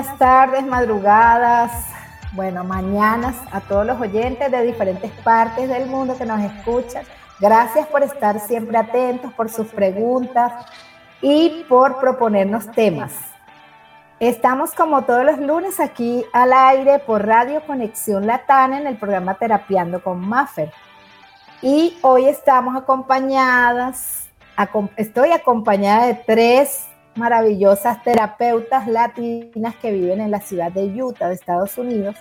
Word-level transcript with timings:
Buenas 0.00 0.18
tardes, 0.18 0.64
madrugadas, 0.64 1.72
bueno, 2.32 2.64
mañanas 2.64 3.36
a 3.52 3.60
todos 3.60 3.84
los 3.84 4.00
oyentes 4.00 4.50
de 4.50 4.62
diferentes 4.62 5.10
partes 5.22 5.68
del 5.68 5.88
mundo 5.88 6.16
que 6.16 6.24
nos 6.24 6.40
escuchan. 6.40 7.04
Gracias 7.38 7.86
por 7.86 8.02
estar 8.02 8.40
siempre 8.40 8.78
atentos, 8.78 9.30
por 9.34 9.50
sus 9.50 9.66
preguntas 9.66 10.54
y 11.20 11.66
por 11.68 12.00
proponernos 12.00 12.70
temas. 12.72 13.12
Estamos 14.20 14.72
como 14.72 15.02
todos 15.02 15.22
los 15.22 15.38
lunes 15.38 15.78
aquí 15.80 16.24
al 16.32 16.54
aire 16.54 17.00
por 17.00 17.26
Radio 17.26 17.60
Conexión 17.66 18.26
Latana 18.26 18.80
en 18.80 18.86
el 18.86 18.96
programa 18.96 19.34
Terapiando 19.34 20.02
con 20.02 20.26
Maffer. 20.26 20.72
Y 21.60 21.98
hoy 22.00 22.24
estamos 22.24 22.74
acompañadas, 22.74 24.30
estoy 24.96 25.32
acompañada 25.32 26.06
de 26.06 26.14
tres 26.14 26.86
maravillosas 27.16 28.02
terapeutas 28.02 28.86
latinas 28.86 29.74
que 29.76 29.92
viven 29.92 30.20
en 30.20 30.30
la 30.30 30.40
ciudad 30.40 30.72
de 30.72 30.84
Utah, 31.02 31.28
de 31.28 31.34
Estados 31.34 31.76
Unidos. 31.78 32.16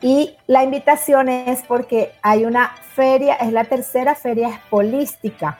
Y 0.00 0.36
la 0.46 0.62
invitación 0.62 1.28
es 1.28 1.62
porque 1.62 2.12
hay 2.22 2.44
una 2.44 2.72
feria, 2.94 3.34
es 3.34 3.52
la 3.52 3.64
tercera 3.64 4.14
feria 4.14 4.48
espolística. 4.48 5.58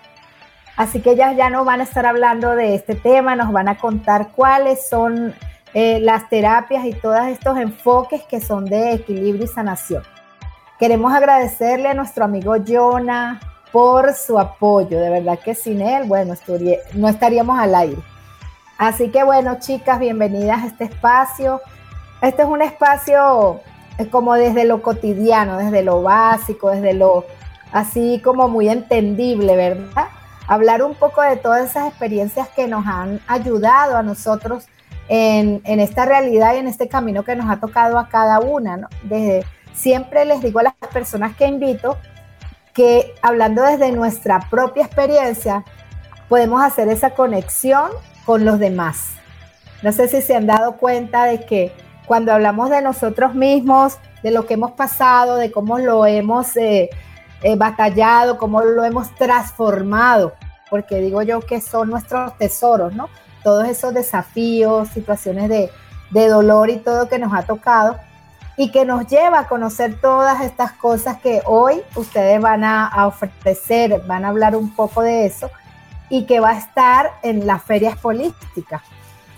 Así 0.76 1.00
que 1.00 1.12
ellas 1.12 1.34
ya 1.36 1.48
nos 1.48 1.64
van 1.64 1.80
a 1.80 1.84
estar 1.84 2.04
hablando 2.04 2.54
de 2.54 2.74
este 2.74 2.94
tema, 2.94 3.34
nos 3.34 3.50
van 3.50 3.68
a 3.68 3.78
contar 3.78 4.28
cuáles 4.32 4.88
son 4.88 5.34
eh, 5.72 6.00
las 6.00 6.28
terapias 6.28 6.84
y 6.84 6.92
todos 6.92 7.26
estos 7.28 7.56
enfoques 7.56 8.22
que 8.24 8.40
son 8.40 8.66
de 8.66 8.92
equilibrio 8.92 9.44
y 9.44 9.48
sanación. 9.48 10.02
Queremos 10.78 11.14
agradecerle 11.14 11.88
a 11.88 11.94
nuestro 11.94 12.24
amigo 12.24 12.54
Jonah 12.66 13.40
por 13.72 14.12
su 14.12 14.38
apoyo. 14.38 15.00
De 15.00 15.08
verdad 15.08 15.38
que 15.38 15.54
sin 15.54 15.80
él, 15.80 16.06
bueno, 16.06 16.34
no 16.94 17.08
estaríamos 17.08 17.58
al 17.58 17.74
aire. 17.74 18.02
Así 18.78 19.08
que 19.08 19.24
bueno, 19.24 19.58
chicas, 19.58 19.98
bienvenidas 19.98 20.62
a 20.62 20.66
este 20.66 20.84
espacio. 20.84 21.62
Este 22.20 22.42
es 22.42 22.48
un 22.48 22.60
espacio 22.60 23.60
eh, 23.96 24.06
como 24.08 24.34
desde 24.34 24.64
lo 24.66 24.82
cotidiano, 24.82 25.56
desde 25.56 25.82
lo 25.82 26.02
básico, 26.02 26.70
desde 26.70 26.92
lo 26.92 27.24
así 27.72 28.20
como 28.22 28.48
muy 28.48 28.68
entendible, 28.68 29.56
¿verdad? 29.56 30.08
Hablar 30.46 30.82
un 30.82 30.94
poco 30.94 31.22
de 31.22 31.36
todas 31.36 31.70
esas 31.70 31.88
experiencias 31.88 32.48
que 32.50 32.68
nos 32.68 32.86
han 32.86 33.20
ayudado 33.26 33.96
a 33.96 34.02
nosotros 34.02 34.66
en, 35.08 35.62
esta 35.64 36.04
realidad 36.04 36.54
y 36.54 36.58
en 36.58 36.68
este 36.68 36.88
camino 36.88 37.24
que 37.24 37.34
nos 37.34 37.48
ha 37.48 37.60
tocado 37.60 37.98
a 37.98 38.08
cada 38.08 38.40
una, 38.40 38.76
¿no? 38.76 38.88
Desde, 39.04 39.44
siempre 39.72 40.26
les 40.26 40.42
digo 40.42 40.60
a 40.60 40.64
las 40.64 40.74
personas 40.92 41.34
que 41.34 41.46
invito 41.46 41.96
que 42.74 43.14
hablando 43.22 43.62
desde 43.62 43.90
nuestra 43.92 44.40
propia 44.50 44.84
experiencia, 44.84 45.64
podemos 46.28 46.62
hacer 46.62 46.88
esa 46.88 47.10
conexión 47.10 47.90
con 48.26 48.44
los 48.44 48.58
demás. 48.58 49.12
No 49.82 49.92
sé 49.92 50.08
si 50.08 50.20
se 50.20 50.34
han 50.34 50.46
dado 50.46 50.76
cuenta 50.76 51.24
de 51.24 51.46
que 51.46 51.72
cuando 52.06 52.32
hablamos 52.32 52.70
de 52.70 52.82
nosotros 52.82 53.34
mismos, 53.34 53.98
de 54.22 54.32
lo 54.32 54.46
que 54.46 54.54
hemos 54.54 54.72
pasado, 54.72 55.36
de 55.36 55.52
cómo 55.52 55.78
lo 55.78 56.04
hemos 56.06 56.56
eh, 56.56 56.90
eh, 57.42 57.56
batallado, 57.56 58.36
cómo 58.36 58.62
lo 58.62 58.84
hemos 58.84 59.14
transformado, 59.14 60.34
porque 60.70 60.96
digo 60.96 61.22
yo 61.22 61.40
que 61.40 61.60
son 61.60 61.90
nuestros 61.90 62.36
tesoros, 62.36 62.94
¿no? 62.94 63.08
Todos 63.44 63.68
esos 63.68 63.94
desafíos, 63.94 64.88
situaciones 64.88 65.48
de, 65.48 65.70
dolor 66.10 66.70
y 66.70 66.76
todo 66.76 67.08
que 67.08 67.18
nos 67.18 67.34
ha 67.34 67.42
tocado 67.42 67.96
y 68.56 68.70
que 68.70 68.84
nos 68.84 69.06
lleva 69.06 69.40
a 69.40 69.48
conocer 69.48 70.00
todas 70.00 70.40
estas 70.40 70.72
cosas 70.72 71.18
que 71.18 71.42
hoy 71.44 71.82
ustedes 71.94 72.40
van 72.40 72.64
a 72.64 73.06
ofrecer, 73.06 74.02
van 74.06 74.24
a 74.24 74.28
hablar 74.28 74.56
un 74.56 74.74
poco 74.74 75.02
de 75.02 75.26
eso 75.26 75.50
y 76.08 76.26
que 76.26 76.40
va 76.40 76.50
a 76.50 76.58
estar 76.58 77.12
en 77.22 77.46
las 77.46 77.62
ferias 77.62 77.96
políticas. 77.98 78.82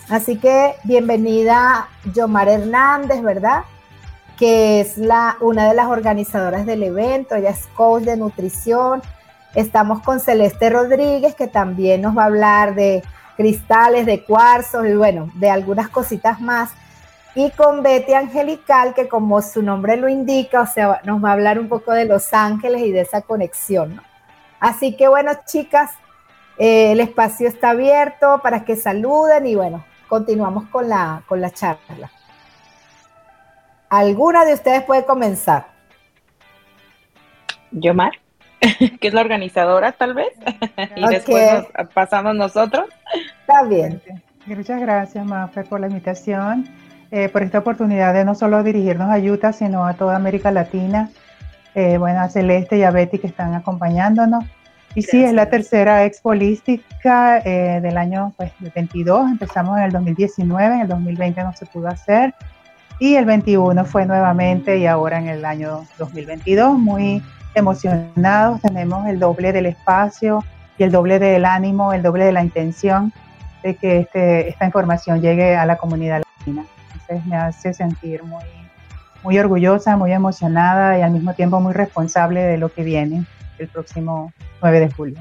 Así 0.09 0.39
que 0.39 0.75
bienvenida 0.85 1.89
Yomar 2.15 2.49
Hernández, 2.49 3.23
¿verdad? 3.23 3.65
Que 4.39 4.81
es 4.81 4.97
la, 4.97 5.37
una 5.41 5.69
de 5.69 5.75
las 5.75 5.87
organizadoras 5.87 6.65
del 6.65 6.83
evento, 6.83 7.35
ella 7.35 7.51
es 7.51 7.67
coach 7.75 8.05
de 8.05 8.17
nutrición. 8.17 9.03
Estamos 9.55 10.03
con 10.03 10.21
Celeste 10.21 10.71
Rodríguez, 10.71 11.35
que 11.35 11.47
también 11.47 12.03
nos 12.03 12.17
va 12.17 12.23
a 12.23 12.27
hablar 12.27 12.75
de 12.75 13.03
cristales, 13.37 14.07
de 14.07 14.25
cuarzos 14.25 14.87
y 14.87 14.95
bueno, 14.95 15.31
de 15.35 15.51
algunas 15.51 15.89
cositas 15.89 16.41
más. 16.41 16.71
Y 17.35 17.51
con 17.51 17.83
Betty 17.83 18.15
Angelical, 18.15 18.95
que 18.95 19.09
como 19.09 19.43
su 19.43 19.63
nombre 19.63 19.97
lo 19.97 20.09
indica, 20.09 20.63
o 20.63 20.67
sea, 20.67 21.01
nos 21.05 21.23
va 21.23 21.31
a 21.31 21.33
hablar 21.35 21.59
un 21.59 21.69
poco 21.69 21.93
de 21.93 22.05
Los 22.05 22.33
Ángeles 22.33 22.83
y 22.83 22.93
de 22.93 23.03
esa 23.03 23.23
conexión. 23.23 24.01
Así 24.59 24.97
que 24.97 25.07
bueno, 25.07 25.33
chicas, 25.47 25.91
eh, 26.59 26.93
el 26.93 27.01
espacio 27.01 27.47
está 27.49 27.71
abierto 27.71 28.41
para 28.43 28.65
que 28.65 28.77
saluden 28.77 29.47
y 29.47 29.55
bueno, 29.55 29.85
continuamos 30.09 30.69
con 30.69 30.89
la, 30.89 31.23
con 31.27 31.41
la 31.41 31.51
charla. 31.51 32.11
¿Alguna 33.89 34.45
de 34.45 34.55
ustedes 34.55 34.83
puede 34.83 35.05
comenzar? 35.05 35.69
Yomar, 37.71 38.13
que 39.01 39.09
es 39.09 39.15
la 39.15 39.21
organizadora 39.21 39.93
tal 39.93 40.15
vez, 40.15 40.33
y 40.97 41.07
después 41.07 41.65
pasamos 41.95 42.35
nosotros. 42.35 42.87
Está 43.41 43.63
bien. 43.63 44.03
Muchas 44.47 44.81
gracias, 44.81 45.25
Mafe, 45.25 45.63
por 45.65 45.81
la 45.81 45.89
invitación, 45.89 46.67
eh, 47.11 47.29
por 47.29 47.43
esta 47.43 47.59
oportunidad 47.59 48.15
de 48.15 48.25
no 48.25 48.35
solo 48.35 48.63
dirigirnos 48.63 49.11
a 49.11 49.19
Utah, 49.19 49.53
sino 49.53 49.87
a 49.87 49.95
toda 49.95 50.17
América 50.17 50.51
Latina. 50.51 51.11
Eh, 51.75 51.99
bueno, 51.99 52.21
a 52.21 52.29
Celeste 52.29 52.79
y 52.79 52.83
a 52.83 52.91
Betty 52.91 53.19
que 53.19 53.27
están 53.29 53.55
acompañándonos. 53.55 54.45
Y 54.99 55.03
sí, 55.03 55.23
es 55.23 55.33
la 55.33 55.49
tercera 55.49 56.05
expo 56.05 56.31
holística 56.31 57.39
eh, 57.45 57.81
del 57.81 57.97
año 57.97 58.33
pues, 58.37 58.51
22. 58.75 59.31
Empezamos 59.31 59.79
en 59.79 59.85
el 59.85 59.93
2019, 59.93 60.75
en 60.75 60.81
el 60.81 60.89
2020 60.89 61.41
no 61.45 61.53
se 61.53 61.67
pudo 61.67 61.87
hacer. 61.87 62.35
Y 62.99 63.15
el 63.15 63.25
21 63.25 63.85
fue 63.85 64.07
nuevamente 64.07 64.77
y 64.77 64.87
ahora 64.87 65.21
en 65.21 65.29
el 65.29 65.45
año 65.45 65.85
2022. 65.99 66.77
Muy 66.81 67.23
emocionados, 67.55 68.61
tenemos 68.61 69.07
el 69.07 69.21
doble 69.21 69.53
del 69.53 69.67
espacio 69.67 70.45
y 70.79 70.83
el 70.83 70.91
doble 70.91 71.21
del 71.21 71.45
ánimo, 71.45 71.93
el 71.93 72.03
doble 72.03 72.25
de 72.25 72.33
la 72.33 72.43
intención 72.43 73.13
de 73.63 73.77
que 73.77 74.01
este, 74.01 74.49
esta 74.49 74.67
información 74.67 75.21
llegue 75.21 75.55
a 75.55 75.65
la 75.65 75.77
comunidad 75.77 76.25
latina. 76.39 76.65
Entonces 76.93 77.25
me 77.25 77.37
hace 77.37 77.73
sentir 77.73 78.25
muy, 78.25 78.43
muy 79.23 79.39
orgullosa, 79.39 79.97
muy 79.97 80.13
emocionada 80.13 80.99
y 80.99 81.03
al 81.03 81.13
mismo 81.13 81.35
tiempo 81.35 81.61
muy 81.61 81.73
responsable 81.73 82.43
de 82.43 82.59
lo 82.59 82.69
que 82.75 82.83
viene 82.83 83.25
el 83.59 83.69
próximo 83.69 84.33
9 84.63 84.81
de 84.81 84.91
julio. 84.91 85.19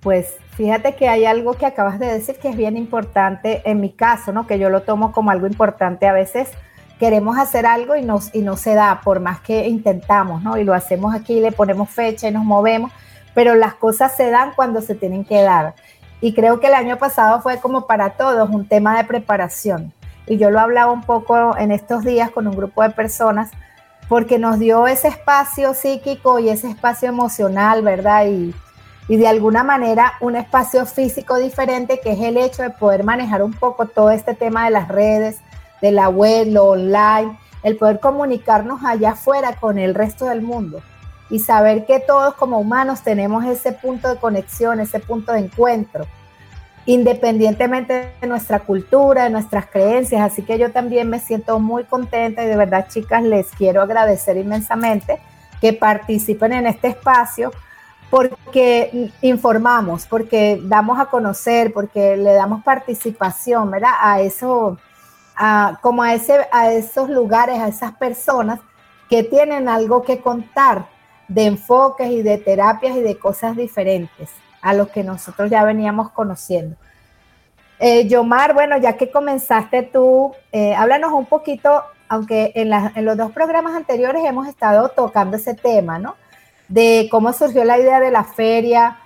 Pues 0.00 0.36
fíjate 0.52 0.94
que 0.94 1.08
hay 1.08 1.26
algo 1.26 1.54
que 1.54 1.66
acabas 1.66 1.98
de 1.98 2.06
decir 2.06 2.36
que 2.36 2.48
es 2.48 2.56
bien 2.56 2.76
importante 2.76 3.62
en 3.64 3.80
mi 3.80 3.90
caso, 3.90 4.32
¿no? 4.32 4.46
Que 4.46 4.58
yo 4.58 4.70
lo 4.70 4.82
tomo 4.82 5.12
como 5.12 5.30
algo 5.30 5.46
importante. 5.46 6.06
A 6.06 6.12
veces 6.12 6.50
queremos 6.98 7.38
hacer 7.38 7.66
algo 7.66 7.96
y, 7.96 8.02
nos, 8.02 8.34
y 8.34 8.40
no 8.40 8.56
se 8.56 8.74
da, 8.74 9.00
por 9.04 9.20
más 9.20 9.40
que 9.40 9.68
intentamos, 9.68 10.42
¿no? 10.42 10.56
Y 10.56 10.64
lo 10.64 10.72
hacemos 10.72 11.14
aquí, 11.14 11.40
le 11.40 11.52
ponemos 11.52 11.90
fecha 11.90 12.28
y 12.28 12.32
nos 12.32 12.44
movemos, 12.44 12.92
pero 13.34 13.54
las 13.54 13.74
cosas 13.74 14.16
se 14.16 14.30
dan 14.30 14.52
cuando 14.56 14.80
se 14.80 14.94
tienen 14.94 15.24
que 15.24 15.42
dar. 15.42 15.74
Y 16.22 16.34
creo 16.34 16.60
que 16.60 16.68
el 16.68 16.74
año 16.74 16.98
pasado 16.98 17.40
fue 17.40 17.58
como 17.60 17.86
para 17.86 18.10
todos 18.10 18.48
un 18.50 18.66
tema 18.66 18.96
de 18.96 19.04
preparación. 19.04 19.92
Y 20.26 20.36
yo 20.38 20.50
lo 20.50 20.60
hablaba 20.60 20.92
un 20.92 21.02
poco 21.02 21.56
en 21.58 21.72
estos 21.72 22.04
días 22.04 22.30
con 22.30 22.46
un 22.46 22.56
grupo 22.56 22.82
de 22.82 22.90
personas 22.90 23.50
porque 24.10 24.40
nos 24.40 24.58
dio 24.58 24.88
ese 24.88 25.06
espacio 25.06 25.72
psíquico 25.72 26.40
y 26.40 26.48
ese 26.48 26.68
espacio 26.68 27.08
emocional, 27.08 27.82
¿verdad? 27.82 28.26
Y, 28.26 28.52
de 29.08 29.26
alguna 29.26 29.64
manera 29.64 30.14
un 30.20 30.36
espacio 30.36 30.84
físico 30.86 31.36
diferente, 31.36 32.00
que 32.00 32.12
es 32.12 32.20
el 32.20 32.36
hecho 32.36 32.62
de 32.62 32.70
poder 32.70 33.02
manejar 33.02 33.42
un 33.42 33.52
poco 33.52 33.86
todo 33.86 34.10
este 34.10 34.34
tema 34.34 34.64
de 34.64 34.70
las 34.70 34.88
redes, 34.88 35.38
de 35.80 35.92
la 35.92 36.08
web, 36.08 36.48
lo 36.48 36.66
online, 36.66 37.38
el 37.64 37.76
poder 37.76 37.98
comunicarnos 37.98 38.84
allá 38.84 39.12
afuera 39.12 39.56
con 39.60 39.78
el 39.78 39.94
resto 39.94 40.26
del 40.26 40.42
mundo 40.42 40.80
y 41.28 41.40
saber 41.40 41.86
que 41.86 42.00
todos 42.00 42.34
como 42.34 42.58
humanos 42.58 43.02
tenemos 43.02 43.44
ese 43.44 43.72
punto 43.72 44.08
de 44.08 44.16
conexión, 44.16 44.80
ese 44.80 45.00
punto 45.00 45.32
de 45.32 45.40
encuentro 45.40 46.06
independientemente 46.90 48.14
de 48.20 48.26
nuestra 48.26 48.58
cultura, 48.58 49.24
de 49.24 49.30
nuestras 49.30 49.66
creencias. 49.66 50.22
Así 50.22 50.42
que 50.42 50.58
yo 50.58 50.72
también 50.72 51.08
me 51.08 51.20
siento 51.20 51.60
muy 51.60 51.84
contenta 51.84 52.42
y 52.42 52.48
de 52.48 52.56
verdad, 52.56 52.88
chicas, 52.88 53.22
les 53.22 53.46
quiero 53.52 53.80
agradecer 53.80 54.36
inmensamente 54.36 55.20
que 55.60 55.72
participen 55.72 56.52
en 56.52 56.66
este 56.66 56.88
espacio 56.88 57.52
porque 58.10 59.12
informamos, 59.22 60.04
porque 60.06 60.60
damos 60.64 60.98
a 60.98 61.06
conocer, 61.06 61.72
porque 61.72 62.16
le 62.16 62.32
damos 62.32 62.64
participación, 62.64 63.70
¿verdad? 63.70 63.92
A 64.00 64.20
eso, 64.20 64.76
a, 65.36 65.78
como 65.82 66.02
a, 66.02 66.14
ese, 66.14 66.40
a 66.50 66.72
esos 66.72 67.08
lugares, 67.08 67.60
a 67.60 67.68
esas 67.68 67.92
personas 67.92 68.58
que 69.08 69.22
tienen 69.22 69.68
algo 69.68 70.02
que 70.02 70.20
contar 70.20 70.88
de 71.28 71.44
enfoques 71.44 72.10
y 72.10 72.22
de 72.22 72.38
terapias 72.38 72.96
y 72.96 73.00
de 73.00 73.16
cosas 73.16 73.56
diferentes 73.56 74.28
a 74.62 74.74
los 74.74 74.88
que 74.88 75.04
nosotros 75.04 75.50
ya 75.50 75.64
veníamos 75.64 76.10
conociendo. 76.10 76.76
Eh, 77.78 78.06
Yomar, 78.08 78.52
bueno, 78.54 78.76
ya 78.78 78.96
que 78.96 79.10
comenzaste 79.10 79.82
tú, 79.82 80.32
eh, 80.52 80.74
háblanos 80.74 81.12
un 81.12 81.26
poquito, 81.26 81.82
aunque 82.08 82.52
en, 82.54 82.72
en, 82.72 83.04
los 83.04 83.16
dos 83.16 83.32
programas 83.32 83.74
anteriores 83.74 84.22
hemos 84.24 84.46
estado 84.46 84.90
tocando 84.90 85.36
ese 85.36 85.54
tema, 85.54 85.98
¿no? 85.98 86.14
De 86.68 87.08
cómo 87.10 87.32
surgió 87.32 87.64
la 87.64 87.78
idea 87.78 88.00
de 88.00 88.10
la 88.10 88.24
feria, 88.24 88.98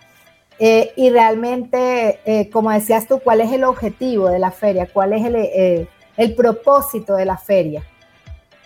Eh, 0.61 0.93
y 0.97 1.11
realmente, 1.11 2.21
eh, 2.25 2.49
como 2.49 2.71
decías 2.71 3.09
tú, 3.09 3.19
¿cuál 3.19 3.41
es 3.41 3.51
el 3.51 3.65
objetivo 3.65 4.29
de 4.29 4.39
la 4.39 4.53
feria? 4.53 4.87
¿Cuál 4.87 5.13
es 5.13 5.25
el, 5.25 5.89
el 6.17 6.35
propósito 6.37 7.17
de 7.17 7.25
la 7.25 7.37
feria? 7.37 7.83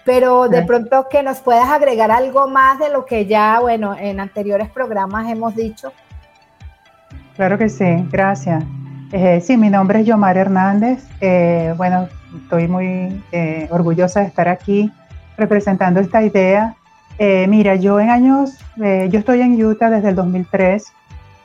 Pero 0.05 0.49
de 0.49 0.63
pronto 0.63 1.07
que 1.09 1.23
nos 1.23 1.41
puedas 1.41 1.69
agregar 1.71 2.11
algo 2.11 2.47
más 2.47 2.79
de 2.79 2.91
lo 2.91 3.07
que 3.07 3.25
ya, 3.25 3.59
bueno, 3.61 3.97
en 3.99 4.21
anteriores 4.21 4.69
programas 4.71 5.31
hemos 5.31 5.55
dicho. 5.55 5.93
Claro 7.39 7.57
que 7.57 7.69
sí, 7.69 8.05
gracias. 8.11 8.65
sí, 9.43 9.57
mi 9.57 9.71
nombre 9.71 10.01
es 10.01 10.07
Yomar 10.07 10.37
Hernández. 10.37 11.05
bueno, 11.77 12.09
estoy 12.43 12.67
muy 12.67 13.23
orgullosa 13.71 14.23
de 14.23 14.27
estar 14.27 14.49
aquí 14.49 14.91
representando 15.37 16.01
esta 16.01 16.21
idea. 16.21 16.75
mira, 17.47 17.77
yo 17.77 18.01
en 18.01 18.11
años, 18.11 18.59
yo 18.77 19.21
estoy 19.21 19.43
en 19.43 19.65
Utah 19.65 19.89
desde 19.89 20.09
el 20.09 20.17
2003 20.17 20.93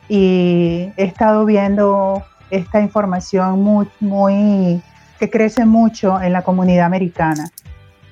y 0.10 0.90
he 0.98 1.04
estado 1.04 1.46
viendo 1.46 2.24
esta 2.50 2.82
información 2.82 3.62
muy, 3.62 3.88
muy, 4.00 4.82
que 5.20 5.30
crece 5.30 5.64
mucho 5.64 6.20
en 6.20 6.34
la 6.34 6.42
comunidad 6.42 6.88
americana. 6.88 7.52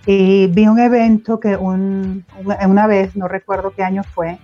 Y 0.05 0.45
vi 0.45 0.67
un 0.67 0.77
evento 0.77 1.39
que 1.39 1.57
un, 1.57 2.25
una 2.45 2.85
vez, 2.85 3.15
no 3.15 3.27
recuerdo 3.27 3.73
qué 3.75 3.83
año 3.83 4.03
fue, 4.03 4.37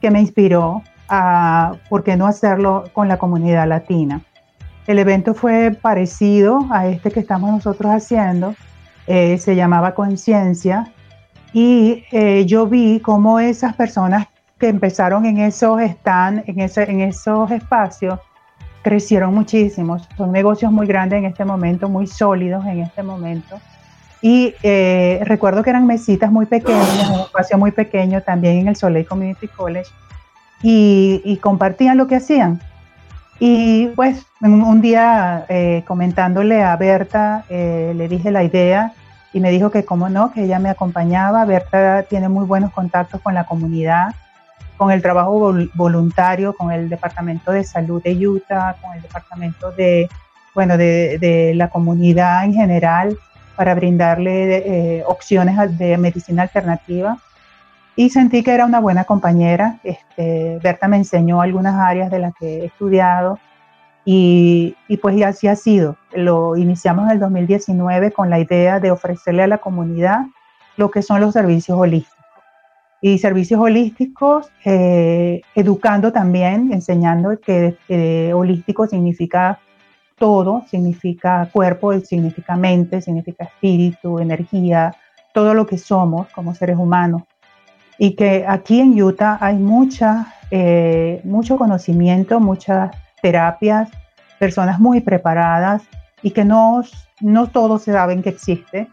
que 0.00 0.10
me 0.10 0.22
inspiró 0.22 0.82
a 1.08 1.72
por 1.88 2.04
qué 2.04 2.16
no 2.16 2.26
hacerlo 2.26 2.84
con 2.92 3.08
la 3.08 3.18
comunidad 3.18 3.66
latina. 3.68 4.20
El 4.86 4.98
evento 4.98 5.34
fue 5.34 5.70
parecido 5.70 6.66
a 6.70 6.86
este 6.86 7.10
que 7.10 7.20
estamos 7.20 7.50
nosotros 7.50 7.92
haciendo, 7.92 8.54
eh, 9.06 9.38
se 9.38 9.54
llamaba 9.54 9.94
Conciencia, 9.94 10.92
y 11.52 12.04
eh, 12.12 12.44
yo 12.46 12.66
vi 12.66 13.00
cómo 13.00 13.40
esas 13.40 13.74
personas 13.74 14.26
que 14.58 14.68
empezaron 14.68 15.24
en 15.24 15.38
esos 15.38 15.80
están 15.80 16.42
en, 16.46 16.60
ese, 16.60 16.90
en 16.90 17.00
esos 17.00 17.50
espacios, 17.50 18.18
crecieron 18.82 19.34
muchísimo. 19.34 19.98
Son 20.16 20.32
negocios 20.32 20.72
muy 20.72 20.86
grandes 20.86 21.18
en 21.18 21.26
este 21.26 21.44
momento, 21.44 21.88
muy 21.88 22.06
sólidos 22.06 22.64
en 22.66 22.80
este 22.80 23.02
momento. 23.02 23.60
Y 24.20 24.54
eh, 24.62 25.20
recuerdo 25.24 25.62
que 25.62 25.70
eran 25.70 25.86
mesitas 25.86 26.30
muy 26.32 26.46
pequeñas, 26.46 27.08
un 27.08 27.20
espacio 27.20 27.56
muy 27.56 27.70
pequeño 27.70 28.20
también 28.20 28.58
en 28.58 28.68
el 28.68 28.76
Soleil 28.76 29.06
Community 29.06 29.46
College, 29.46 29.90
y, 30.62 31.38
compartían 31.42 31.96
lo 31.96 32.06
que 32.06 32.16
hacían. 32.16 32.60
Y 33.40 33.88
pues 33.88 34.26
un, 34.40 34.80
día 34.80 35.46
eh, 35.48 35.84
comentándole 35.86 36.62
a 36.62 36.76
Berta, 36.76 37.44
eh, 37.48 37.92
le 37.96 38.08
dije 38.08 38.30
la 38.30 38.42
idea 38.42 38.92
y 39.32 39.40
me 39.40 39.50
dijo 39.50 39.70
que 39.70 39.84
cómo 39.84 40.08
no, 40.08 40.32
que 40.32 40.44
ella 40.44 40.58
me 40.58 40.70
acompañaba. 40.70 41.44
Berta 41.44 42.02
tiene 42.04 42.28
muy 42.28 42.46
buenos 42.46 42.72
contactos 42.72 43.20
con 43.20 43.34
la 43.34 43.44
comunidad 43.44 44.14
con 44.78 44.92
el 44.92 45.02
trabajo 45.02 45.52
voluntario, 45.74 46.54
con 46.54 46.70
el 46.70 46.88
Departamento 46.88 47.50
de 47.50 47.64
Salud 47.64 48.00
de 48.00 48.26
Utah, 48.26 48.76
con 48.80 48.94
el 48.94 49.02
Departamento 49.02 49.72
de, 49.72 50.08
bueno, 50.54 50.78
de, 50.78 51.52
la 51.56 51.68
comunidad 51.68 52.44
en 52.44 52.54
general, 52.54 53.18
para 53.56 53.74
brindarle 53.74 54.98
eh, 54.98 55.04
opciones 55.04 55.76
de 55.76 55.98
medicina 55.98 56.42
alternativa. 56.42 57.18
Y 57.98 58.10
sentí 58.10 58.44
que 58.44 58.54
era 58.54 58.64
una 58.64 58.78
buena 58.78 59.02
compañera. 59.02 59.80
Este, 59.82 60.60
Berta 60.62 60.86
me 60.86 60.98
enseñó 60.98 61.40
algunas 61.40 61.74
áreas 61.74 62.12
de 62.12 62.20
las 62.20 62.32
que 62.38 62.60
he 62.60 62.64
estudiado 62.66 63.40
y, 64.04 64.76
pues 65.02 65.20
así 65.24 65.48
ha 65.48 65.56
sido. 65.56 65.96
Lo 66.12 66.56
iniciamos 66.56 67.06
en 67.06 67.10
el 67.10 67.18
2019 67.18 68.12
con 68.12 68.30
la 68.30 68.38
idea 68.38 68.78
de 68.78 68.92
ofrecerle 68.92 69.42
a 69.42 69.48
la 69.48 69.58
comunidad 69.58 70.26
lo 70.76 70.92
que 70.92 71.02
son 71.02 71.20
los 71.20 71.32
servicios 71.32 71.76
holísticos 71.76 72.24
y 73.00 73.18
servicios 73.18 73.60
holísticos, 73.60 74.48
eh, 74.64 75.40
educando 75.56 76.12
también, 76.12 76.72
enseñando 76.72 77.36
que 77.40 77.76
eh, 77.88 78.32
holístico 78.32 78.86
significa 78.86 79.58
todo, 80.16 80.62
significa 80.68 81.48
cuerpo, 81.52 81.98
significa 81.98 82.54
mente, 82.54 83.02
significa 83.02 83.42
espíritu, 83.42 84.20
energía, 84.20 84.94
todo 85.34 85.52
lo 85.52 85.66
que 85.66 85.78
somos 85.78 86.28
como 86.28 86.54
seres 86.54 86.76
humanos. 86.76 87.22
Y 87.98 88.14
que 88.14 88.44
aquí 88.46 88.80
en 88.80 89.00
Utah 89.02 89.38
hay 89.40 89.56
mucha, 89.56 90.34
eh, 90.50 91.20
mucho 91.24 91.56
conocimiento, 91.56 92.40
muchas 92.40 92.90
terapias, 93.20 93.88
personas 94.38 94.78
muy 94.78 95.00
preparadas 95.00 95.82
y 96.22 96.30
que 96.30 96.44
no, 96.44 96.82
no 97.20 97.48
todos 97.48 97.82
saben 97.82 98.22
que 98.22 98.30
existe 98.30 98.88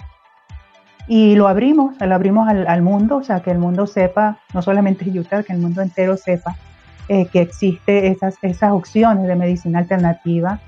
y 1.08 1.36
lo 1.36 1.48
abrimos, 1.48 1.96
lo 2.00 2.16
abrimos 2.16 2.48
al, 2.50 2.82
mundo, 2.82 3.18
o 3.18 3.24
sea, 3.24 3.42
que 3.42 3.52
el 3.52 3.60
mundo 3.60 3.86
sepa, 3.86 4.40
no 4.54 4.62
solamente 4.62 5.08
Utah, 5.08 5.44
que 5.44 5.54
el 5.54 5.60
mundo 5.60 5.82
entero 5.82 6.18
sepa 6.18 6.56
eh, 7.08 7.28
que 7.28 7.42
existe 7.42 8.08
esas, 8.08 8.38
esas 8.42 8.72
opciones 8.72 9.28
de 9.28 9.36
medicina 9.36 9.80
alternativa 9.80 10.60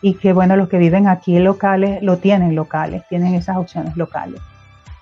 y 0.00 0.14
que, 0.14 0.32
bueno, 0.32 0.56
los 0.56 0.68
que 0.68 0.78
viven 0.78 1.08
aquí 1.08 1.38
locales 1.38 2.02
lo 2.02 2.16
tienen 2.16 2.54
locales, 2.54 3.02
tienen 3.08 3.34
esas 3.34 3.58
opciones 3.58 3.96
locales. 3.96 4.40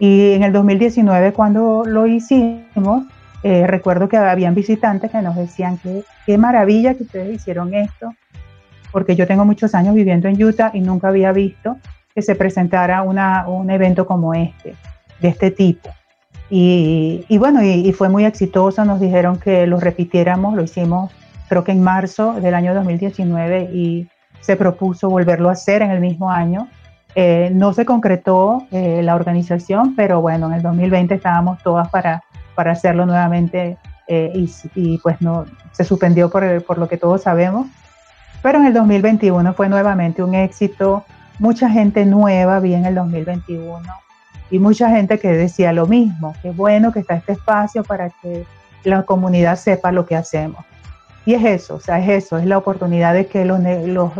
Y 0.00 0.32
en 0.32 0.42
el 0.42 0.52
2019, 0.52 1.32
cuando 1.32 1.84
lo 1.86 2.08
hicimos, 2.08 3.04
eh, 3.44 3.66
recuerdo 3.68 4.08
que 4.08 4.16
habían 4.16 4.56
visitantes 4.56 5.12
que 5.12 5.22
nos 5.22 5.36
decían 5.36 5.78
que 5.78 6.02
qué 6.26 6.36
maravilla 6.38 6.94
que 6.94 7.04
ustedes 7.04 7.36
hicieron 7.36 7.72
esto, 7.74 8.12
porque 8.90 9.14
yo 9.14 9.28
tengo 9.28 9.44
muchos 9.44 9.74
años 9.74 9.94
viviendo 9.94 10.26
en 10.26 10.42
Utah 10.42 10.72
y 10.74 10.80
nunca 10.80 11.08
había 11.08 11.30
visto 11.32 11.76
que 12.14 12.22
se 12.22 12.34
presentara 12.34 13.02
una, 13.02 13.46
un 13.46 13.70
evento 13.70 14.06
como 14.06 14.34
este, 14.34 14.74
de 15.20 15.28
este 15.28 15.52
tipo. 15.52 15.90
Y, 16.48 17.24
y 17.28 17.38
bueno, 17.38 17.62
y, 17.62 17.92
fue 17.92 18.08
muy 18.08 18.24
exitoso, 18.24 18.84
nos 18.84 18.98
dijeron 18.98 19.38
que 19.38 19.68
lo 19.68 19.78
repitiéramos, 19.78 20.56
lo 20.56 20.64
hicimos 20.64 21.12
creo 21.50 21.64
que 21.64 21.72
en 21.72 21.82
marzo 21.82 22.34
del 22.34 22.54
año 22.54 22.72
2019 22.74 23.70
y 23.74 24.08
se 24.40 24.54
propuso 24.54 25.10
volverlo 25.10 25.48
a 25.48 25.52
hacer 25.52 25.82
en 25.82 25.90
el 25.90 26.00
mismo 26.00 26.30
año. 26.30 26.68
Eh, 27.14 27.50
no 27.52 27.72
se 27.72 27.84
concretó 27.84 28.66
eh, 28.70 29.02
la 29.02 29.14
organización, 29.14 29.94
pero 29.96 30.20
bueno, 30.20 30.46
en 30.46 30.54
el 30.54 30.62
2020 30.62 31.14
estábamos 31.14 31.62
todas 31.62 31.88
para, 31.88 32.22
para 32.54 32.72
hacerlo 32.72 33.06
nuevamente 33.06 33.76
eh, 34.06 34.46
y, 34.74 34.98
pues 34.98 35.20
no 35.20 35.44
se 35.72 35.84
suspendió 35.84 36.30
por, 36.30 36.62
por 36.64 36.78
lo 36.78 36.88
que 36.88 36.96
todos 36.96 37.22
sabemos. 37.22 37.66
Pero 38.42 38.58
en 38.58 38.66
el 38.66 38.74
2021 38.74 39.52
fue 39.54 39.68
nuevamente 39.68 40.22
un 40.22 40.34
éxito, 40.34 41.04
mucha 41.38 41.68
gente 41.68 42.06
nueva 42.06 42.60
vi 42.60 42.74
en 42.74 42.86
el 42.86 42.94
2021 42.94 43.80
y 44.50 44.58
mucha 44.58 44.90
gente 44.90 45.18
que 45.18 45.28
decía 45.28 45.72
lo 45.72 45.86
mismo, 45.86 46.34
que 46.42 46.50
bueno 46.50 46.92
que 46.92 47.00
está 47.00 47.14
este 47.14 47.32
espacio 47.32 47.84
para 47.84 48.10
que 48.10 48.44
la 48.84 49.02
comunidad 49.02 49.56
sepa 49.56 49.92
lo 49.92 50.06
que 50.06 50.16
hacemos. 50.16 50.64
Y 51.26 51.34
es 51.34 51.44
eso, 51.44 51.76
o 51.76 51.80
sea, 51.80 51.98
es 51.98 52.24
eso, 52.24 52.38
es 52.38 52.46
la 52.46 52.58
oportunidad 52.58 53.14
de 53.14 53.26
que 53.26 53.44
los, 53.44 53.60
los, 53.60 54.12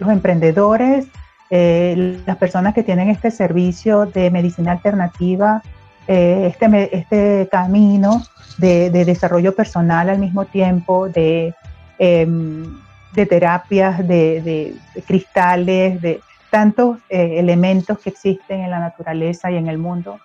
emprendedores, 0.00 1.06
eh, 1.50 2.20
las 2.26 2.36
personas 2.36 2.74
que 2.74 2.82
tienen 2.82 3.10
este 3.10 3.30
servicio 3.30 4.06
de 4.06 4.30
medicina 4.30 4.72
alternativa, 4.72 5.62
eh, 6.06 6.52
este, 6.52 6.96
este 6.96 7.48
camino 7.50 8.22
de, 8.58 8.90
desarrollo 8.90 9.54
personal 9.54 10.08
al 10.08 10.18
mismo 10.18 10.44
tiempo, 10.44 11.08
de, 11.08 11.54
em, 11.98 12.64
de 13.12 13.26
terapias, 13.26 13.98
de, 14.06 14.40
de 14.42 15.02
cristales, 15.06 16.00
de, 16.00 16.20
tantos 16.50 16.98
eh, 17.08 17.36
elementos 17.38 17.98
que 17.98 18.10
existen 18.10 18.60
en 18.60 18.70
la 18.70 18.80
naturaleza 18.80 19.50
y 19.50 19.56
en 19.56 19.68
el 19.68 19.78
mundo 19.78 20.20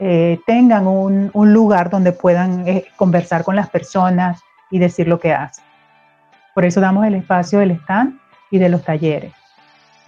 eh, 0.00 0.40
tengan 0.46 0.86
un, 0.86 1.30
lugar 1.34 1.90
donde 1.90 2.12
puedan 2.12 2.66
eh, 2.66 2.86
conversar 2.96 3.44
con 3.44 3.56
las 3.56 3.68
personas 3.68 4.40
y 4.70 4.78
decir 4.78 5.08
lo 5.08 5.20
que 5.20 5.32
hacen. 5.32 5.64
Por 6.54 6.64
eso 6.64 6.80
damos 6.80 7.06
el 7.06 7.14
espacio 7.14 7.60
del 7.60 7.72
stand 7.72 8.18
y 8.50 8.58
de 8.58 8.68
los 8.68 8.82
talleres, 8.82 9.32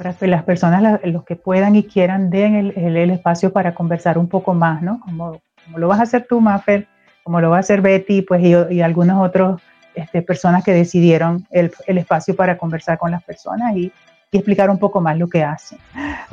para 0.00 0.14
que 0.14 0.26
las 0.26 0.44
personas, 0.44 1.00
los 1.04 1.24
que 1.24 1.36
puedan 1.36 1.76
y 1.76 1.84
quieran, 1.84 2.30
den 2.30 2.72
el, 2.74 3.10
espacio 3.10 3.52
para 3.52 3.74
conversar 3.74 4.16
un 4.16 4.28
poco 4.28 4.54
más, 4.54 4.82
¿no? 4.82 5.00
Como, 5.00 5.40
lo 5.76 5.88
vas 5.88 6.00
a 6.00 6.04
hacer 6.04 6.26
tú, 6.28 6.40
Maffer, 6.40 6.86
como 7.22 7.40
lo 7.40 7.50
va 7.50 7.58
a 7.58 7.60
hacer 7.60 7.80
Betty, 7.82 8.22
pues, 8.22 8.42
y, 8.42 8.54
y 8.74 8.80
algunas 8.80 9.18
otras 9.18 9.60
este, 9.94 10.22
personas 10.22 10.64
que 10.64 10.72
decidieron 10.72 11.46
el, 11.50 11.70
el 11.86 11.98
espacio 11.98 12.34
para 12.34 12.56
conversar 12.56 12.96
con 12.98 13.10
las 13.10 13.22
personas 13.22 13.76
y 13.76 13.92
y 14.32 14.36
explicar 14.36 14.70
un 14.70 14.78
poco 14.78 15.00
más 15.00 15.18
lo 15.18 15.28
que 15.28 15.42
hace. 15.42 15.76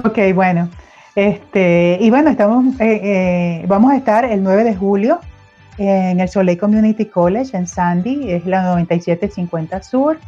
Ok, 0.04 0.20
bueno. 0.34 0.70
Este, 1.16 1.98
y 2.00 2.10
bueno, 2.12 2.30
estamos, 2.30 2.80
eh, 2.80 3.02
eh, 3.04 3.66
vamos 3.68 3.92
a 3.92 3.98
estar 3.98 4.24
el 4.24 4.44
9 4.44 4.64
de 4.64 4.76
julio 4.76 5.20
en 5.80 6.20
el 6.20 6.30
Soleil 6.30 6.60
Community 6.60 7.06
College 7.06 7.58
en 7.58 7.66
Sandy, 7.66 8.32
es 8.32 8.46
la 8.46 8.62
9750 8.64 9.82
Sur, 9.82 10.20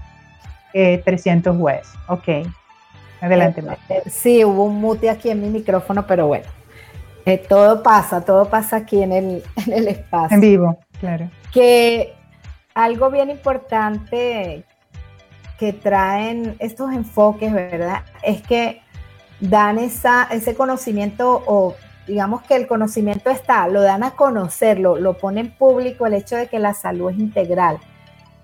300 0.74 1.55
eh, 1.55 1.58
West. 1.58 1.96
Ok, 2.08 2.27
adelante. 3.21 3.63
Sí, 4.09 4.43
hubo 4.43 4.65
un 4.65 4.79
mute 4.79 5.09
aquí 5.09 5.29
en 5.29 5.41
mi 5.41 5.49
micrófono, 5.49 6.05
pero 6.07 6.27
bueno, 6.27 6.45
todo 7.38 7.83
pasa, 7.83 8.21
todo 8.21 8.45
pasa 8.45 8.77
aquí 8.77 9.01
en 9.01 9.11
el, 9.11 9.43
en 9.67 9.73
el 9.73 9.88
espacio. 9.88 10.35
En 10.35 10.41
vivo, 10.41 10.77
claro. 10.99 11.29
Que 11.51 12.13
algo 12.73 13.09
bien 13.09 13.29
importante 13.29 14.63
que 15.57 15.73
traen 15.73 16.55
estos 16.59 16.91
enfoques, 16.93 17.51
¿verdad? 17.53 18.03
Es 18.23 18.41
que 18.41 18.81
dan 19.41 19.77
esa, 19.77 20.27
ese 20.31 20.55
conocimiento 20.55 21.43
o 21.45 21.75
digamos 22.07 22.41
que 22.43 22.55
el 22.55 22.65
conocimiento 22.65 23.29
está, 23.29 23.67
lo 23.67 23.81
dan 23.81 24.03
a 24.03 24.11
conocerlo, 24.11 24.97
lo 24.97 25.17
pone 25.17 25.41
en 25.41 25.51
público 25.51 26.07
el 26.07 26.13
hecho 26.13 26.35
de 26.35 26.47
que 26.47 26.59
la 26.59 26.73
salud 26.73 27.11
es 27.11 27.19
integral. 27.19 27.77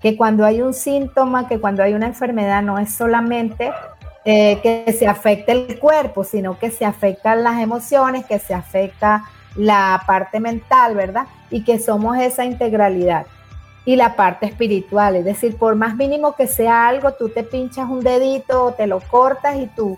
que 0.00 0.16
cuando 0.16 0.44
hay 0.44 0.60
un 0.60 0.74
síntoma, 0.74 1.48
que 1.48 1.58
cuando 1.58 1.82
hay 1.82 1.94
una 1.94 2.06
enfermedad 2.06 2.62
no 2.62 2.78
es 2.78 2.94
solamente 2.94 3.72
eh, 4.26 4.60
que 4.62 4.92
se 4.92 5.06
afecte 5.06 5.52
el 5.52 5.78
cuerpo, 5.78 6.24
sino 6.24 6.58
que 6.58 6.70
se 6.70 6.84
afectan 6.84 7.42
las 7.42 7.58
emociones, 7.60 8.26
que 8.26 8.38
se 8.38 8.52
afecta 8.52 9.24
la 9.54 10.02
parte 10.06 10.40
mental, 10.40 10.94
¿verdad? 10.94 11.26
Y 11.48 11.64
que 11.64 11.78
somos 11.78 12.18
esa 12.18 12.44
integralidad. 12.44 13.24
Y 13.86 13.96
la 13.96 14.16
parte 14.16 14.44
espiritual, 14.44 15.16
es 15.16 15.24
decir, 15.24 15.56
por 15.56 15.76
más 15.76 15.96
mínimo 15.96 16.34
que 16.34 16.46
sea 16.46 16.88
algo, 16.88 17.12
tú 17.12 17.28
te 17.30 17.44
pinchas 17.44 17.88
un 17.88 18.00
dedito 18.00 18.64
o 18.64 18.72
te 18.72 18.86
lo 18.86 19.00
cortas 19.00 19.56
y 19.56 19.68
tú 19.68 19.96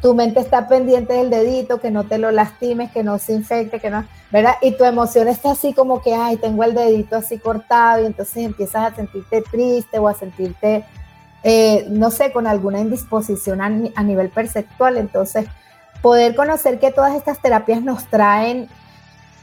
tu 0.00 0.14
mente 0.14 0.40
está 0.40 0.66
pendiente 0.66 1.12
del 1.12 1.30
dedito, 1.30 1.80
que 1.80 1.90
no 1.90 2.04
te 2.04 2.18
lo 2.18 2.30
lastimes, 2.30 2.90
que 2.90 3.02
no 3.02 3.18
se 3.18 3.34
infecte, 3.34 3.80
que 3.80 3.90
no, 3.90 4.04
¿verdad? 4.30 4.54
Y 4.62 4.72
tu 4.72 4.84
emoción 4.84 5.28
está 5.28 5.52
así 5.52 5.74
como 5.74 6.02
que, 6.02 6.14
ay, 6.14 6.36
tengo 6.36 6.64
el 6.64 6.74
dedito 6.74 7.16
así 7.16 7.38
cortado 7.38 8.02
y 8.02 8.06
entonces 8.06 8.38
empiezas 8.38 8.92
a 8.92 8.96
sentirte 8.96 9.42
triste 9.42 9.98
o 9.98 10.08
a 10.08 10.14
sentirte, 10.14 10.84
eh, 11.42 11.86
no 11.88 12.10
sé, 12.10 12.32
con 12.32 12.46
alguna 12.46 12.80
indisposición 12.80 13.60
a, 13.60 14.02
nivel 14.02 14.30
perceptual. 14.30 14.96
Entonces, 14.96 15.46
poder 16.02 16.34
conocer 16.34 16.78
que 16.78 16.90
todas 16.90 17.14
estas 17.14 17.40
terapias 17.40 17.82
nos 17.82 18.06
traen 18.06 18.68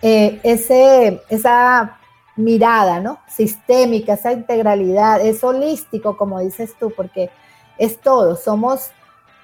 eh, 0.01 0.39
ese, 0.43 1.21
esa 1.29 1.97
mirada, 2.35 2.99
¿no? 2.99 3.19
Sistémica, 3.27 4.13
esa 4.13 4.31
integralidad, 4.31 5.21
es 5.21 5.43
holístico, 5.43 6.17
como 6.17 6.39
dices 6.39 6.75
tú, 6.79 6.91
porque 6.95 7.29
es 7.77 7.99
todo, 7.99 8.35
somos 8.35 8.91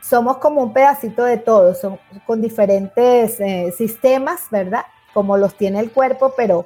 somos 0.03 0.37
como 0.37 0.61
un 0.61 0.73
pedacito 0.73 1.23
de 1.23 1.37
todo, 1.37 1.73
son, 1.75 1.97
con 2.25 2.41
diferentes 2.41 3.39
eh, 3.39 3.73
sistemas, 3.75 4.47
¿verdad? 4.51 4.85
Como 5.13 5.37
los 5.37 5.55
tiene 5.55 5.79
el 5.79 5.91
cuerpo, 5.91 6.33
pero 6.35 6.65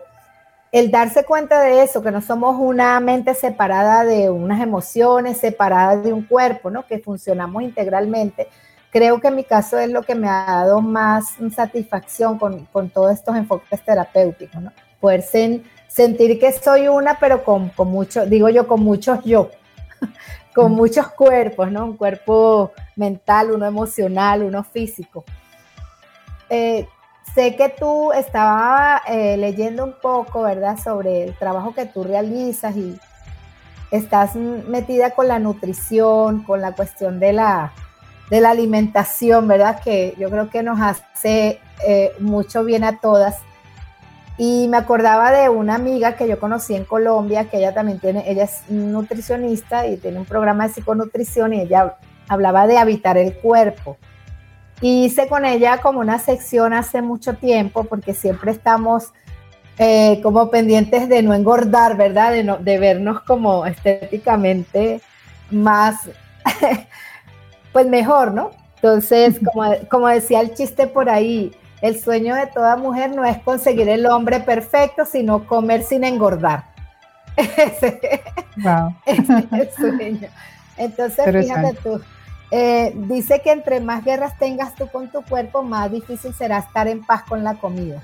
el 0.72 0.92
darse 0.92 1.24
cuenta 1.24 1.62
de 1.62 1.84
eso, 1.84 2.02
que 2.02 2.12
no 2.12 2.22
somos 2.22 2.58
una 2.60 3.00
mente 3.00 3.34
separada 3.34 4.04
de 4.04 4.30
unas 4.30 4.62
emociones, 4.62 5.38
separada 5.38 5.98
de 5.98 6.14
un 6.14 6.24
cuerpo, 6.24 6.70
¿no? 6.70 6.86
Que 6.86 7.00
funcionamos 7.00 7.64
integralmente. 7.64 8.48
Creo 8.92 9.22
que 9.22 9.30
en 9.30 9.36
mi 9.36 9.44
caso 9.44 9.78
es 9.78 9.90
lo 9.90 10.04
que 10.04 10.16
me 10.16 10.28
ha 10.28 10.46
dado 10.46 10.82
más 10.82 11.36
satisfacción 11.56 12.38
con, 12.38 12.66
con 12.66 12.90
todos 12.90 13.14
estos 13.14 13.36
enfoques 13.36 13.82
terapéuticos, 13.84 14.62
¿no? 14.62 14.72
Poder 15.00 15.24
sentir 15.88 16.40
que 16.40 16.52
soy 16.52 16.88
una, 16.88 17.20
pero 17.20 17.44
con, 17.44 17.70
con 17.70 17.90
mucho, 17.90 18.26
digo 18.26 18.50
yo, 18.50 18.68
con 18.68 18.82
muchos 18.82 19.24
yo, 19.24 19.52
con 20.56 20.74
muchos 20.74 21.08
cuerpos, 21.10 21.72
¿no? 21.72 21.86
Un 21.86 21.98
cuerpo 21.98 22.72
mental, 22.96 23.52
uno 23.52 23.66
emocional, 23.66 24.44
uno 24.44 24.64
físico. 24.64 25.24
Eh, 26.50 26.88
sé 27.38 27.56
que 27.56 27.70
tú 27.70 28.12
estabas 28.14 29.00
eh, 29.08 29.38
leyendo 29.38 29.84
un 29.84 29.94
poco, 29.94 30.42
¿verdad?, 30.42 30.76
sobre 30.84 31.26
el 31.26 31.38
trabajo 31.38 31.72
que 31.72 31.86
tú 31.86 32.04
realizas 32.04 32.76
y 32.76 33.00
estás 33.92 34.36
metida 34.36 35.12
con 35.12 35.28
la 35.28 35.38
nutrición, 35.38 36.42
con 36.42 36.62
la 36.62 36.72
cuestión 36.72 37.20
de 37.20 37.34
la, 37.34 37.74
de 38.32 38.42
la 38.42 38.50
alimentación, 38.50 39.48
¿verdad?, 39.48 39.80
que 39.84 40.16
yo 40.18 40.32
creo 40.32 40.50
que 40.50 40.64
nos 40.64 40.82
hace 40.82 41.60
eh, 41.88 42.12
mucho 42.18 42.64
bien 42.64 42.84
a 42.84 43.00
todas. 43.00 43.36
Y 44.40 44.68
me 44.68 44.78
acordaba 44.78 45.32
de 45.32 45.48
una 45.50 45.76
amiga 45.76 46.16
que 46.16 46.28
yo 46.28 46.40
conocí 46.40 46.74
en 46.74 46.86
Colombia, 46.86 47.52
que 47.52 47.58
ella 47.58 47.76
también 47.76 48.00
tiene, 48.00 48.24
ella 48.28 48.46
es 48.46 48.68
nutricionista 48.68 49.86
y 49.86 49.98
tiene 49.98 50.18
un 50.18 50.26
programa 50.26 50.68
de 50.68 50.74
psiconutrición 50.74 51.54
y 51.54 51.62
ella 51.62 51.98
hablaba 52.28 52.66
de 52.66 52.80
habitar 52.80 53.16
el 53.16 53.36
cuerpo. 53.36 53.96
Y 54.82 55.06
hice 55.06 55.28
con 55.28 55.46
ella 55.46 55.80
como 55.80 56.00
una 56.00 56.20
sección 56.20 56.74
hace 56.74 57.02
mucho 57.02 57.34
tiempo, 57.34 57.84
porque 57.84 58.14
siempre 58.14 58.52
estamos 58.52 59.12
eh, 59.80 60.20
como 60.22 60.50
pendientes 60.50 61.10
de 61.10 61.22
no 61.24 61.34
engordar, 61.34 61.98
¿verdad? 61.98 62.32
De, 62.32 62.44
no, 62.44 62.58
de 62.58 62.78
vernos 62.78 63.22
como 63.22 63.66
estéticamente 63.66 65.02
más, 65.52 66.10
pues 67.72 67.88
mejor, 67.88 68.34
¿no? 68.34 68.52
Entonces, 68.76 69.40
como, 69.44 69.72
como 69.90 70.08
decía 70.08 70.42
el 70.42 70.54
chiste 70.54 70.88
por 70.88 71.10
ahí, 71.10 71.52
el 71.82 72.00
sueño 72.00 72.36
de 72.36 72.48
toda 72.48 72.76
mujer 72.76 73.16
no 73.16 73.24
es 73.24 73.38
conseguir 73.40 73.90
el 73.90 74.06
hombre 74.06 74.40
perfecto, 74.40 75.06
sino 75.06 75.46
comer 75.46 75.84
sin 75.84 76.04
engordar. 76.04 76.64
ese, 77.38 78.00
es 79.06 79.30
el 79.30 79.72
sueño. 79.78 80.28
Entonces, 80.78 81.26
fíjate 81.26 81.78
tú, 81.84 82.02
eh, 82.52 82.94
dice 82.96 83.42
que 83.42 83.52
entre 83.52 83.80
más 83.82 84.04
guerras 84.04 84.38
tengas 84.38 84.74
tú 84.76 84.88
con 84.88 85.10
tu 85.10 85.22
cuerpo, 85.24 85.64
más 85.64 85.92
difícil 85.92 86.34
será 86.34 86.60
estar 86.60 86.88
en 86.88 87.04
paz 87.04 87.24
con 87.24 87.44
la 87.44 87.56
comida. 87.56 88.02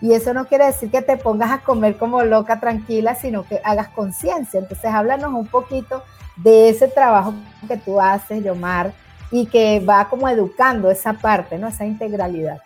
Y 0.00 0.12
eso 0.14 0.32
no 0.32 0.46
quiere 0.46 0.66
decir 0.66 0.90
que 0.90 1.02
te 1.02 1.16
pongas 1.16 1.50
a 1.50 1.58
comer 1.58 1.96
como 1.96 2.22
loca, 2.22 2.58
tranquila, 2.58 3.14
sino 3.14 3.42
que 3.42 3.60
hagas 3.64 3.88
conciencia. 3.88 4.60
Entonces, 4.60 4.86
háblanos 4.86 5.32
un 5.34 5.46
poquito 5.46 6.02
de 6.36 6.70
ese 6.70 6.88
trabajo 6.88 7.34
que 7.68 7.76
tú 7.76 8.00
haces, 8.00 8.42
Yomar, 8.42 8.92
y 9.30 9.46
que 9.46 9.80
va 9.80 10.08
como 10.08 10.28
educando 10.28 10.90
esa 10.90 11.12
parte, 11.12 11.58
¿no? 11.58 11.68
Esa 11.68 11.84
integralidad. 11.84 12.62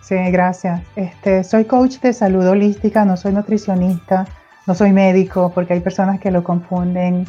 Sí, 0.00 0.14
gracias. 0.30 0.82
Este, 0.94 1.42
soy 1.42 1.64
coach 1.64 1.98
de 1.98 2.12
salud 2.12 2.46
holística, 2.46 3.04
no 3.04 3.16
soy 3.16 3.32
nutricionista, 3.32 4.26
no 4.66 4.74
soy 4.74 4.92
médico, 4.92 5.50
porque 5.52 5.72
hay 5.72 5.80
personas 5.80 6.20
que 6.20 6.30
lo 6.30 6.44
confunden. 6.44 7.26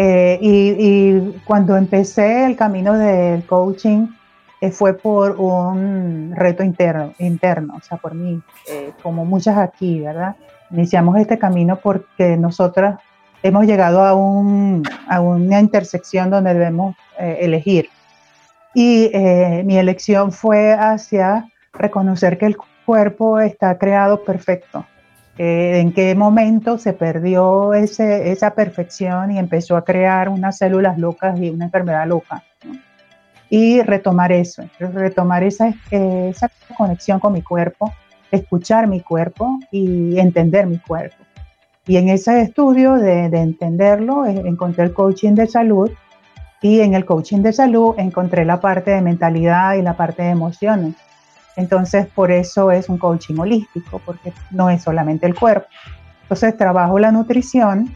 Eh, 0.00 0.38
y, 0.40 1.40
cuando 1.44 1.76
empecé 1.76 2.46
el 2.46 2.54
camino 2.54 2.96
del 2.96 3.44
coaching, 3.44 4.06
eh, 4.60 4.70
fue 4.70 4.94
por 4.94 5.32
un 5.40 6.32
reto 6.36 6.62
interno, 6.62 7.14
interno, 7.18 7.74
o 7.76 7.80
sea, 7.80 7.98
por 7.98 8.14
mí, 8.14 8.40
eh, 8.70 8.92
como 9.02 9.24
muchas 9.24 9.58
aquí, 9.58 10.00
¿verdad? 10.00 10.36
Iniciamos 10.70 11.18
este 11.18 11.36
camino 11.36 11.80
porque 11.82 12.36
nosotras 12.36 13.00
hemos 13.42 13.66
llegado 13.66 14.04
a, 14.04 14.14
un, 14.14 14.84
a 15.08 15.20
una 15.20 15.58
intersección 15.58 16.30
donde 16.30 16.54
debemos 16.54 16.94
elegir. 17.18 17.88
Y 18.74 19.10
mi 19.64 19.78
elección 19.78 20.30
fue 20.30 20.74
hacia 20.74 21.48
reconocer 21.72 22.38
que 22.38 22.46
el 22.46 22.56
cuerpo 22.86 23.40
está 23.40 23.76
creado 23.78 24.22
perfecto. 24.22 24.86
Eh, 25.38 25.78
en 25.78 25.92
qué 25.92 26.16
momento 26.16 26.78
se 26.78 26.92
perdió 26.92 27.72
esa 27.72 28.54
perfección 28.54 29.30
y 29.30 29.38
empezó 29.38 29.76
a 29.76 29.84
crear 29.84 30.28
unas 30.28 30.58
células 30.58 30.98
locas 30.98 31.38
y 31.40 31.48
una 31.50 31.66
enfermedad 31.66 32.08
loca. 32.08 32.42
Y 33.48 33.80
retomar 33.82 34.32
eso, 34.32 34.64
retomar 34.78 35.44
esa, 35.44 35.72
conexión 36.76 37.20
con 37.20 37.32
mi 37.32 37.42
cuerpo, 37.42 37.94
escuchar 38.32 38.88
mi 38.88 39.00
cuerpo 39.00 39.58
y 39.70 40.18
entender 40.18 40.66
mi 40.66 40.78
cuerpo. 40.78 41.16
Y 41.86 41.96
en 41.96 42.08
ese 42.08 42.42
estudio 42.42 42.94
de, 42.94 43.30
de 43.30 43.38
entenderlo, 43.40 44.26
eh, 44.26 44.42
encontré 44.44 44.84
el 44.84 44.92
coaching 44.92 45.34
de 45.34 45.46
salud 45.46 45.90
y 46.60 46.80
en 46.80 46.94
el 46.94 47.06
coaching 47.06 47.42
de 47.42 47.52
salud 47.52 47.94
encontré 47.96 48.44
la 48.44 48.60
parte 48.60 48.90
de 48.90 49.00
mentalidad 49.00 49.74
y 49.74 49.82
la 49.82 49.96
parte 49.96 50.24
de 50.24 50.30
emociones. 50.30 50.96
Entonces, 51.58 52.06
por 52.06 52.30
eso 52.30 52.70
es 52.70 52.88
un 52.88 52.98
coaching 52.98 53.36
holístico, 53.36 54.00
porque 54.06 54.32
no 54.52 54.70
es 54.70 54.80
solamente 54.80 55.26
el 55.26 55.34
cuerpo. 55.34 55.66
Entonces, 56.22 56.56
trabajo 56.56 57.00
la 57.00 57.10
nutrición 57.10 57.92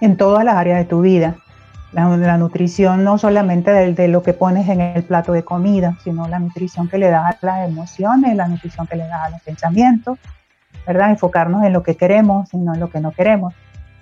en 0.00 0.16
todas 0.16 0.44
las 0.44 0.54
áreas 0.54 0.78
de 0.78 0.84
tu 0.84 1.00
vida. 1.00 1.34
La, 1.90 2.36
nutrición 2.36 3.02
no 3.02 3.18
solamente 3.18 3.72
de, 3.72 4.08
lo 4.08 4.22
que 4.22 4.32
pones 4.32 4.68
en 4.68 4.80
el 4.80 5.02
plato 5.02 5.32
de 5.32 5.42
comida, 5.42 5.96
sino 6.04 6.28
la 6.28 6.38
nutrición 6.38 6.88
que 6.88 6.98
le 6.98 7.08
das 7.08 7.36
a 7.42 7.46
las 7.46 7.68
emociones, 7.68 8.36
la 8.36 8.46
nutrición 8.46 8.86
que 8.86 8.94
le 8.94 9.08
das 9.08 9.26
a 9.26 9.30
los 9.30 9.40
pensamientos, 9.40 10.16
¿verdad? 10.86 11.10
Enfocarnos 11.10 11.64
en 11.64 11.72
lo 11.72 11.82
que 11.82 11.96
queremos 11.96 12.54
y 12.54 12.58
no 12.58 12.74
en 12.74 12.80
lo 12.80 12.90
que 12.90 13.00
no 13.00 13.10
queremos. 13.10 13.54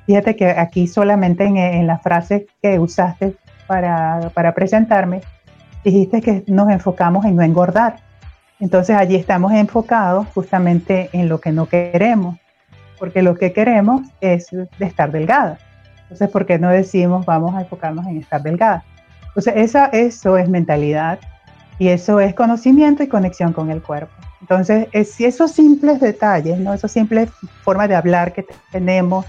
Fíjate 0.04 0.36
que 0.36 0.50
aquí 0.50 0.86
solamente 0.86 1.44
en, 1.44 1.86
la 1.86 1.98
frase 1.98 2.46
que 2.60 2.78
usaste 2.78 3.36
para, 3.66 4.30
para 4.34 4.52
presentarme, 4.52 5.22
dijiste 5.82 6.20
que 6.20 6.44
nos 6.46 6.68
enfocamos 6.68 7.24
en 7.24 7.36
no 7.36 7.42
engordar. 7.42 8.04
Entonces 8.60 8.96
allí 8.96 9.16
estamos 9.16 9.52
enfocados 9.52 10.26
justamente 10.34 11.10
en 11.12 11.28
lo 11.28 11.40
que 11.40 11.52
no 11.52 11.66
queremos, 11.66 12.36
porque 12.98 13.22
lo 13.22 13.34
que 13.34 13.52
queremos 13.52 14.02
es 14.20 14.48
de 14.50 14.86
estar 14.86 15.10
delgada. 15.10 15.58
Entonces, 16.02 16.30
¿por 16.30 16.46
qué 16.46 16.58
no 16.58 16.70
decimos 16.70 17.26
vamos 17.26 17.54
a 17.54 17.62
enfocarnos 17.62 18.06
en 18.06 18.18
estar 18.18 18.42
delgada? 18.42 18.84
Entonces, 19.28 19.54
esa, 19.56 19.86
eso 19.86 20.36
es 20.36 20.48
mentalidad 20.48 21.18
y 21.78 21.88
eso 21.88 22.20
es 22.20 22.34
conocimiento 22.34 23.02
y 23.02 23.08
conexión 23.08 23.52
con 23.52 23.70
el 23.70 23.82
cuerpo. 23.82 24.12
Entonces, 24.40 24.88
si 25.08 25.24
esos 25.24 25.52
simples 25.52 26.00
detalles, 26.00 26.58
¿no? 26.58 26.74
esos 26.74 26.92
simples 26.92 27.30
formas 27.62 27.88
de 27.88 27.96
hablar 27.96 28.32
que 28.32 28.44
tenemos, 28.70 29.26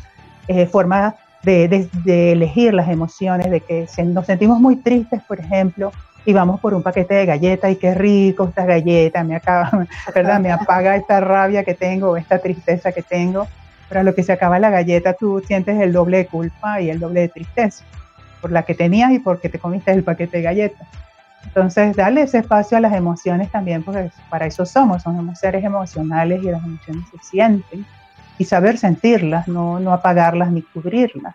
eh, 0.47 0.65
formas 0.67 1.15
de, 1.43 1.89
de, 2.03 2.31
elegir 2.33 2.73
las 2.73 2.89
emociones, 2.89 3.49
de 3.49 3.61
que 3.61 3.87
nos 4.03 4.25
sentimos 4.25 4.59
muy 4.59 4.75
tristes, 4.75 5.21
por 5.23 5.39
ejemplo, 5.39 5.91
y 6.25 6.33
vamos 6.33 6.59
por 6.59 6.73
un 6.73 6.81
paquete 6.81 7.13
de 7.13 7.25
galletas 7.25 7.71
y 7.71 7.75
qué 7.75 7.93
rico 7.93 8.45
esta 8.45 8.65
galleta, 8.65 9.23
me 9.23 9.35
acaba, 9.35 9.85
¿verdad? 10.15 10.39
Me 10.39 10.51
apaga 10.51 10.95
esta 10.95 11.19
rabia 11.19 11.63
que 11.63 11.75
tengo, 11.75 12.17
esta 12.17 12.39
tristeza 12.39 12.91
que 12.91 13.03
tengo. 13.03 13.47
Pero 13.87 14.01
a 14.01 14.03
lo 14.03 14.15
que 14.15 14.23
se 14.23 14.31
acaba 14.33 14.57
la 14.57 14.71
galleta, 14.71 15.13
tú 15.13 15.43
sientes 15.45 15.79
el 15.79 15.93
doble 15.93 16.17
de 16.17 16.25
culpa 16.25 16.81
y 16.81 16.89
el 16.89 16.99
doble 16.99 17.21
de 17.21 17.29
tristeza 17.29 17.85
por 18.41 18.51
la 18.51 18.63
que 18.63 18.73
tenías 18.73 19.11
y 19.11 19.19
porque 19.19 19.49
te 19.49 19.59
comiste 19.59 19.91
el 19.91 20.03
paquete 20.03 20.37
de 20.37 20.43
galletas. 20.43 20.87
Entonces, 21.45 21.95
darle 21.95 22.21
ese 22.23 22.39
espacio 22.39 22.77
a 22.77 22.79
las 22.79 22.93
emociones 22.93 23.51
también, 23.51 23.83
porque 23.83 24.11
para 24.29 24.45
eso 24.45 24.65
somos, 24.65 25.03
somos 25.03 25.39
seres 25.39 25.63
emocionales 25.63 26.43
y 26.43 26.51
las 26.51 26.63
emociones 26.63 27.05
se 27.11 27.17
sienten. 27.29 27.85
y 28.37 28.43
saber 28.43 28.77
sentirlas, 28.77 29.47
no, 29.47 29.79
no 29.79 29.93
apagarlas 29.93 30.51
ni 30.51 30.61
cubrirlas. 30.61 31.33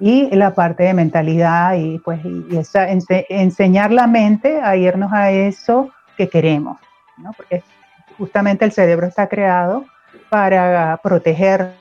Y 0.00 0.34
la 0.34 0.54
parte 0.54 0.84
de 0.84 0.94
mentalidad 0.94 1.74
y 1.74 1.98
pues 1.98 2.20
y 2.24 2.56
esa, 2.56 2.88
enseñar 2.88 3.92
la 3.92 4.06
mente 4.06 4.60
a 4.60 4.76
irnos 4.76 5.12
a 5.12 5.30
eso 5.30 5.90
que 6.16 6.28
queremos, 6.28 6.78
¿no? 7.16 7.32
porque 7.32 7.62
justamente 8.18 8.64
el 8.64 8.72
cerebro 8.72 9.06
está 9.06 9.28
creado 9.28 9.84
para 10.28 10.98
proteger, 11.02 11.72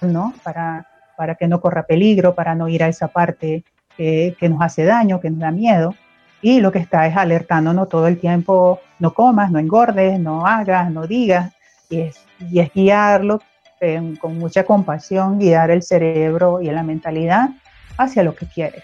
¿no? 0.00 0.32
para, 0.42 0.86
para 1.16 1.34
que 1.34 1.48
no 1.48 1.60
corra 1.60 1.82
peligro, 1.82 2.34
para 2.34 2.54
no 2.54 2.68
ir 2.68 2.82
a 2.82 2.88
esa 2.88 3.08
parte 3.08 3.64
que, 3.96 4.36
que 4.38 4.48
nos 4.48 4.62
hace 4.62 4.84
daño, 4.84 5.20
que 5.20 5.30
nos 5.30 5.40
da 5.40 5.50
miedo. 5.50 5.94
Y 6.42 6.60
lo 6.60 6.72
que 6.72 6.78
está 6.78 7.06
es 7.06 7.16
alertándonos 7.16 7.90
todo 7.90 8.06
el 8.06 8.18
tiempo, 8.18 8.80
no 8.98 9.12
comas, 9.12 9.50
no 9.50 9.58
engordes, 9.58 10.18
no 10.18 10.46
hagas, 10.46 10.90
no 10.90 11.06
digas, 11.06 11.52
y 11.90 12.00
es, 12.00 12.24
y 12.38 12.60
es 12.60 12.72
guiarlo 12.72 13.40
con 14.20 14.38
mucha 14.38 14.64
compasión, 14.64 15.38
guiar 15.38 15.70
el 15.70 15.82
cerebro 15.82 16.60
y 16.60 16.70
la 16.70 16.82
mentalidad 16.82 17.48
hacia 17.96 18.22
lo 18.22 18.34
que 18.34 18.46
quiere, 18.46 18.82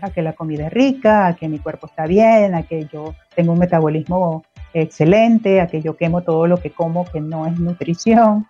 a 0.00 0.10
que 0.10 0.22
la 0.22 0.34
comida 0.34 0.68
es 0.68 0.72
rica, 0.72 1.26
a 1.26 1.34
que 1.34 1.48
mi 1.48 1.58
cuerpo 1.58 1.86
está 1.86 2.06
bien, 2.06 2.54
a 2.54 2.62
que 2.62 2.86
yo 2.92 3.14
tengo 3.34 3.52
un 3.52 3.58
metabolismo 3.58 4.44
excelente, 4.72 5.60
a 5.60 5.66
que 5.66 5.82
yo 5.82 5.96
quemo 5.96 6.22
todo 6.22 6.46
lo 6.46 6.58
que 6.58 6.70
como 6.70 7.04
que 7.06 7.20
no 7.20 7.46
es 7.46 7.58
nutrición, 7.58 8.46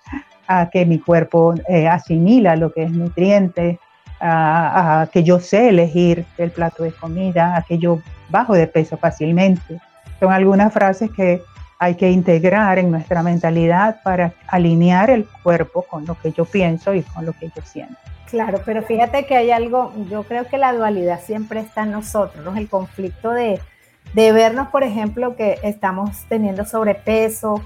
a 0.46 0.68
que 0.70 0.84
mi 0.84 0.98
cuerpo 0.98 1.54
eh, 1.68 1.88
asimila 1.88 2.56
lo 2.56 2.72
que 2.72 2.82
es 2.82 2.90
nutriente, 2.90 3.78
a, 4.20 5.02
a, 5.02 5.06
que 5.06 5.22
yo 5.22 5.38
sé 5.40 5.70
elegir 5.70 6.26
el 6.36 6.50
plato 6.50 6.82
de 6.82 6.92
comida, 6.92 7.56
a 7.56 7.62
que 7.62 7.78
yo 7.78 8.00
bajo 8.28 8.54
de 8.54 8.66
peso 8.66 8.96
fácilmente. 8.98 9.80
Son 10.20 10.32
algunas 10.32 10.72
frases 10.72 11.10
que 11.10 11.42
hay 11.78 11.94
que 11.94 12.10
integrar 12.10 12.78
en 12.78 12.90
nuestra 12.90 13.22
mentalidad 13.22 14.00
para 14.02 14.32
alinear 14.48 15.10
el 15.10 15.26
cuerpo 15.42 15.82
con 15.82 16.06
lo 16.06 16.18
que 16.18 16.32
yo 16.32 16.44
pienso 16.44 16.94
y 16.94 17.02
con 17.02 17.26
lo 17.26 17.32
que 17.32 17.50
yo 17.54 17.62
siento. 17.62 17.96
Claro, 18.30 18.60
pero 18.64 18.82
fíjate 18.82 19.24
que 19.26 19.36
hay 19.36 19.50
algo, 19.50 19.92
yo 20.10 20.24
creo 20.24 20.46
que 20.46 20.58
la 20.58 20.72
dualidad 20.72 21.20
siempre 21.20 21.60
está 21.60 21.84
en 21.84 21.92
nosotros, 21.92 22.44
¿no? 22.44 22.56
El 22.56 22.68
conflicto 22.68 23.30
de, 23.30 23.60
de 24.14 24.32
vernos, 24.32 24.68
por 24.68 24.82
ejemplo, 24.82 25.36
que 25.36 25.58
estamos 25.62 26.24
teniendo 26.28 26.64
sobrepeso, 26.64 27.62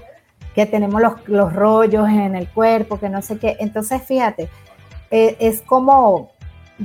que 0.53 0.65
tenemos 0.65 1.01
los, 1.01 1.27
los, 1.27 1.53
rollos 1.53 2.07
en 2.09 2.35
el 2.35 2.47
cuerpo, 2.47 2.99
que 2.99 3.09
no 3.09 3.21
sé 3.21 3.39
qué. 3.39 3.57
Entonces, 3.59 4.03
fíjate, 4.03 4.49
eh, 5.09 5.35
es 5.39 5.61
como, 5.61 6.31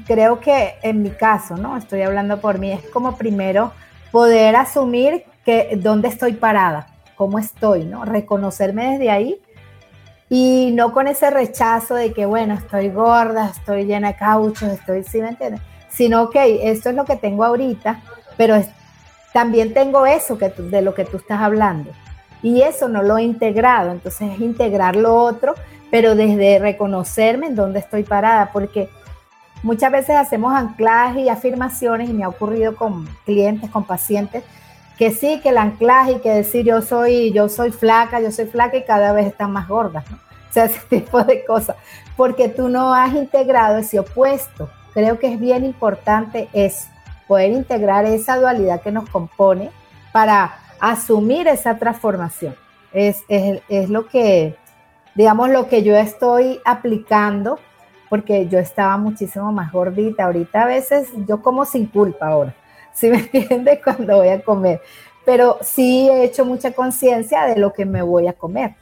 creo 0.06 0.40
que 0.40 0.76
en 0.82 1.02
mi 1.02 1.10
caso, 1.10 1.56
¿no? 1.56 1.76
Estoy 1.76 2.02
hablando 2.02 2.40
por 2.40 2.58
mí, 2.58 2.72
es 2.72 2.82
como 2.90 3.16
primero 3.16 3.72
poder 4.10 4.56
asumir 4.56 5.24
que 5.44 5.76
dónde 5.76 6.08
estoy 6.08 6.32
parada, 6.32 6.86
cómo 7.16 7.38
estoy, 7.38 7.85
¿no? 7.85 8.05
Reconocerme 8.05 8.92
desde 8.92 9.11
ahí 9.11 9.40
y 10.29 10.72
no 10.74 10.92
con 10.92 11.07
ese 11.07 11.31
rechazo 11.31 11.94
de 11.94 12.12
que, 12.12 12.26
bueno, 12.26 12.55
estoy 12.55 12.90
gorda, 12.90 13.52
estoy 13.55 13.85
llena 13.85 14.09
de 14.09 14.16
cauchos, 14.16 14.70
estoy, 14.70 15.05
¿sí 15.05 15.20
me 15.20 15.29
entiendes? 15.29 15.61
Sino, 15.88 16.24
ok, 16.24 16.37
esto 16.62 16.90
es 16.90 16.96
lo 16.96 17.05
que 17.05 17.16
tengo 17.16 17.44
ahorita, 17.44 18.00
pero 18.37 18.57
también 19.33 19.72
tengo 19.72 20.05
eso 20.05 20.37
que 20.37 20.48
de 20.48 20.83
lo 20.83 20.94
que 20.94 21.05
tú 21.05 21.18
estás 21.18 21.40
hablando. 21.40 21.90
Y 22.42 22.62
eso 22.62 22.88
no 22.88 23.02
lo 23.02 23.18
he 23.18 23.22
integrado, 23.22 23.92
entonces 23.92 24.33
es 24.33 24.40
integrar 24.40 24.96
lo 24.96 25.14
otro, 25.14 25.55
pero 25.90 26.14
desde 26.14 26.59
reconocerme 26.59 27.46
en 27.46 27.55
dónde 27.55 27.79
estoy 27.79 28.02
parada, 28.02 28.50
porque 28.52 28.88
muchas 29.62 29.92
veces 29.92 30.16
hacemos 30.16 30.52
anclajes 30.52 31.24
y 31.24 31.29
afirmaciones, 31.29 32.11
y 32.11 32.12
me 32.12 32.24
ha 32.24 32.29
ocurrido 32.29 32.76
con 32.76 33.07
clientes, 33.24 33.70
con 33.70 33.85
pacientes, 33.85 34.42
que 34.96 35.11
sí, 35.11 35.40
que 35.42 35.50
el 35.50 35.59
anclaje 35.59 36.12
y 36.12 36.20
que 36.20 36.30
decir 36.30 36.64
yo 36.64 36.80
soy, 36.80 37.32
yo 37.32 37.48
soy 37.48 37.70
flaca, 37.70 38.20
yo 38.20 38.30
soy 38.30 38.46
flaca 38.46 38.76
y 38.76 38.85
cada 38.85 39.12
vez 39.12 39.26
están 39.26 39.52
más 39.52 39.68
gordas, 39.68 40.11
¿no? 40.11 40.16
O 40.16 40.52
sea, 40.52 40.64
ese 40.66 40.80
tipo 40.88 41.22
de 41.22 41.44
cosas, 41.44 41.76
porque 42.16 42.48
tú 42.48 42.68
no 42.68 42.94
has 42.94 43.14
integrado 43.14 43.78
ese 43.78 43.98
opuesto. 43.98 44.70
Creo 44.94 45.18
que 45.18 45.32
es 45.32 45.38
bien 45.38 45.64
importante 45.64 46.48
eso, 46.54 46.88
poder 47.28 47.50
integrar 47.50 48.06
esa 48.06 48.38
dualidad 48.38 48.80
que 48.80 48.92
nos 48.92 49.09
compone 49.11 49.70
para 50.12 50.59
asumir 50.80 51.46
esa 51.48 51.76
transformación. 51.78 52.54
Es, 52.92 53.22
es, 53.28 53.61
es 53.68 53.90
lo 53.90 54.06
que, 54.06 54.56
digamos, 55.14 55.50
lo 55.50 55.68
que 55.68 55.82
yo 55.82 55.94
estoy 55.94 56.61
aplicando, 56.64 57.59
porque 58.09 58.48
yo 58.48 58.59
estaba 58.59 58.96
muchísimo 58.96 59.52
más 59.52 59.70
gordita. 59.70 60.24
Ahorita 60.24 60.62
a 60.62 60.66
veces 60.66 61.11
yo 61.28 61.42
como 61.42 61.66
sin 61.66 61.87
culpa 61.87 62.28
ahora 62.28 62.54
¿sí 63.00 63.09
me 63.11 63.18
entiendes? 63.18 63.80
Cuando 63.85 64.16
voy 64.16 64.28
a 64.28 64.42
comer. 64.42 64.80
Pero 65.24 65.59
sí 65.61 66.09
he 66.09 66.24
hecho 66.24 66.44
mucha 66.44 66.72
conciencia 66.72 67.44
de 67.44 67.56
lo 67.56 67.72
que 67.72 67.85
me 67.85 68.02
voy 68.02 68.26
a 68.26 68.32
comer. 68.32 68.74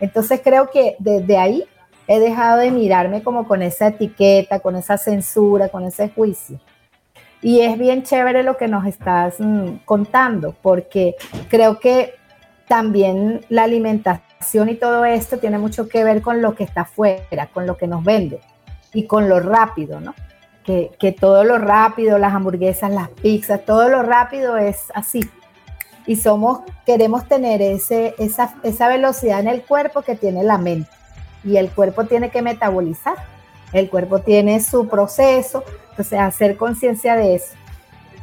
Entonces 0.00 0.40
creo 0.42 0.70
que 0.70 0.96
desde 0.98 1.38
ahí 1.38 1.64
he 2.06 2.18
dejado 2.18 2.58
de 2.58 2.70
mirarme 2.70 3.22
como 3.22 3.46
con 3.46 3.62
esa 3.62 3.88
etiqueta, 3.88 4.60
con 4.60 4.76
esa 4.76 4.98
censura, 4.98 5.68
con 5.68 5.84
ese 5.84 6.10
juicio. 6.10 6.60
Y 7.40 7.60
es 7.60 7.78
bien 7.78 8.02
chévere 8.02 8.42
lo 8.42 8.56
que 8.56 8.68
nos 8.68 8.86
estás 8.86 9.36
mm, 9.38 9.76
contando, 9.84 10.54
porque 10.62 11.14
creo 11.48 11.78
que 11.78 12.14
también 12.66 13.44
la 13.48 13.64
alimentación 13.64 14.68
y 14.68 14.74
todo 14.74 15.04
esto 15.04 15.38
tiene 15.38 15.58
mucho 15.58 15.88
que 15.88 16.04
ver 16.04 16.22
con 16.22 16.42
lo 16.42 16.54
que 16.54 16.64
está 16.64 16.82
afuera, 16.82 17.48
con 17.52 17.66
lo 17.66 17.76
que 17.76 17.86
nos 17.86 18.02
vende 18.02 18.40
y 18.92 19.06
con 19.06 19.28
lo 19.28 19.40
rápido, 19.40 20.00
¿no? 20.00 20.14
Que, 20.64 21.16
todo 21.18 21.44
lo 21.44 21.58
rápido, 21.58 22.18
las 22.18 22.34
hamburguesas, 22.34 22.90
las 22.90 23.10
pizzas, 23.10 23.64
todo 23.64 23.88
lo 23.88 24.02
rápido 24.02 24.56
es 24.56 24.84
así. 24.94 25.28
Y 26.06 26.16
somos, 26.16 26.60
queremos 26.84 27.26
tener 27.28 27.62
ese, 27.62 28.14
esa, 28.18 28.54
esa 28.62 28.88
velocidad 28.88 29.40
en 29.40 29.48
el 29.48 29.62
cuerpo 29.62 30.02
que 30.02 30.16
tiene 30.16 30.42
la 30.42 30.58
mente. 30.58 30.90
Y 31.44 31.56
el 31.56 31.70
cuerpo 31.70 32.04
tiene 32.04 32.30
que 32.30 32.42
metabolizar. 32.42 33.16
El 33.72 33.90
cuerpo 33.90 34.20
tiene 34.20 34.60
su 34.60 34.88
proceso. 34.88 35.64
Entonces, 35.90 36.18
hacer 36.18 36.56
conciencia 36.56 37.14
de 37.16 37.36
eso. 37.36 37.54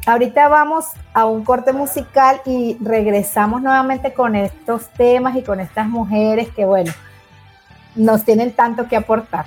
Ahorita 0.04 0.48
vamos 0.48 0.86
a 1.14 1.26
un 1.26 1.44
corte 1.44 1.72
musical 1.72 2.40
y 2.44 2.76
regresamos 2.80 3.62
nuevamente 3.62 4.12
con 4.12 4.34
estos 4.34 4.88
temas 4.90 5.36
y 5.36 5.42
con 5.42 5.60
estas 5.60 5.86
mujeres 5.86 6.48
que, 6.50 6.64
bueno, 6.64 6.92
nos 7.94 8.24
tienen 8.24 8.52
tanto 8.52 8.88
que 8.88 8.96
aportar. 8.96 9.46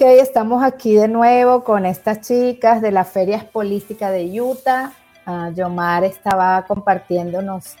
Ok, 0.00 0.06
estamos 0.18 0.62
aquí 0.62 0.94
de 0.94 1.08
nuevo 1.08 1.62
con 1.62 1.84
estas 1.84 2.22
chicas 2.22 2.80
de 2.80 2.90
la 2.90 3.04
Feria 3.04 3.46
Política 3.52 4.10
de 4.10 4.40
Utah. 4.40 4.92
Uh, 5.26 5.52
Yomar 5.52 6.04
estaba 6.04 6.64
compartiéndonos 6.66 7.74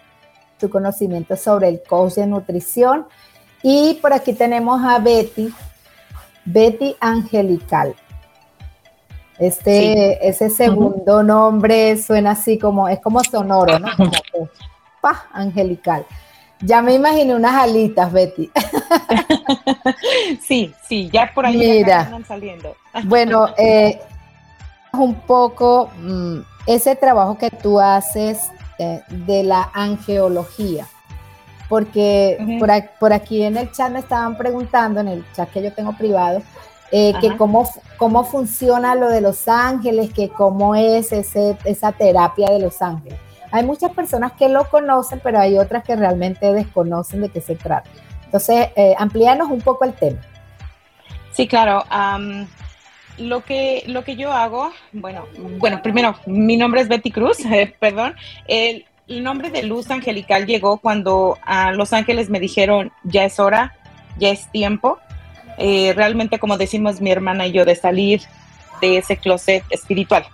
su 0.60 0.68
conocimiento 0.68 1.34
sobre 1.38 1.70
el 1.70 1.82
coach 1.82 2.16
de 2.16 2.26
nutrición. 2.26 3.06
Y 3.62 3.94
por 4.02 4.12
aquí 4.12 4.34
tenemos 4.34 4.82
a 4.84 4.98
Betty, 4.98 5.50
Betty 6.44 6.94
Angelical. 7.00 7.94
Este, 9.38 10.28
ese 10.28 10.50
segundo 10.50 11.22
nombre 11.22 11.96
suena 11.96 12.32
así 12.32 12.58
como, 12.58 12.86
es 12.86 13.00
como 13.00 13.24
sonoro, 13.24 13.78
¿no? 13.78 13.88
pa, 15.00 15.26
angelical. 15.32 16.04
Ya 16.62 16.82
me 16.82 16.94
imaginé 16.94 17.34
unas 17.34 17.54
alitas, 17.54 18.12
Betty. 18.12 18.50
sí, 20.42 20.74
sí, 20.86 21.08
ya 21.10 21.30
por 21.34 21.46
ahí 21.46 21.80
están 21.80 22.24
saliendo. 22.24 22.76
bueno, 23.04 23.48
eh, 23.56 23.98
un 24.92 25.14
poco 25.14 25.90
mm, 25.98 26.40
ese 26.66 26.96
trabajo 26.96 27.38
que 27.38 27.50
tú 27.50 27.80
haces 27.80 28.50
eh, 28.78 29.02
de 29.08 29.42
la 29.42 29.70
angeología, 29.72 30.86
porque 31.68 32.58
por, 32.98 33.12
aquí 33.12 33.42
en 33.42 33.56
el 33.56 33.70
chat 33.72 33.90
me 33.90 34.00
estaban 34.00 34.36
preguntando, 34.36 35.00
en 35.00 35.08
el 35.08 35.24
chat 35.32 35.50
que 35.50 35.62
yo 35.62 35.72
tengo 35.72 35.96
privado, 35.96 36.42
eh, 36.92 37.14
que 37.20 37.36
cómo, 37.36 37.70
cómo 37.96 38.24
funciona 38.24 38.94
lo 38.94 39.08
de 39.08 39.20
los 39.20 39.48
ángeles, 39.48 40.12
que 40.12 40.28
cómo 40.28 40.74
es 40.74 41.12
ese, 41.12 41.56
esa 41.64 41.92
terapia 41.92 42.50
de 42.50 42.58
los 42.58 42.82
ángeles. 42.82 43.18
Hay 43.50 43.64
muchas 43.64 43.92
personas 43.92 44.32
que 44.32 44.48
lo 44.48 44.68
conocen, 44.68 45.20
pero 45.22 45.40
hay 45.40 45.58
otras 45.58 45.84
que 45.84 45.96
realmente 45.96 46.52
desconocen 46.52 47.22
de 47.22 47.28
qué 47.28 47.40
se 47.40 47.56
trata. 47.56 47.90
Entonces, 48.24 48.68
eh, 48.76 48.94
amplíanos 48.96 49.50
un 49.50 49.60
poco 49.60 49.84
el 49.84 49.92
tema. 49.92 50.20
Sí, 51.32 51.48
claro. 51.48 51.84
lo, 53.18 53.44
que, 53.44 53.84
lo 53.86 54.04
que 54.04 54.16
yo 54.16 54.32
hago, 54.32 54.70
bueno, 54.92 55.26
bueno, 55.58 55.82
primero, 55.82 56.16
mi 56.26 56.56
nombre 56.56 56.80
es 56.80 56.88
Betty 56.88 57.10
Cruz, 57.10 57.38
perdón. 57.80 58.14
El, 58.46 58.84
el 59.08 59.24
nombre 59.24 59.50
de 59.50 59.64
luz 59.64 59.90
angelical 59.90 60.46
llegó 60.46 60.78
cuando 60.78 61.36
a 61.44 61.72
Los 61.72 61.92
Ángeles 61.92 62.30
me 62.30 62.38
dijeron, 62.38 62.92
ya 63.02 63.24
es 63.24 63.40
hora, 63.40 63.76
ya 64.18 64.30
es 64.30 64.50
tiempo. 64.50 64.98
Eh, 65.58 65.92
realmente, 65.94 66.38
como 66.38 66.56
decimos 66.56 67.00
mi 67.00 67.10
hermana 67.10 67.46
y 67.46 67.52
yo, 67.52 67.64
de 67.64 67.74
salir 67.74 68.22
de 68.80 68.98
ese 68.98 69.16
closet 69.16 69.64
espiritual. 69.70 70.24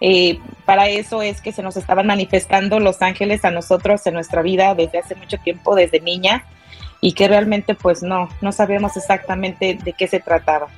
Eh, 0.00 0.38
para 0.64 0.88
eso 0.88 1.22
es 1.22 1.40
que 1.40 1.52
se 1.52 1.62
nos 1.62 1.76
estaban 1.76 2.06
manifestando 2.06 2.80
los 2.80 3.02
ángeles 3.02 3.44
a 3.44 3.50
nosotros 3.50 4.06
en 4.06 4.14
nuestra 4.14 4.42
vida 4.42 4.74
desde 4.74 4.98
hace 4.98 5.14
mucho 5.14 5.38
tiempo, 5.38 5.74
desde 5.74 6.00
niña, 6.00 6.44
y 7.00 7.12
que 7.12 7.28
realmente 7.28 7.74
pues 7.74 8.02
no, 8.02 8.28
no 8.40 8.52
sabíamos 8.52 8.96
exactamente 8.96 9.78
de 9.82 9.92
qué 9.92 10.06
se 10.06 10.20
trataba. 10.20 10.68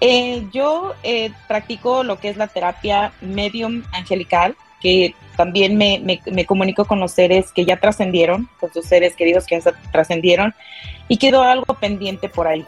Eh, 0.00 0.46
yo 0.52 0.94
practico 1.48 2.04
lo 2.04 2.18
que 2.18 2.28
es 2.28 2.36
la 2.36 2.48
terapia 2.48 3.12
medium 3.20 3.84
angelical, 3.92 4.56
que 4.84 5.14
también 5.34 5.78
me, 5.78 6.20
me, 6.26 6.44
comunico 6.44 6.84
con 6.84 7.00
los 7.00 7.12
seres 7.12 7.52
que 7.52 7.64
ya 7.64 7.80
trascendieron, 7.80 8.50
con 8.60 8.70
sus 8.72 8.84
seres 8.84 9.16
queridos 9.16 9.46
que 9.46 9.58
ya 9.58 9.72
trascendieron, 9.90 10.54
y 11.08 11.16
quedó 11.16 11.42
algo 11.42 11.74
pendiente 11.74 12.28
por 12.28 12.46
ahí. 12.46 12.66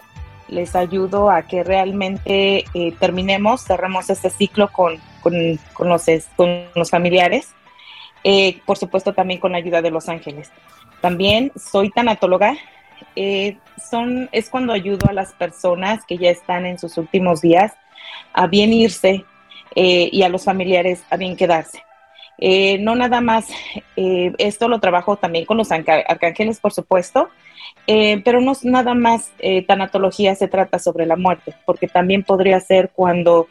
Les 0.49 0.75
ayudo 0.75 1.31
a 1.31 1.43
que 1.43 1.63
realmente 1.63 2.65
eh, 2.73 2.93
terminemos, 2.99 3.65
cerremos 3.65 4.09
este 4.09 4.31
ciclo 4.31 4.73
con, 4.73 4.99
con, 5.75 5.89
los, 5.89 6.05
con 6.37 6.65
los 6.75 6.91
familiares, 6.91 7.49
eh, 8.25 8.61
por 8.65 8.77
supuesto 8.77 9.13
también 9.15 9.41
con 9.41 9.53
la 9.53 9.59
ayuda 9.59 9.83
de 9.83 9.91
los 9.91 10.09
ángeles. 10.09 10.51
También 11.01 11.53
soy 11.57 11.91
tanatóloga, 11.91 12.57
eh, 13.15 13.59
son, 13.91 14.29
es 14.33 14.49
cuando 14.49 14.73
ayudo 14.73 15.09
a 15.09 15.13
las 15.13 15.33
personas 15.33 16.05
que 16.07 16.19
ya 16.19 16.31
están 16.31 16.67
en 16.67 16.79
sus 16.79 16.97
últimos 16.99 17.41
días 17.41 17.73
a 18.33 18.47
bien 18.47 18.73
irse 18.73 19.25
y 19.75 20.23
a 20.23 20.31
los 20.31 20.45
familiares 20.45 21.03
a 21.11 21.19
bien 21.19 21.37
quedarse. 21.37 21.86
Eh, 22.39 22.79
no 22.79 22.95
nada 22.95 23.21
más, 23.21 23.47
eh, 23.97 24.33
esto 24.39 24.69
lo 24.69 24.81
trabajo 24.81 25.17
también 25.17 25.47
con 25.47 25.57
los 25.57 25.73
arcángeles, 25.73 26.61
por 26.61 26.73
supuesto, 26.73 27.31
eh, 27.87 28.21
pero 28.25 28.41
no 28.41 28.53
nada 28.63 28.95
más 28.95 29.33
tanatología 29.67 30.35
se 30.35 30.49
trata 30.49 30.79
sobre 30.79 31.07
la 31.07 31.17
muerte, 31.17 31.55
porque 31.65 31.89
también 31.89 32.23
podría 32.23 32.61
ser 32.61 32.91
cuando 32.91 33.49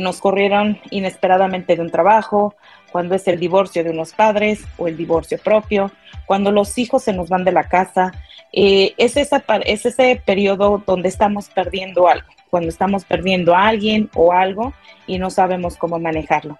nos 0.00 0.20
corrieron 0.20 0.78
inesperadamente 0.90 1.76
de 1.76 1.82
un 1.82 1.90
trabajo, 1.90 2.54
cuando 2.90 3.14
es 3.14 3.26
el 3.28 3.38
divorcio 3.38 3.84
de 3.84 3.90
unos 3.90 4.12
padres 4.12 4.64
o 4.78 4.88
el 4.88 4.96
divorcio 4.96 5.38
propio, 5.38 5.90
cuando 6.26 6.50
los 6.50 6.78
hijos 6.78 7.02
se 7.04 7.12
nos 7.12 7.28
van 7.28 7.44
de 7.44 7.52
la 7.52 7.68
casa. 7.68 8.12
es, 8.52 9.16
esa, 9.16 9.44
es 9.64 9.86
ese 9.86 10.22
periodo 10.24 10.82
donde 10.86 11.08
estamos 11.08 11.48
perdiendo 11.48 12.08
algo, 12.08 12.28
cuando 12.50 12.68
estamos 12.68 13.04
perdiendo 13.04 13.54
a 13.54 13.68
alguien 13.68 14.10
o 14.14 14.32
algo 14.32 14.72
y 15.06 15.18
no 15.18 15.30
sabemos 15.30 15.76
cómo 15.76 15.98
manejarlo. 15.98 16.58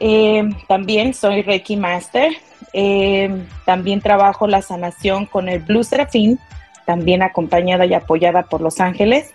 Eh, 0.00 0.48
también 0.68 1.14
soy 1.14 1.42
Reiki 1.42 1.76
Master. 1.76 2.32
Eh, 2.72 3.30
también 3.64 4.00
trabajo 4.00 4.46
la 4.46 4.62
sanación 4.62 5.26
con 5.26 5.48
el 5.48 5.60
Blue 5.60 5.84
Serafín, 5.84 6.38
también 6.84 7.22
acompañada 7.22 7.86
y 7.86 7.94
apoyada 7.94 8.44
por 8.44 8.60
Los 8.60 8.80
Ángeles. 8.80 9.32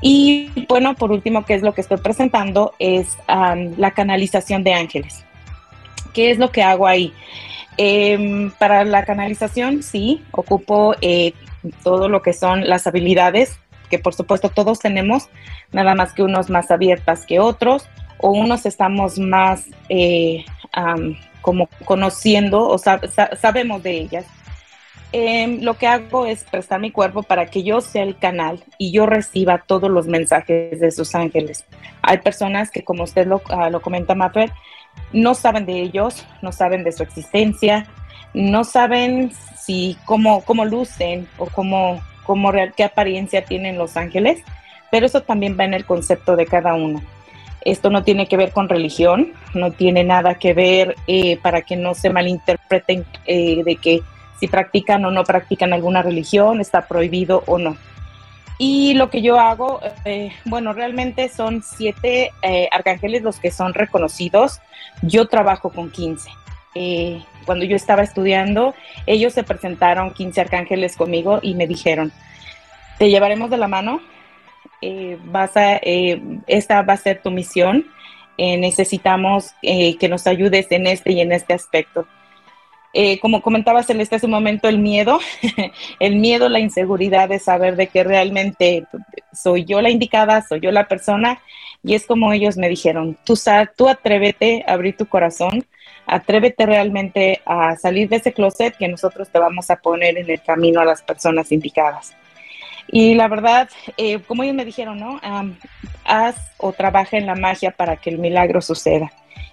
Y 0.00 0.50
bueno, 0.68 0.94
por 0.94 1.12
último, 1.12 1.44
¿qué 1.44 1.54
es 1.54 1.62
lo 1.62 1.74
que 1.74 1.80
estoy 1.80 1.98
presentando? 1.98 2.74
Es 2.78 3.16
la 3.28 3.92
canalización 3.92 4.64
de 4.64 4.74
ángeles. 4.74 5.24
¿Qué 6.12 6.30
es 6.30 6.38
lo 6.38 6.50
que 6.50 6.62
hago 6.62 6.86
ahí? 6.86 7.12
Em, 7.76 8.50
para 8.50 8.84
la 8.84 9.04
canalización, 9.04 9.82
sí, 9.82 10.22
ocupo 10.32 10.94
eh, 11.00 11.32
todo 11.82 12.08
lo 12.08 12.20
que 12.20 12.32
son 12.32 12.68
las 12.68 12.86
habilidades, 12.86 13.58
que 13.88 13.98
por 13.98 14.14
supuesto 14.14 14.50
todos 14.50 14.80
tenemos, 14.80 15.28
nada 15.70 15.94
más 15.94 16.12
que 16.12 16.22
unos 16.22 16.50
más 16.50 16.70
abiertas 16.70 17.24
que 17.24 17.40
otros 17.40 17.88
o 18.18 18.30
unos 18.30 18.66
estamos 18.66 19.18
más 19.18 19.66
eh, 19.88 20.44
como 21.40 21.68
conociendo 21.84 22.68
o 22.68 22.78
sabemos 22.78 23.82
de 23.82 23.92
ellas. 23.92 24.24
Em, 25.14 25.62
lo 25.62 25.74
que 25.74 25.86
hago 25.86 26.24
es 26.24 26.42
prestar 26.44 26.80
mi 26.80 26.90
cuerpo 26.90 27.22
para 27.22 27.44
que 27.46 27.62
yo 27.62 27.82
sea 27.82 28.02
el 28.02 28.16
canal 28.16 28.64
y 28.78 28.92
yo 28.92 29.04
reciba 29.04 29.62
todos 29.66 29.90
los 29.90 30.06
mensajes 30.06 30.80
de 30.80 30.90
sus 30.90 31.14
ángeles. 31.14 31.66
Hay 32.00 32.18
personas 32.18 32.70
que, 32.70 32.82
como 32.82 33.04
usted 33.04 33.26
lo, 33.26 33.42
ah, 33.50 33.68
lo 33.68 33.82
comenta, 33.82 34.14
Mapper, 34.14 34.50
no 35.12 35.34
saben 35.34 35.66
de 35.66 35.82
ellos, 35.82 36.26
no 36.40 36.50
saben 36.50 36.82
de 36.82 36.92
su 36.92 37.02
existencia, 37.02 37.86
no 38.32 38.64
saben 38.64 39.32
si 39.58 39.98
cómo, 40.06 40.42
cómo 40.44 40.64
lucen 40.64 41.28
o 41.36 41.44
cómo, 41.46 42.00
cómo 42.24 42.50
real, 42.50 42.72
qué 42.74 42.84
apariencia 42.84 43.44
tienen 43.44 43.76
los 43.76 43.98
ángeles, 43.98 44.42
pero 44.90 45.04
eso 45.04 45.20
también 45.22 45.58
va 45.60 45.64
en 45.64 45.74
el 45.74 45.84
concepto 45.84 46.36
de 46.36 46.46
cada 46.46 46.72
uno. 46.72 47.02
Esto 47.64 47.90
no 47.90 48.02
tiene 48.02 48.26
que 48.26 48.36
ver 48.36 48.52
con 48.52 48.68
religión, 48.68 49.32
no 49.54 49.70
tiene 49.70 50.04
nada 50.04 50.34
que 50.34 50.52
ver 50.52 50.96
eh, 51.06 51.38
para 51.38 51.62
que 51.62 51.76
no 51.76 51.94
se 51.94 52.10
malinterpreten 52.10 53.04
eh, 53.26 53.62
de 53.64 53.76
que 53.76 54.00
si 54.40 54.48
practican 54.48 55.04
o 55.04 55.10
no 55.10 55.22
practican 55.24 55.72
alguna 55.72 56.02
religión, 56.02 56.60
está 56.60 56.88
prohibido 56.88 57.44
o 57.46 57.58
no. 57.58 57.76
Y 58.58 58.94
lo 58.94 59.10
que 59.10 59.22
yo 59.22 59.38
hago, 59.38 59.80
eh, 60.04 60.32
bueno, 60.44 60.72
realmente 60.72 61.28
son 61.28 61.62
siete 61.62 62.30
arcángeles 62.70 63.22
los 63.22 63.38
que 63.38 63.50
son 63.50 63.74
reconocidos. 63.74 64.60
Yo 65.02 65.26
trabajo 65.26 65.70
con 65.70 65.90
15. 65.90 66.30
cuando 67.44 67.64
yo 67.64 67.76
estaba 67.76 68.02
estudiando, 68.02 68.74
ellos 69.06 69.32
se 69.32 69.42
presentaron 69.42 70.12
15 70.12 70.40
arcángeles 70.40 70.96
conmigo 70.96 71.38
y 71.42 71.54
me 71.54 71.66
dijeron, 71.66 72.12
te 72.98 73.10
llevaremos 73.10 73.50
de 73.50 73.56
la 73.56 73.68
mano 73.68 74.00
eh, 74.82 75.16
vas 75.24 75.56
a, 75.56 75.76
eh, 75.76 76.20
esta 76.48 76.82
va 76.82 76.94
a 76.94 76.96
ser 76.96 77.22
tu 77.22 77.30
misión. 77.30 77.86
Eh, 78.36 78.56
necesitamos 78.56 79.52
que 79.62 80.08
nos 80.08 80.26
ayudes 80.26 80.66
en 80.70 80.86
este 80.86 81.12
y 81.12 81.20
en 81.20 81.32
este 81.32 81.54
aspecto. 81.54 82.06
como 83.20 83.40
comentabas 83.40 83.88
en 83.90 84.00
este 84.00 84.26
momento, 84.26 84.68
el 84.68 84.78
miedo, 84.78 85.20
el 86.00 86.16
miedo, 86.16 86.48
la 86.48 86.58
inseguridad 86.58 87.28
de 87.28 87.38
saber 87.38 87.76
de 87.76 87.86
que 87.86 88.04
realmente 88.04 88.84
soy 89.32 89.64
yo 89.64 89.80
la 89.80 89.90
indicada, 89.90 90.42
soy 90.42 90.60
yo 90.60 90.70
la 90.72 90.88
persona, 90.88 91.40
y 91.82 91.94
es 91.94 92.06
como 92.06 92.32
ellos 92.32 92.56
me 92.56 92.68
dijeron, 92.68 93.16
tú, 93.24 93.34
tú 93.76 93.88
atrévete 93.88 94.64
a 94.66 94.72
abrir 94.74 94.96
tu 94.96 95.06
corazón, 95.06 95.64
atrévete 96.06 96.66
realmente 96.66 97.40
a 97.46 97.76
salir 97.76 98.08
de 98.08 98.16
ese 98.16 98.32
closet 98.32 98.76
que 98.76 98.88
nosotros 98.88 99.28
te 99.30 99.38
vamos 99.38 99.70
a 99.70 99.76
poner 99.76 100.18
en 100.18 100.28
el 100.30 100.42
camino 100.42 100.80
a 100.80 100.84
las 100.84 101.02
personas 101.02 101.50
indicadas. 101.52 102.14
Y 102.88 103.14
la 103.14 103.28
verdad, 103.28 103.68
eh, 103.96 104.20
como 104.20 104.42
ellos 104.42 104.56
me 104.56 104.64
dijeron, 104.64 104.98
¿no? 104.98 105.20
haz 106.04 106.36
o 106.58 106.72
trabaja 106.72 107.16
en 107.16 107.26
la 107.26 107.34
magia 107.34 107.70
para 107.70 107.96
que 107.96 108.10
el 108.10 108.18
milagro 108.18 108.60
suceda. 108.60 109.10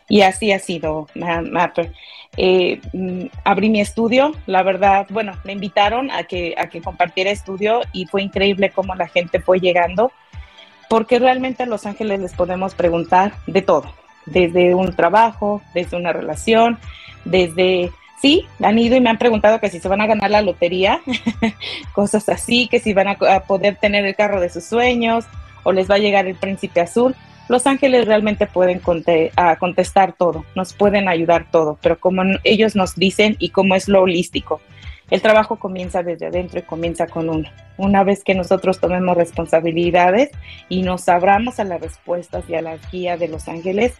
Y 0.08 0.22
así 0.22 0.52
ha 0.52 0.60
sido, 0.60 1.08
eh, 2.38 2.82
mm, 2.94 3.26
abrí 3.44 3.70
mi 3.70 3.80
estudio, 3.80 4.34
la 4.48 4.63
verdad, 4.63 5.06
bueno, 5.10 5.34
me 5.44 5.54
invitaron 5.54 6.10
a 6.10 6.24
que, 6.24 6.56
a 6.58 6.68
que 6.68 6.82
compartiera 6.82 7.30
estudio 7.30 7.82
y 7.94 8.06
fue 8.08 8.24
increíble 8.24 8.72
cómo 8.72 8.96
la 8.96 9.08
gente 9.08 9.39
fue 9.39 9.60
llegando, 9.60 10.12
porque 10.89 11.20
realmente 11.20 11.63
a 11.63 11.68
Los 11.68 11.86
Ángeles 11.86 12.20
les 12.20 12.34
podemos 12.34 12.74
preguntar 12.74 13.34
de 13.46 13.62
todo, 13.62 13.94
desde 14.26 14.74
un 14.74 14.96
trabajo, 14.96 15.62
desde 15.76 15.96
una 15.96 16.12
relación, 16.12 16.80
desde 17.24 17.92
sí, 18.21 18.45
han 18.62 18.77
ido 18.77 18.95
y 18.95 19.01
me 19.01 19.10
han 19.10 19.17
preguntado 19.17 19.60
que 19.60 19.69
si 19.69 19.79
se 19.79 19.88
van 19.88 20.01
a 20.01 20.08
ganar 20.08 20.29
la 20.29 20.41
lotería, 20.41 21.01
cosas 21.93 22.29
así, 22.29 22.67
que 22.67 22.79
si 22.79 22.93
van 22.93 23.08
a, 23.08 23.39
poder 23.41 23.77
tener 23.77 24.05
el 24.05 24.15
carro 24.15 24.39
de 24.39 24.49
sus 24.49 24.63
sueños 24.63 25.25
o 25.63 25.71
les 25.71 25.89
va 25.89 25.95
a 25.95 25.99
llegar 25.99 26.27
el 26.27 26.36
príncipe 26.36 26.82
azul. 26.82 27.15
Los 27.47 27.65
ángeles 27.65 28.05
realmente 28.05 28.45
pueden 28.45 28.79
contestar 28.79 30.13
todo, 30.13 30.45
nos 30.53 30.73
pueden 30.73 31.08
ayudar 31.08 31.47
todo, 31.49 31.79
pero 31.82 31.99
como 31.99 32.21
ellos 32.43 32.75
nos 32.75 32.95
dicen 32.95 33.38
y 33.39 33.49
como 33.49 33.73
es 33.73 33.88
lo 33.88 34.03
holístico, 34.03 34.62
el 35.10 35.23
trabajo 35.23 35.55
comienza 35.55 36.03
desde 36.03 36.27
adentro 36.27 36.60
y 36.60 36.63
comienza 36.63 37.08
con 37.08 37.27
uno. 37.27 37.49
Una 37.77 38.03
vez 38.03 38.23
que 38.23 38.36
nosotros 38.36 38.79
tomemos 38.79 39.17
responsabilidades 39.17 40.29
y 40.67 40.84
nos 40.84 41.10
abramos 41.10 41.60
a 41.60 41.63
las 41.63 41.82
respuestas 41.82 42.43
y 42.47 42.53
a 42.53 42.62
la 42.62 42.77
guía 42.91 43.17
de 43.17 43.29
los 43.29 43.47
ángeles, 43.47 43.95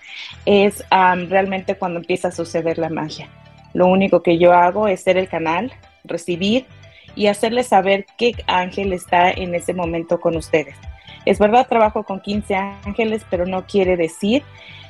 es 0.46 0.84
realmente 0.92 1.74
cuando 1.74 2.00
empieza 2.00 2.28
a 2.28 2.32
suceder 2.32 2.78
la 2.78 2.90
magia. 2.90 3.30
Lo 3.74 3.88
único 3.88 4.24
que 4.24 4.38
yo 4.38 4.54
hago 4.54 4.88
es 4.88 5.02
ser 5.02 5.18
el 5.18 5.28
canal, 5.28 5.72
recibir 6.04 6.66
y 7.16 7.28
hacerles 7.28 7.68
saber 7.68 8.06
qué 8.18 8.34
ángel 8.48 8.94
está 8.94 9.30
en 9.32 9.56
ese 9.56 9.74
momento 9.74 10.20
con 10.20 10.36
ustedes. 10.36 10.76
Es 11.26 11.38
verdad, 11.40 11.68
trabajo 11.68 12.04
con 12.04 12.22
15 12.22 12.56
ángeles, 12.56 13.24
pero 13.30 13.46
no 13.46 13.66
quiere 13.66 13.98
decir 13.98 14.44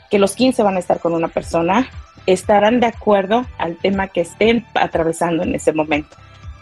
que 0.09 0.19
los 0.19 0.35
15 0.35 0.63
van 0.63 0.75
a 0.75 0.79
estar 0.79 0.99
con 0.99 1.13
una 1.13 1.27
persona, 1.27 1.89
estarán 2.25 2.79
de 2.79 2.87
acuerdo 2.87 3.45
al 3.57 3.75
tema 3.77 4.07
que 4.07 4.21
estén 4.21 4.65
atravesando 4.73 5.43
en 5.43 5.55
ese 5.55 5.73
momento. 5.73 6.15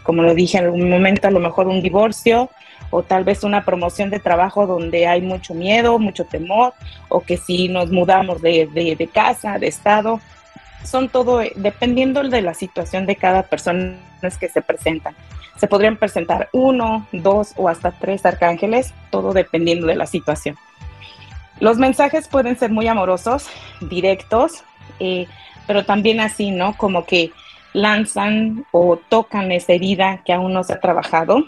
Como 0.04 0.24
lo 0.24 0.34
dije 0.34 0.58
en 0.58 0.66
algún 0.66 0.90
momento, 0.90 1.28
a 1.28 1.32
lo 1.32 1.40
mejor 1.40 1.68
un 1.68 1.82
divorcio 1.82 2.50
o 2.90 3.04
tal 3.04 3.26
vez 3.26 3.44
una 3.44 3.66
promoción 3.66 4.10
de 4.10 4.20
trabajo 4.20 4.66
donde 4.66 5.08
hay 5.08 5.22
mucho 5.22 5.54
miedo, 5.54 6.00
mucho 6.00 6.26
temor, 6.26 6.74
o 7.10 7.20
que 7.20 7.36
si 7.38 7.68
nos 7.68 7.92
mudamos 7.92 8.42
de, 8.42 8.68
de, 8.68 8.96
de 8.96 9.08
casa, 9.08 9.60
de 9.60 9.68
estado, 9.68 10.22
son 10.88 11.10
todo, 11.10 11.42
dependiendo 11.56 12.24
de 12.24 12.42
la 12.42 12.54
situación 12.54 13.06
de 13.06 13.16
cada 13.16 13.44
persona 13.44 13.96
que 14.40 14.50
se 14.50 14.62
presentan. 14.62 15.16
se 15.58 15.68
podrían 15.68 15.98
presentar 15.98 16.50
uno, 16.54 17.08
dos 17.12 17.54
o 17.56 17.68
hasta 17.68 17.92
tres 17.92 18.26
arcángeles, 18.26 18.94
todo 19.10 19.34
dependiendo 19.34 19.88
de 19.88 19.96
la 19.96 20.06
situación. 20.06 20.56
Los 21.60 21.78
mensajes 21.78 22.28
pueden 22.28 22.58
ser 22.58 22.70
muy 22.70 22.88
amorosos, 22.88 23.48
directos, 23.82 24.64
eh, 25.00 25.26
pero 25.66 25.84
también 25.84 26.20
así, 26.20 26.52
¿no? 26.52 26.78
Como 26.78 27.06
que 27.06 27.32
lanzan 27.74 28.66
o 28.72 28.98
tocan 28.98 29.52
esa 29.52 29.74
herida 29.74 30.22
que 30.24 30.34
aún 30.34 30.54
no 30.54 30.64
se 30.64 30.74
ha 30.74 30.80
trabajado. 30.80 31.44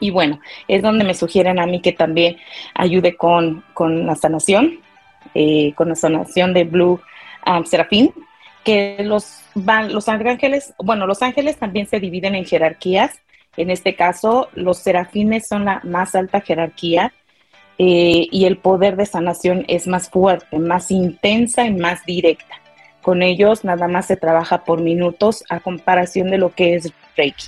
Y 0.00 0.10
bueno, 0.10 0.40
es 0.66 0.82
donde 0.82 1.04
me 1.04 1.14
sugieren 1.14 1.60
a 1.60 1.66
mí 1.66 1.80
que 1.80 1.92
también 1.92 2.36
ayude 2.74 3.16
con, 3.16 3.62
la 3.78 4.16
sanación, 4.16 4.80
eh, 5.34 5.72
con 5.76 5.90
la 5.90 5.94
sanación 5.94 6.52
de 6.54 6.64
Blue 6.64 7.00
um, 7.46 7.64
Serafín, 7.64 8.12
que 8.64 8.98
los, 9.00 9.40
los 9.54 10.08
ángeles, 10.08 10.74
bueno, 10.78 11.06
los 11.06 11.22
ángeles 11.22 11.56
también 11.58 11.86
se 11.86 12.00
dividen 12.00 12.34
en 12.34 12.44
jerarquías. 12.44 13.12
En 13.56 13.70
este 13.70 13.94
caso, 13.94 14.48
los 14.54 14.78
serafines 14.78 15.46
son 15.46 15.66
la 15.66 15.80
más 15.84 16.14
alta 16.14 16.40
jerarquía 16.40 17.12
eh, 17.78 18.28
y 18.30 18.44
el 18.44 18.58
poder 18.58 18.96
de 18.96 19.06
sanación 19.06 19.64
es 19.68 19.86
más 19.86 20.08
fuerte, 20.08 20.58
más 20.58 20.90
intensa 20.90 21.66
y 21.66 21.72
más 21.72 22.04
directa. 22.04 22.60
Con 23.02 23.22
ellos 23.22 23.64
nada 23.64 23.88
más 23.88 24.06
se 24.06 24.16
trabaja 24.16 24.64
por 24.64 24.80
minutos 24.80 25.44
a 25.48 25.60
comparación 25.60 26.30
de 26.30 26.38
lo 26.38 26.54
que 26.54 26.76
es 26.76 26.92
Reiki. 27.16 27.46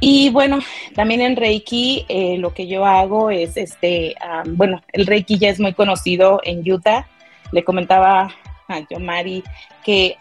Y 0.00 0.28
bueno, 0.30 0.58
también 0.94 1.22
en 1.22 1.36
Reiki 1.36 2.04
eh, 2.08 2.36
lo 2.38 2.52
que 2.52 2.66
yo 2.66 2.84
hago 2.84 3.30
es, 3.30 3.56
este, 3.56 4.14
bueno, 4.48 4.82
el 4.92 5.06
Reiki 5.06 5.38
ya 5.38 5.48
es 5.48 5.60
muy 5.60 5.72
conocido 5.72 6.40
en 6.44 6.70
Utah. 6.70 7.06
Le 7.52 7.64
comentaba 7.64 8.34
a 8.68 8.80
Yomari 8.88 9.42
que 9.84 10.16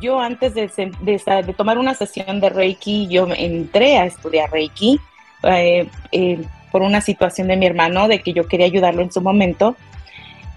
yo 0.00 0.20
antes 0.20 0.54
de, 0.54 1.54
tomar 1.56 1.78
una 1.78 1.94
sesión 1.94 2.40
de 2.40 2.48
Reiki, 2.48 3.08
yo 3.08 3.26
entré 3.36 3.98
a 3.98 4.06
estudiar 4.06 4.50
Reiki 4.50 4.98
eh, 5.42 5.88
eh, 6.12 6.42
por 6.70 6.82
una 6.82 7.00
situación 7.00 7.48
de 7.48 7.56
mi 7.56 7.66
hermano, 7.66 8.08
de 8.08 8.20
que 8.20 8.32
yo 8.32 8.46
quería 8.46 8.66
ayudarlo 8.66 9.02
en 9.02 9.12
su 9.12 9.20
momento. 9.20 9.76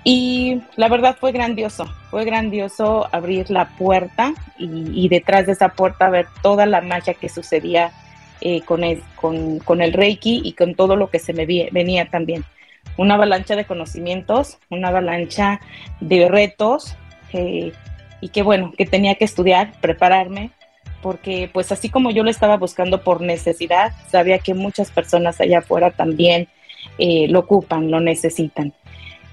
Y 0.04 0.62
la 0.76 0.88
verdad 0.88 1.18
fue 1.20 1.32
grandioso, 1.32 1.86
fue 2.12 2.26
grandioso 2.26 3.10
abrir 3.12 3.50
la 3.50 3.70
puerta 3.70 4.34
y, 4.58 5.10
detrás 5.10 5.48
de 5.48 5.54
esa 5.54 5.70
puerta 5.70 6.10
ver 6.10 6.28
toda 6.44 6.68
la 6.68 6.82
magia 6.82 7.16
que 7.16 7.28
sucedía 7.28 7.92
eh, 8.40 8.62
con, 8.62 8.84
el, 8.84 9.02
con, 9.16 9.82
el 9.82 9.94
Reiki 9.94 10.42
y 10.44 10.54
con 10.54 10.76
todo 10.76 10.96
lo 10.96 11.10
que 11.10 11.18
se 11.18 11.34
me 11.34 11.48
venía 11.72 12.06
también. 12.06 12.46
Una 12.98 13.16
avalancha 13.16 13.56
de 13.56 13.66
conocimientos, 13.66 14.58
una 14.70 14.90
avalancha 14.90 15.60
de 16.00 16.30
retos 16.30 16.96
eh, 17.34 17.74
y 18.22 18.30
que 18.30 18.42
bueno, 18.42 18.74
que 18.78 18.86
tenía 18.86 19.16
que 19.16 19.26
estudiar, 19.26 19.74
prepararme, 19.82 20.52
porque 21.02 21.50
pues 21.54 21.72
así 21.72 21.90
como 21.90 22.12
yo 22.12 22.24
lo 22.24 22.30
estaba 22.30 22.58
buscando 22.58 23.04
por 23.04 23.22
necesidad, 23.22 23.94
sabía 24.10 24.40
que 24.40 24.54
muchas 24.54 24.92
personas 24.92 25.40
allá 25.40 25.60
afuera 25.60 25.92
también 25.92 26.48
eh, 26.98 27.28
lo 27.28 27.40
ocupan, 27.40 27.92
lo 27.92 28.00
necesitan. 28.00 28.74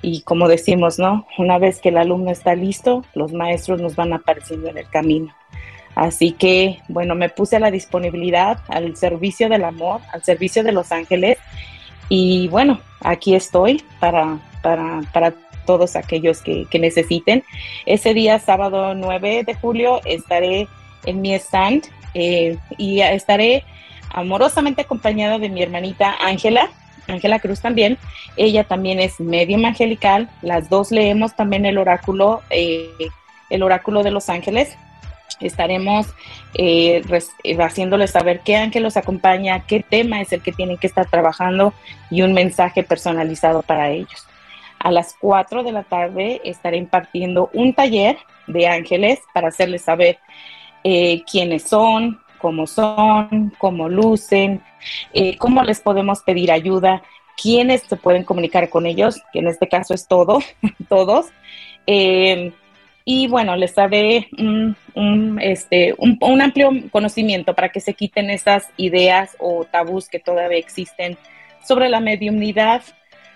Y 0.03 0.23
como 0.23 0.49
decimos, 0.49 0.99
¿no? 0.99 1.27
Una 1.39 1.59
vez 1.59 1.81
que 1.81 1.91
el 1.91 1.97
alumno 1.97 2.31
está 2.31 2.57
listo, 2.57 3.05
los 3.15 3.33
maestros 3.33 3.81
nos 3.81 3.95
van 3.95 4.13
apareciendo 4.13 4.69
en 4.69 4.79
el 4.79 4.89
camino. 4.89 5.33
Así 5.95 6.33
que, 6.33 6.81
bueno, 6.89 7.15
me 7.15 7.29
puse 7.29 7.57
a 7.57 7.61
la 7.61 7.71
disponibilidad, 7.71 8.59
al 8.69 8.97
servicio 8.97 9.49
del 9.49 9.65
amor, 9.65 10.01
al 10.13 10.25
servicio 10.25 10.65
de 10.65 10.73
los 10.73 10.91
ángeles. 10.91 11.39
Y 12.15 12.47
bueno, 12.49 12.79
aquí 13.01 13.35
estoy 13.35 13.83
para, 13.99 14.39
para, 14.63 15.01
para 15.15 15.33
todos 15.65 15.97
aquellos 15.97 16.43
que, 16.43 16.67
necesiten. 16.79 17.43
Ese 17.87 18.13
día, 18.13 18.39
sábado 18.39 18.95
9 18.95 19.45
de 19.45 19.55
julio, 19.55 19.99
estaré 20.05 20.69
en 21.07 21.23
mi 21.23 21.33
stand 21.33 21.85
eh, 22.13 22.59
y 22.77 23.01
estaré 23.01 23.65
amorosamente 24.11 24.83
acompañada 24.83 25.39
de 25.39 25.49
mi 25.49 25.63
hermanita 25.63 26.15
Ángela, 26.21 26.69
Ángela 27.09 27.39
Cruz 27.39 27.63
también, 27.63 27.97
ella 28.37 28.65
también 28.65 29.01
es 29.01 29.19
medium 29.19 29.65
angelical, 29.65 30.29
las 30.43 30.69
dos 30.69 30.91
leemos 30.91 31.35
también 31.35 31.65
el 31.65 31.79
oráculo, 31.79 32.43
eh, 32.51 32.91
el 33.49 33.63
oráculo 33.63 34.03
de 34.03 34.11
los 34.11 34.29
ángeles. 34.29 34.77
Estaremos 35.43 36.07
eh, 36.55 37.03
eh, 37.45 37.57
haciéndoles 37.63 38.11
saber 38.11 38.41
qué 38.41 38.57
ángel 38.57 38.83
los 38.83 38.97
acompaña, 38.97 39.67
qué 39.67 39.81
tema 39.81 40.21
es 40.21 40.33
el 40.33 40.43
que 40.43 40.53
tienen 40.53 40.79
que 40.79 40.87
estar 40.87 41.09
trabajando 41.09 41.75
y 42.11 42.23
un 42.23 42.33
mensaje 42.33 42.83
personalizado 42.83 43.63
para 43.63 43.91
ellos. 43.91 44.27
A 44.79 44.91
las 44.91 45.15
4 45.21 45.63
de 45.63 45.73
la 45.73 45.83
tarde 45.85 46.41
estaré 46.45 46.77
impartiendo 46.77 47.51
un 47.53 47.75
taller 47.75 48.17
de 48.47 48.67
ángeles 48.67 49.21
para 49.33 49.49
hacerles 49.49 49.83
saber 49.83 50.19
quiénes 51.31 51.63
son, 51.63 52.21
cómo 52.43 52.67
son, 52.67 53.55
cómo 53.57 53.89
lucen, 53.89 54.63
eh, 55.15 55.39
cómo 55.39 55.63
les 55.63 55.81
podemos 55.81 56.23
pedir 56.23 56.51
ayuda, 56.51 57.03
quiénes 57.41 57.83
se 57.83 57.97
pueden 57.97 58.25
comunicar 58.25 58.69
con 58.69 58.85
ellos, 58.85 59.23
que 59.33 59.39
en 59.39 59.47
este 59.47 59.69
caso 59.69 59.95
es 59.95 60.09
todo, 60.09 60.41
todos. 60.89 61.27
Eh, 61.87 62.53
y 63.05 63.27
bueno, 63.27 63.57
les 63.57 63.75
daré 63.75 64.29
un, 64.39 65.39
este, 65.41 65.95
un, 65.99 66.41
amplio 66.41 66.71
conocimiento 66.91 67.55
para 67.55 67.71
que 67.71 67.81
se 67.81 67.95
quiten 67.95 68.31
esas 68.31 68.69
ideas 68.77 69.37
o 69.39 69.65
tabús 69.65 70.09
que 70.09 70.21
todavía 70.21 70.59
existen 70.59 71.19
sobre 71.67 71.89
la 71.89 72.01
mediumnidad, 72.01 72.83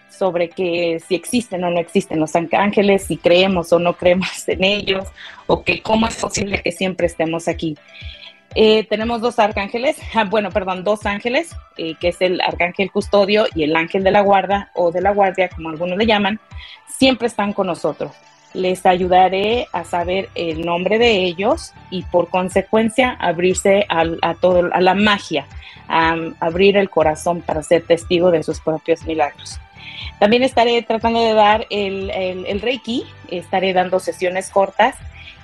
sobre 0.09 0.49
que 0.49 1.01
si 1.07 1.14
existen 1.14 1.64
o 1.64 1.70
no 1.70 1.80
existen 1.80 2.20
los 2.20 2.32
ángeles, 2.36 3.05
si 3.05 3.16
creemos 3.16 3.72
o 3.72 3.78
no 3.78 3.95
creemos 3.95 4.49
en 4.49 4.62
ellos, 4.62 5.09
o 5.47 5.62
que 5.62 5.82
cómo 5.82 6.07
es 6.07 6.16
posible 6.16 6.62
que 6.62 6.72
siempre 6.72 7.07
estemos 7.07 7.49
aquí. 7.49 7.76
Eh, 8.55 8.84
tenemos 8.84 9.20
dos 9.20 9.38
arcángeles, 9.38 9.99
ah, 10.14 10.24
bueno, 10.24 10.51
perdón, 10.51 10.82
dos 10.82 11.05
ángeles, 11.05 11.55
eh, 11.76 11.95
que 12.01 12.09
es 12.09 12.22
el 12.22 12.41
arcángel 12.41 12.91
custodio 12.91 13.47
y 13.55 13.64
el 13.64 13.76
ángel 13.76 14.03
de 14.03 14.12
la 14.12 14.22
guarda 14.22 14.70
o 14.74 14.93
de 14.93 15.03
la 15.03 15.11
guardia, 15.11 15.51
como 15.51 15.68
algunos 15.68 15.99
le 15.99 16.07
llaman, 16.07 16.41
siempre 16.88 17.26
están 17.26 17.53
con 17.53 17.66
nosotros. 17.66 18.12
Les 18.57 18.84
ayudaré 18.86 19.68
a 19.72 19.84
saber 19.84 20.28
el 20.34 20.64
nombre 20.64 20.98
de 20.98 21.24
ellos 21.24 21.72
y 21.90 22.02
por 22.02 22.28
consecuencia 22.28 23.12
abrirse 23.20 23.86
a, 23.88 24.34
todo, 24.34 24.70
a 24.72 24.80
la 24.80 24.94
magia, 24.94 25.46
a, 25.88 26.16
abrir 26.40 26.76
el 26.76 26.90
corazón 26.90 27.42
para 27.42 27.62
ser 27.62 27.82
testigo 27.82 28.30
de 28.30 28.42
sus 28.42 28.61
propios 28.61 29.04
milagros. 29.04 29.61
También 30.18 30.42
estaré 30.42 30.80
tratando 30.82 31.22
de 31.22 31.34
dar 31.34 31.66
el, 31.70 32.11
el 32.11 32.61
Reiki, 32.61 33.04
estaré 33.30 33.72
dando 33.72 34.00
sesiones 34.00 34.50
cortas 34.50 34.96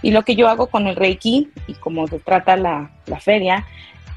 y 0.02 0.10
lo 0.10 0.22
que 0.22 0.34
yo 0.34 0.48
hago 0.48 0.66
con 0.66 0.88
el 0.88 0.96
Reiki, 0.96 1.50
y 1.68 1.74
como 1.74 2.06
se 2.08 2.18
trata 2.18 2.56
la, 2.56 2.90
feria, 3.20 3.64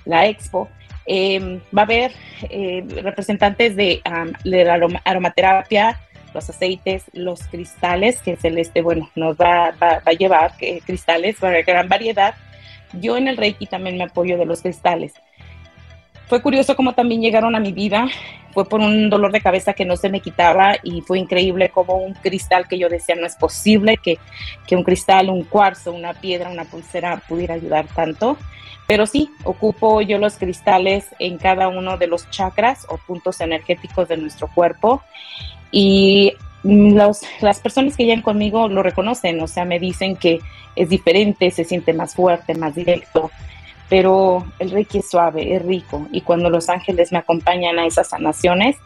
la 0.03 0.25
expo, 0.25 0.67
em, 1.05 1.61
va 1.75 1.83
a 1.83 1.85
haber 1.85 2.11
eh, 2.49 2.83
representantes 3.03 3.75
de, 3.75 4.01
la 4.43 4.79
aromaterapia, 5.03 5.99
los 6.35 6.49
aceites, 6.49 7.05
los 7.13 7.41
cristales, 7.47 8.21
que 8.21 8.35
Celeste, 8.35 8.81
bueno, 8.81 9.09
nos 9.15 9.37
va, 9.37 9.73
a 9.79 10.11
llevar 10.11 10.51
eh, 10.59 10.81
cristales 10.85 11.37
para 11.39 11.61
gran 11.63 11.87
variedad. 11.87 12.35
Yo 12.93 13.17
en 13.17 13.27
el 13.27 13.37
Reiki 13.37 13.65
también 13.65 13.97
me 13.97 14.03
apoyo 14.03 14.37
de 14.37 14.45
los 14.45 14.61
cristales. 14.61 15.13
Fue 16.27 16.41
curioso 16.41 16.75
cómo 16.75 16.93
también 16.93 17.21
llegaron 17.21 17.55
a 17.55 17.59
mi 17.59 17.71
vida. 17.71 18.07
Fue 18.51 18.67
por 18.67 18.79
un 18.79 19.09
dolor 19.09 19.31
de 19.31 19.41
cabeza 19.41 19.73
que 19.73 19.85
no 19.85 19.95
se 19.95 20.09
me 20.09 20.19
quitaba 20.19 20.75
y 20.83 21.01
fue 21.01 21.19
increíble 21.19 21.69
como 21.69 21.95
un 21.95 22.13
cristal 22.13 22.67
que 22.67 22.77
yo 22.77 22.89
decía 22.89 23.15
no 23.15 23.25
es 23.25 23.35
posible 23.35 23.97
que, 23.97 24.17
que 24.67 24.75
un 24.75 24.83
cristal, 24.83 25.29
un 25.29 25.43
cuarzo, 25.43 25.91
una 25.91 26.13
piedra, 26.13 26.49
una 26.49 26.65
pulsera 26.65 27.21
pudiera 27.27 27.53
ayudar 27.53 27.85
tanto. 27.87 28.37
Pero 28.87 29.07
sí, 29.07 29.31
ocupo 29.43 30.01
yo 30.01 30.17
los 30.17 30.35
cristales 30.35 31.07
en 31.19 31.37
cada 31.37 31.67
uno 31.69 31.97
de 31.97 32.07
los 32.07 32.29
chakras 32.29 32.85
o 32.89 32.97
puntos 32.97 33.41
energéticos 33.41 34.07
de 34.07 34.17
nuestro 34.17 34.47
cuerpo 34.47 35.01
y 35.77 36.33
los, 36.63 37.21
las 37.41 37.59
personas 37.59 37.97
que 37.97 38.05
llegan 38.05 38.21
conmigo 38.21 38.67
lo 38.67 38.81
reconocen, 38.81 39.41
o 39.41 39.47
sea, 39.47 39.65
me 39.65 39.79
dicen 39.79 40.15
que 40.15 40.39
es 40.75 40.89
diferente, 40.89 41.51
se 41.51 41.63
siente 41.63 41.93
más 41.93 42.15
fuerte, 42.15 42.55
más 42.55 42.75
directo 42.75 43.29
pero 43.89 44.45
el 44.59 44.71
Reiki 44.71 44.99
es 44.99 45.09
suave, 45.09 45.55
es 45.55 45.63
rico 45.63 46.07
y 46.11 46.21
cuando 46.21 46.49
los 46.49 46.69
ángeles 46.69 47.11
me 47.11 47.19
acompañan 47.19 47.77
a 47.79 47.85
esas 47.85 48.09
sanaciones 48.09 48.77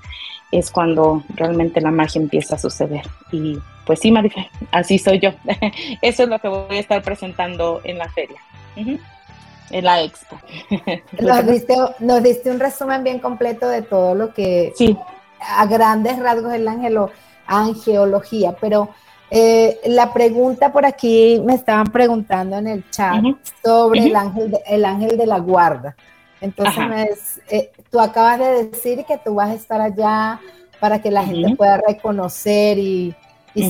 es 0.51 0.71
cuando 0.71 1.23
realmente 1.35 1.79
la 1.79 1.91
magia 1.91 2.19
empieza 2.19 2.55
a 2.55 2.57
suceder. 2.57 3.03
Y 3.31 3.59
pues 3.85 3.99
sí, 3.99 4.11
Marife, 4.11 4.49
así 4.71 4.97
soy 4.97 5.19
yo. 5.19 5.31
Eso 6.01 6.23
es 6.23 6.29
lo 6.29 6.39
que 6.39 6.47
voy 6.47 6.77
a 6.77 6.79
estar 6.79 7.01
presentando 7.03 7.81
en 7.83 7.99
la 7.99 8.09
feria, 8.09 8.41
en 8.75 9.85
la 9.85 10.01
expo. 10.01 10.39
Nos 11.21 11.45
diste, 11.45 11.75
nos 11.99 12.23
diste 12.23 12.49
un 12.49 12.59
resumen 12.59 13.03
bien 13.03 13.19
completo 13.19 13.69
de 13.69 13.83
todo 13.83 14.15
lo 14.15 14.33
que 14.33 14.73
sí. 14.75 14.97
A 15.41 15.65
grandes 15.65 16.19
rasgos 16.19 16.53
es 16.53 16.61
la 16.61 16.71
angelo, 16.71 17.11
angeología, 17.45 18.55
pero 18.59 18.89
eh, 19.31 19.79
la 19.85 20.11
pregunta 20.11 20.71
por 20.71 20.85
aquí 20.85 21.41
me 21.45 21.53
estaban 21.53 21.87
preguntando 21.87 22.57
en 22.57 22.67
el 22.67 22.89
chat 22.89 23.23
sobre 23.63 24.07
el, 24.07 24.15
ángel 24.15 24.51
de, 24.51 24.61
el 24.67 24.85
ángel 24.85 25.17
de 25.17 25.25
la 25.25 25.39
guarda. 25.39 25.95
Entonces, 26.41 27.41
eh, 27.49 27.71
tú 27.91 27.99
acabas 27.99 28.39
de 28.39 28.65
decir 28.65 29.03
que 29.05 29.17
tú 29.17 29.35
vas 29.35 29.49
a 29.49 29.53
estar 29.55 29.81
allá 29.81 30.39
para 30.79 31.01
que 31.01 31.11
la 31.11 31.23
gente 31.23 31.55
pueda 31.55 31.81
reconocer 31.85 32.77
y, 32.77 33.15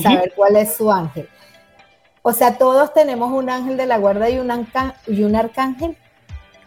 saber 0.02 0.32
cuál 0.36 0.56
es 0.56 0.76
su 0.76 0.90
ángel. 0.90 1.28
O 2.22 2.32
sea, 2.32 2.58
todos 2.58 2.92
tenemos 2.92 3.32
un 3.32 3.50
ángel 3.50 3.76
de 3.76 3.86
la 3.86 3.98
guarda 3.98 4.30
y 4.30 4.38
un, 4.38 4.50
y 5.08 5.22
un 5.24 5.34
arcángel. 5.34 5.96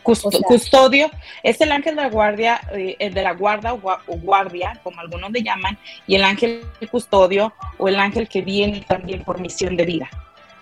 Custodio 0.03 1.09
es 1.41 1.59
el 1.61 1.71
ángel 1.71 1.95
de 1.95 2.01
la 2.03 2.09
guardia, 2.09 2.61
eh, 2.73 3.09
de 3.09 3.21
la 3.21 3.33
guarda 3.33 3.73
o, 3.73 3.79
guardia, 4.07 4.79
como 4.83 4.99
algunos 4.99 5.31
le 5.31 5.41
llaman, 5.41 5.77
y 6.07 6.15
el 6.15 6.23
ángel 6.23 6.65
custodio 6.91 7.53
o 7.77 7.87
el 7.87 7.99
ángel 7.99 8.27
que 8.27 8.41
viene 8.41 8.83
también 8.87 9.23
por 9.23 9.39
misión 9.39 9.75
de 9.75 9.85
vida. 9.85 10.09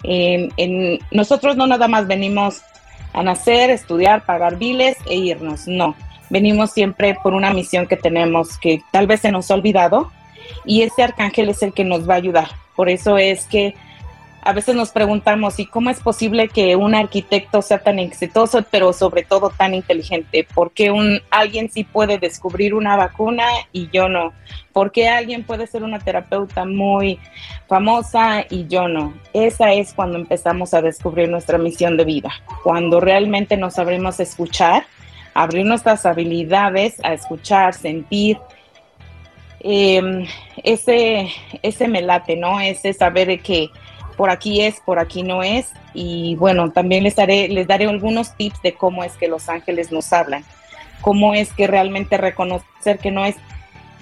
En, 0.03 0.99
nosotros 1.11 1.55
no 1.55 1.67
nada 1.67 1.87
más 1.87 2.07
venimos 2.07 2.61
a 3.13 3.23
nacer, 3.23 3.69
estudiar, 3.69 4.25
pagar 4.25 4.57
biles 4.57 4.97
e 5.07 5.15
irnos, 5.15 5.67
no. 5.67 5.95
Venimos 6.29 6.71
siempre 6.71 7.17
por 7.21 7.33
una 7.33 7.53
misión 7.53 7.87
que 7.87 7.97
tenemos 7.97 8.57
que 8.57 8.81
tal 8.91 9.05
vez 9.05 9.19
se 9.19 9.31
nos 9.31 9.51
ha 9.51 9.55
olvidado 9.55 10.11
y 10.65 10.83
ese 10.83 11.03
arcángel 11.03 11.49
es 11.49 11.61
el 11.61 11.73
que 11.73 11.83
nos 11.83 12.09
va 12.09 12.13
a 12.13 12.17
ayudar. 12.17 12.47
Por 12.75 12.89
eso 12.89 13.17
es 13.17 13.45
que 13.47 13.75
a 14.43 14.53
veces 14.53 14.75
nos 14.75 14.89
preguntamos, 14.89 15.59
¿y 15.59 15.67
cómo 15.67 15.91
es 15.91 15.99
posible 15.99 16.47
que 16.47 16.75
un 16.75 16.95
arquitecto 16.95 17.61
sea 17.61 17.79
tan 17.79 17.99
exitoso, 17.99 18.65
pero 18.71 18.91
sobre 18.91 19.23
todo 19.23 19.51
tan 19.51 19.75
inteligente? 19.75 20.47
¿Por 20.53 20.71
qué 20.71 20.89
un, 20.89 21.21
alguien 21.29 21.69
sí 21.69 21.83
puede 21.83 22.17
descubrir 22.17 22.73
una 22.73 22.95
vacuna 22.95 23.45
y 23.71 23.89
yo 23.91 24.09
no? 24.09 24.33
¿Por 24.73 24.91
qué 24.91 25.09
alguien 25.09 25.43
puede 25.43 25.67
ser 25.67 25.83
una 25.83 25.99
terapeuta 25.99 26.65
muy 26.65 27.19
famosa 27.67 28.43
y 28.49 28.65
yo 28.67 28.87
no? 28.87 29.13
Esa 29.31 29.73
es 29.73 29.93
cuando 29.93 30.17
empezamos 30.17 30.73
a 30.73 30.81
descubrir 30.81 31.29
nuestra 31.29 31.59
misión 31.59 31.95
de 31.95 32.05
vida, 32.05 32.31
cuando 32.63 32.99
realmente 32.99 33.57
nos 33.57 33.77
abrimos 33.77 34.19
a 34.19 34.23
escuchar, 34.23 34.85
abrir 35.35 35.67
nuestras 35.67 36.05
habilidades, 36.07 36.99
a 37.03 37.13
escuchar, 37.13 37.75
sentir. 37.75 38.39
Em, 39.59 40.25
ese, 40.63 41.29
ese 41.61 41.87
¿no? 41.87 42.59
Ese 42.59 42.93
saber 42.93 43.39
que 43.41 43.69
por 44.21 44.29
aquí 44.29 44.61
es, 44.61 44.79
por 44.81 44.99
aquí 44.99 45.23
no 45.23 45.41
es. 45.41 45.71
Y 45.95 46.35
bueno, 46.35 46.69
también 46.69 47.03
les 47.03 47.15
daré, 47.15 47.49
algunos 47.87 48.37
tips 48.37 48.61
de 48.61 48.75
cómo 48.75 49.03
es 49.03 49.13
que 49.13 49.27
los 49.27 49.49
ángeles 49.49 49.91
nos 49.91 50.13
hablan, 50.13 50.45
cómo 51.01 51.33
es 51.33 51.51
que 51.53 51.65
realmente 51.65 52.17
reconocer 52.17 52.99
que 52.99 53.09
no 53.09 53.25
es 53.25 53.35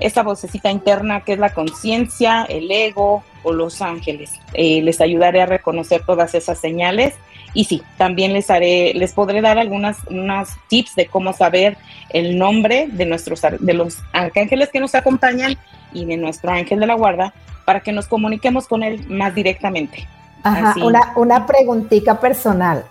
esa 0.01 0.21
vocecita 0.21 0.71
interna 0.71 1.21
que 1.21 1.31
es 1.31 1.39
la 1.39 1.53
conciencia, 1.53 2.45
el 2.49 2.69
ego 2.69 3.23
o 3.43 3.53
los 3.53 3.81
ángeles. 3.81 4.33
Eh, 4.55 4.81
les 4.81 4.99
ayudaré 4.99 5.41
a 5.41 5.45
reconocer 5.45 6.03
todas 6.05 6.35
esas 6.35 6.59
señales 6.59 7.13
y 7.53 7.63
sí, 7.63 7.81
también 7.97 8.33
les 8.33 8.49
haré, 8.49 8.93
les 8.95 9.13
podré 9.13 9.39
dar 9.39 9.57
algunas 9.57 9.99
unas 10.09 10.49
tips 10.67 10.95
de 10.95 11.05
cómo 11.05 11.31
saber 11.31 11.77
el 12.09 12.37
nombre 12.37 12.89
de 12.91 13.05
nuestros 13.05 13.41
de 13.57 13.73
los 13.73 13.99
ángeles 14.11 14.67
que 14.67 14.81
nos 14.81 14.95
acompañan 14.95 15.57
y 15.93 16.03
de 16.03 16.17
nuestro 16.17 16.51
ángel 16.51 16.81
de 16.81 16.87
la 16.87 16.95
guarda 16.95 17.33
para 17.69 17.81
que 17.81 17.91
nos 17.91 18.07
comuniquemos 18.07 18.67
con 18.67 18.81
él 18.81 19.05
más 19.09 19.35
directamente. 19.35 20.07
Ajá, 20.41 20.73
una, 20.83 21.13
una 21.15 21.45
preguntita 21.45 22.19
personal. 22.19 22.83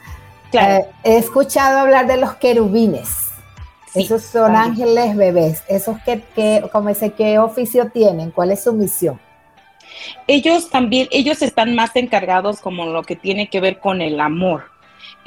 Eh, 0.53 0.87
he 1.03 1.17
escuchado 1.17 1.81
hablar 1.81 2.07
de 2.07 2.17
los 2.17 2.37
querubines. 2.37 3.33
Esos 3.93 4.23
son 4.23 4.55
ángeles 4.55 5.17
bebés. 5.17 5.65
¿Esos 5.67 5.99
que, 6.05 6.23
que, 6.37 6.63
como 6.71 6.91
ese, 6.91 7.11
qué 7.11 7.41
oficio 7.41 7.91
tienen? 7.91 8.31
¿Cuál 8.31 8.53
es 8.53 8.63
su 8.63 8.73
misión? 8.73 9.19
Ellos 10.29 10.71
también, 10.71 11.09
ellos 11.11 11.43
están 11.43 11.75
más 11.75 11.97
encargados 11.97 12.61
como 12.61 12.87
lo 12.87 13.03
que 13.03 13.17
tiene 13.17 13.51
que 13.51 13.61
ver 13.61 13.81
con 13.81 14.01
el 14.01 14.21
amor 14.21 14.63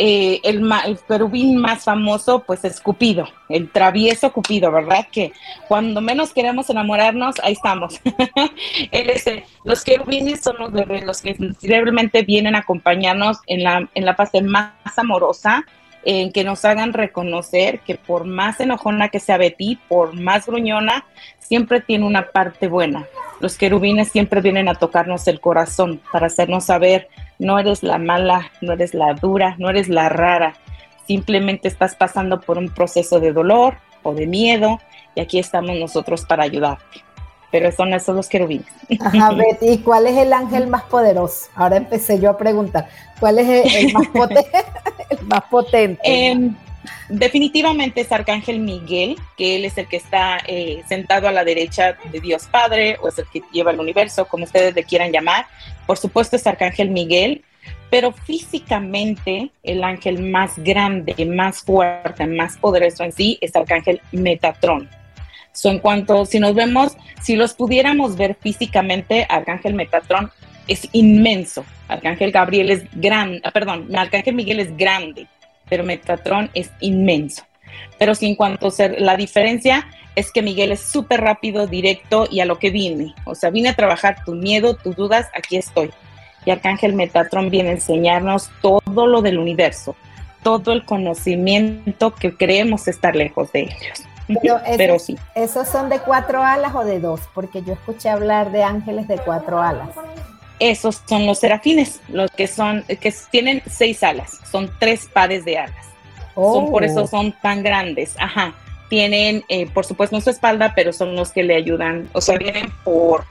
eh, 0.03 0.41
el, 0.43 0.67
el, 0.87 0.97
querubín 1.07 1.57
más 1.57 1.83
famoso, 1.83 2.39
pues 2.39 2.65
es 2.65 2.81
Cupido, 2.81 3.27
el 3.49 3.69
travieso 3.69 4.33
Cupido, 4.33 4.71
¿verdad? 4.71 5.05
Que 5.11 5.31
cuando 5.67 6.01
menos 6.01 6.33
queremos 6.33 6.71
enamorarnos, 6.71 7.35
ahí 7.43 7.53
estamos. 7.53 8.01
los 9.63 9.83
querubines 9.83 10.41
son 10.41 10.55
los 10.57 10.71
los 11.03 11.21
que 11.21 11.37
realmente 11.61 12.23
vienen 12.23 12.55
a 12.55 12.59
acompañarnos 12.59 13.41
en 13.45 13.61
la, 13.63 13.87
en 13.93 14.05
la 14.05 14.15
fase 14.15 14.41
más 14.41 14.71
amorosa, 14.97 15.65
en 16.03 16.31
que 16.31 16.43
nos 16.43 16.65
hagan 16.65 16.93
reconocer 16.93 17.81
que 17.81 17.93
por 17.93 18.25
más 18.25 18.59
enojona 18.59 19.09
que 19.09 19.19
sea 19.19 19.37
Betty, 19.37 19.77
por 19.87 20.19
más 20.19 20.47
gruñona, 20.47 21.05
siempre 21.37 21.79
tiene 21.79 22.07
una 22.07 22.31
parte 22.31 22.67
buena. 22.67 23.05
Los 23.39 23.55
querubines 23.55 24.09
siempre 24.09 24.41
vienen 24.41 24.67
a 24.67 24.73
tocarnos 24.73 25.27
el 25.27 25.39
corazón 25.39 26.01
para 26.11 26.25
hacernos 26.25 26.65
saber 26.65 27.07
no 27.41 27.57
eres 27.57 27.81
la 27.81 27.97
mala, 27.97 28.51
no 28.61 28.73
eres 28.73 28.93
la 28.93 29.15
dura, 29.15 29.55
no 29.57 29.69
eres 29.69 29.89
la 29.89 30.09
rara. 30.09 30.53
Simplemente 31.07 31.67
estás 31.67 31.95
pasando 31.95 32.39
por 32.39 32.59
un 32.59 32.69
proceso 32.69 33.19
de 33.19 33.33
dolor 33.33 33.77
o 34.03 34.13
de 34.13 34.27
miedo 34.27 34.79
y 35.15 35.21
aquí 35.21 35.39
estamos 35.39 35.75
nosotros 35.75 36.23
para 36.23 36.43
ayudarte. 36.43 37.03
Pero 37.51 37.71
son 37.71 37.93
esos 37.95 38.15
los 38.15 38.29
querubines. 38.29 38.67
Ajá, 38.99 39.31
Betty, 39.35 39.71
¿y 39.71 39.77
cuál 39.79 40.05
es 40.05 40.17
el 40.17 40.31
ángel 40.31 40.67
más 40.67 40.83
poderoso? 40.83 41.49
Ahora 41.55 41.77
empecé 41.77 42.19
yo 42.19 42.29
a 42.29 42.37
preguntar, 42.37 42.87
¿cuál 43.19 43.39
es 43.39 43.75
el, 43.75 43.93
más, 45.23 45.43
potente? 45.49 45.99
Em, 46.03 46.55
definitivamente 47.09 48.01
es 48.01 48.11
Arcángel 48.11 48.59
Miguel, 48.59 49.17
que 49.35 49.55
él 49.55 49.65
es 49.65 49.79
el 49.79 49.87
que 49.87 49.97
está 49.97 50.37
eh, 50.45 50.83
sentado 50.87 51.27
a 51.27 51.31
la 51.31 51.43
derecha 51.43 51.97
de 52.11 52.19
Dios 52.19 52.45
Padre, 52.51 52.97
o 53.01 53.07
es 53.07 53.17
el 53.17 53.25
que 53.33 53.41
lleva 53.51 53.71
el 53.71 53.79
universo, 53.79 54.25
como 54.25 54.43
ustedes 54.43 54.75
le 54.75 54.83
quieran 54.83 55.11
llamar. 55.11 55.47
Por 55.91 55.97
supuesto 55.97 56.37
es 56.37 56.47
Arcángel 56.47 56.89
Miguel, 56.89 57.43
pero 57.89 58.13
físicamente 58.13 59.51
el 59.61 59.83
ángel 59.83 60.23
más 60.23 60.57
grande, 60.57 61.13
más 61.25 61.63
fuerte, 61.63 62.25
más 62.27 62.55
poderoso 62.55 63.03
en 63.03 63.11
sí 63.11 63.37
es 63.41 63.53
Arcángel 63.57 63.99
Metatrón. 64.13 64.89
So, 65.51 65.69
en 65.69 65.79
cuanto, 65.79 66.25
si 66.25 66.39
nos 66.39 66.55
vemos, 66.55 66.95
si 67.21 67.35
los 67.35 67.53
pudiéramos 67.55 68.15
ver 68.15 68.37
físicamente, 68.39 69.25
Arcángel 69.27 69.73
Metatrón 69.73 70.31
es 70.65 70.87
inmenso. 70.93 71.65
Arcángel 71.89 72.31
Gabriel 72.31 72.71
es 72.71 72.83
grande, 72.93 73.41
perdón, 73.53 73.93
Arcángel 73.93 74.33
Miguel 74.33 74.61
es 74.61 74.77
grande 74.77 75.27
pero 75.71 75.85
Metatron 75.85 76.49
es 76.53 76.69
inmenso. 76.81 77.43
Pero 77.97 78.15
sí, 78.15 78.27
en 78.27 78.35
cuanto 78.35 78.67
a 78.67 78.71
ser, 78.71 78.99
la 78.99 79.15
diferencia 79.17 79.87
es 80.15 80.31
que 80.31 80.41
Miguel 80.41 80.71
es 80.71 80.81
súper 80.81 81.21
rápido, 81.21 81.67
directo 81.67 82.27
y 82.29 82.39
a 82.41 82.45
lo 82.45 82.59
que 82.59 82.69
vine. 82.69 83.13
O 83.25 83.35
sea, 83.35 83.49
vine 83.49 83.69
a 83.69 83.75
trabajar 83.75 84.23
tu 84.25 84.33
miedo, 84.33 84.75
tus 84.75 84.95
dudas, 84.95 85.27
aquí 85.35 85.57
estoy. 85.57 85.91
Y 86.45 86.51
Arcángel 86.51 86.93
Metatron 86.93 87.49
viene 87.49 87.69
a 87.69 87.73
enseñarnos 87.73 88.49
todo 88.61 89.07
lo 89.07 89.21
del 89.21 89.37
universo, 89.37 89.95
todo 90.43 90.73
el 90.73 90.85
conocimiento 90.85 92.15
que 92.15 92.35
creemos 92.35 92.87
estar 92.87 93.15
lejos 93.15 93.51
de 93.51 93.61
ellos. 93.61 94.03
Pero, 94.77 94.97
sí. 94.97 95.17
¿Esos 95.35 95.67
son 95.67 95.89
de 95.89 95.99
cuatro 95.99 96.41
alas 96.41 96.73
o 96.73 96.83
de 96.83 96.99
dos? 96.99 97.21
Porque 97.33 97.61
yo 97.63 97.73
escuché 97.73 98.09
hablar 98.09 98.51
de 98.51 98.63
ángeles 98.63 99.07
de 99.07 99.17
cuatro 99.17 99.61
alas 99.61 99.89
esos 100.61 101.01
son 101.09 101.25
los 101.25 101.39
serafines, 101.39 101.99
los 102.07 102.29
que 102.29 102.45
son, 102.45 102.83
que 102.83 103.13
tienen 103.31 103.63
seis 103.67 104.03
alas, 104.03 104.39
son 104.49 104.71
tres 104.77 105.09
pares 105.11 105.43
de 105.43 105.57
alas. 105.57 105.87
Son, 106.35 106.71
por 106.71 106.83
eso 106.83 107.03
oh. 107.03 107.07
son 107.07 107.33
tan 107.41 107.63
grandes. 107.63 108.15
Ajá. 108.19 108.53
Tienen, 108.89 109.43
eh, 109.47 109.67
por 109.67 109.85
supuesto, 109.85 110.15
en 110.15 110.21
su 110.21 110.29
espalda, 110.29 110.73
pero 110.75 110.91
son 110.91 111.15
los 111.15 111.31
que 111.31 111.43
le 111.43 111.55
ayudan, 111.55 112.09
o 112.11 112.19
sea, 112.19 112.37
vienen 112.37 112.69
por, 112.83 113.23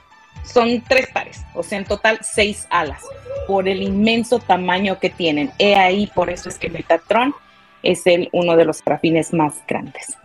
son 0.43 0.83
tres 0.89 1.09
pares, 1.13 1.45
o 1.55 1.63
sea, 1.63 1.79
en 1.79 1.85
total 1.85 2.19
seis 2.23 2.67
alas, 2.71 3.03
por 3.47 3.69
el 3.69 3.83
inmenso 3.83 4.39
tamaño 4.39 4.99
que 4.99 5.11
tienen. 5.11 5.51
He 5.59 5.77
ahí, 5.77 6.07
por 6.15 6.31
eso 6.31 6.49
es 6.49 6.59
que 6.59 6.71
Metatron 6.71 7.35
es 7.83 8.07
el, 8.07 8.29
uno 8.33 8.57
de 8.57 8.65
los 8.65 8.79
serafines 8.79 9.33
más 9.33 9.55
grandes. 9.67 10.17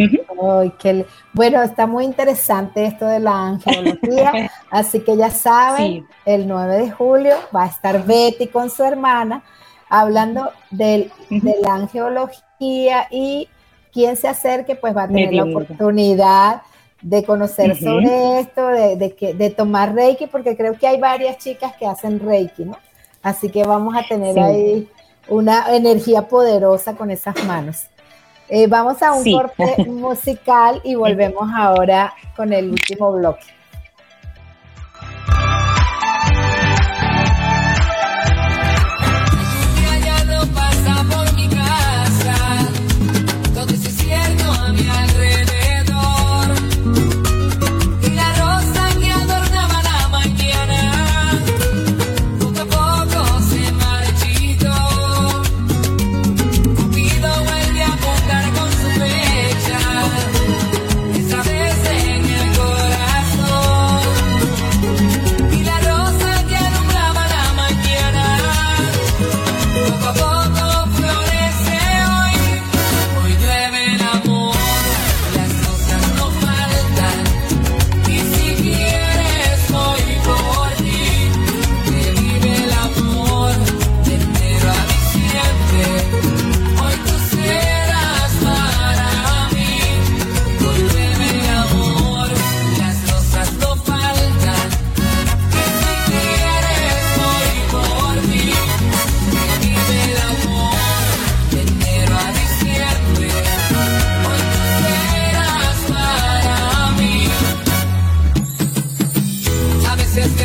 bueno, 1.33 1.61
está 1.63 1.87
muy 1.87 2.05
interesante 2.05 2.85
esto 2.85 3.05
de 3.05 3.19
la 3.19 3.47
angeología, 3.47 4.51
así 4.69 5.01
que 5.01 5.15
ya 5.17 5.29
saben, 5.29 6.07
el 6.25 6.47
9 6.47 6.77
de 6.77 6.91
julio 6.91 7.35
va 7.55 7.63
a 7.63 7.67
estar 7.67 8.05
Betty 8.05 8.47
con 8.47 8.69
su 8.69 8.83
hermana 8.83 9.43
hablando 9.89 10.51
de 10.71 11.11
la 11.61 11.75
angeología 11.75 12.44
y 12.59 13.47
quien 13.91 14.17
se 14.17 14.27
acerque 14.27 14.75
pues 14.75 14.95
va 14.95 15.03
a 15.03 15.07
tener 15.07 15.33
la 15.33 15.45
oportunidad 15.45 16.61
de 17.01 17.23
conocer 17.23 17.77
sobre 17.77 18.39
esto, 18.39 18.67
de, 18.67 19.33
de, 19.37 19.49
tomar 19.51 19.93
Reiki, 19.93 20.27
porque 20.27 20.57
creo 20.57 20.77
que 20.77 20.87
hay 20.87 20.99
varias 20.99 21.37
chicas 21.37 21.73
que 21.77 21.85
hacen 21.85 22.19
Reiki, 22.19 22.65
¿no? 22.65 22.77
Así 23.21 23.49
que 23.49 23.63
vamos 23.63 23.95
a 23.95 24.03
tener 24.07 24.39
ahí 24.39 24.89
una 25.27 25.75
energía 25.75 26.27
poderosa 26.27 26.95
con 26.95 27.11
esas 27.11 27.43
manos. 27.45 27.87
Eh, 28.49 28.67
vamos 28.67 29.01
a 29.01 29.13
un 29.13 29.23
corte 29.31 29.85
musical 29.87 30.81
y 30.83 30.95
volvemos 30.95 31.49
ahora 31.55 32.13
con 32.35 32.51
el 32.53 32.71
último 32.71 33.11
bloque. 33.13 33.45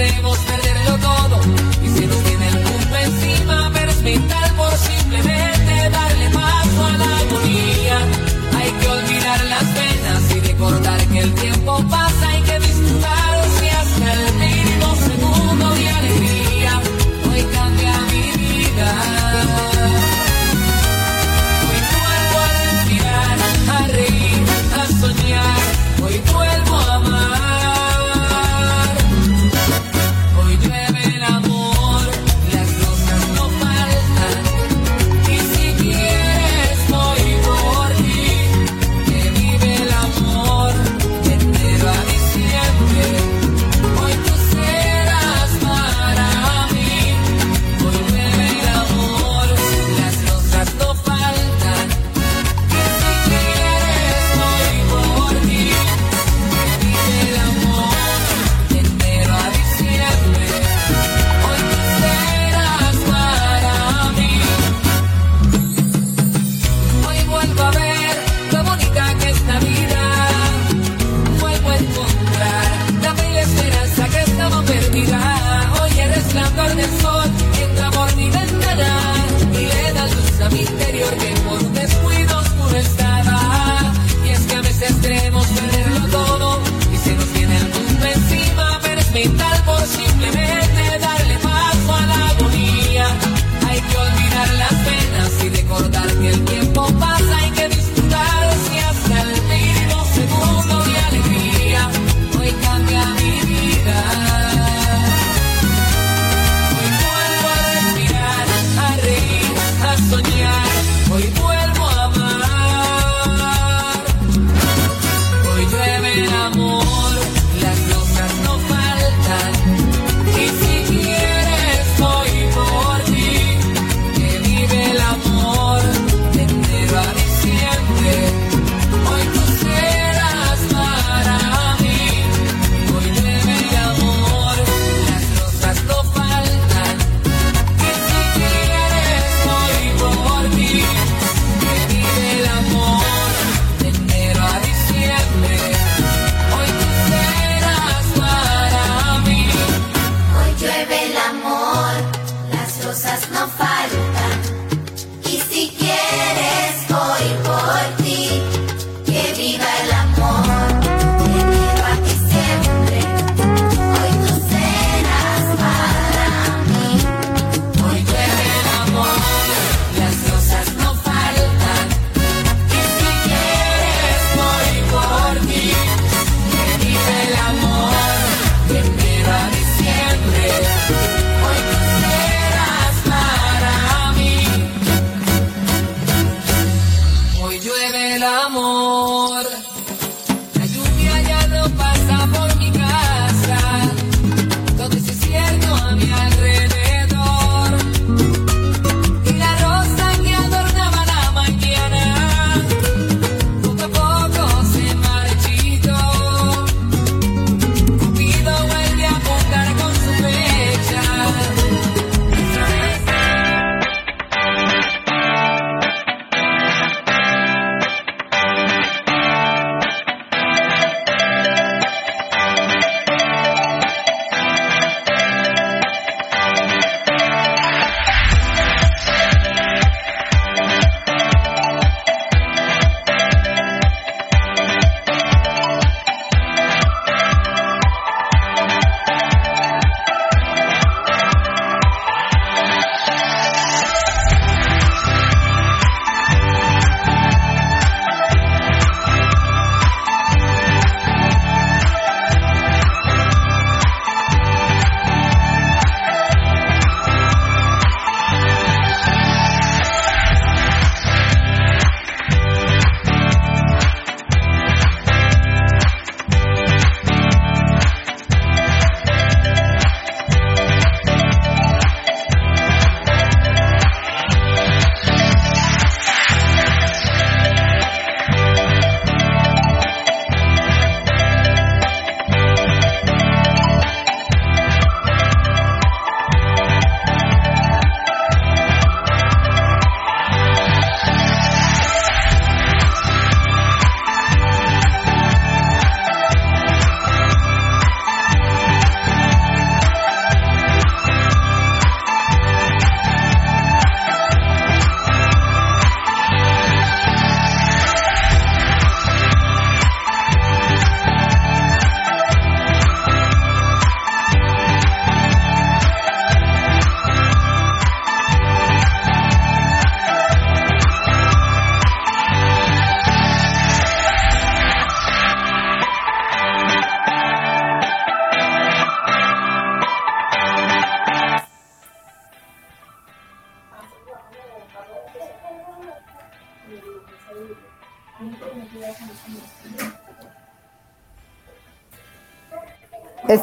queremos 0.01 0.50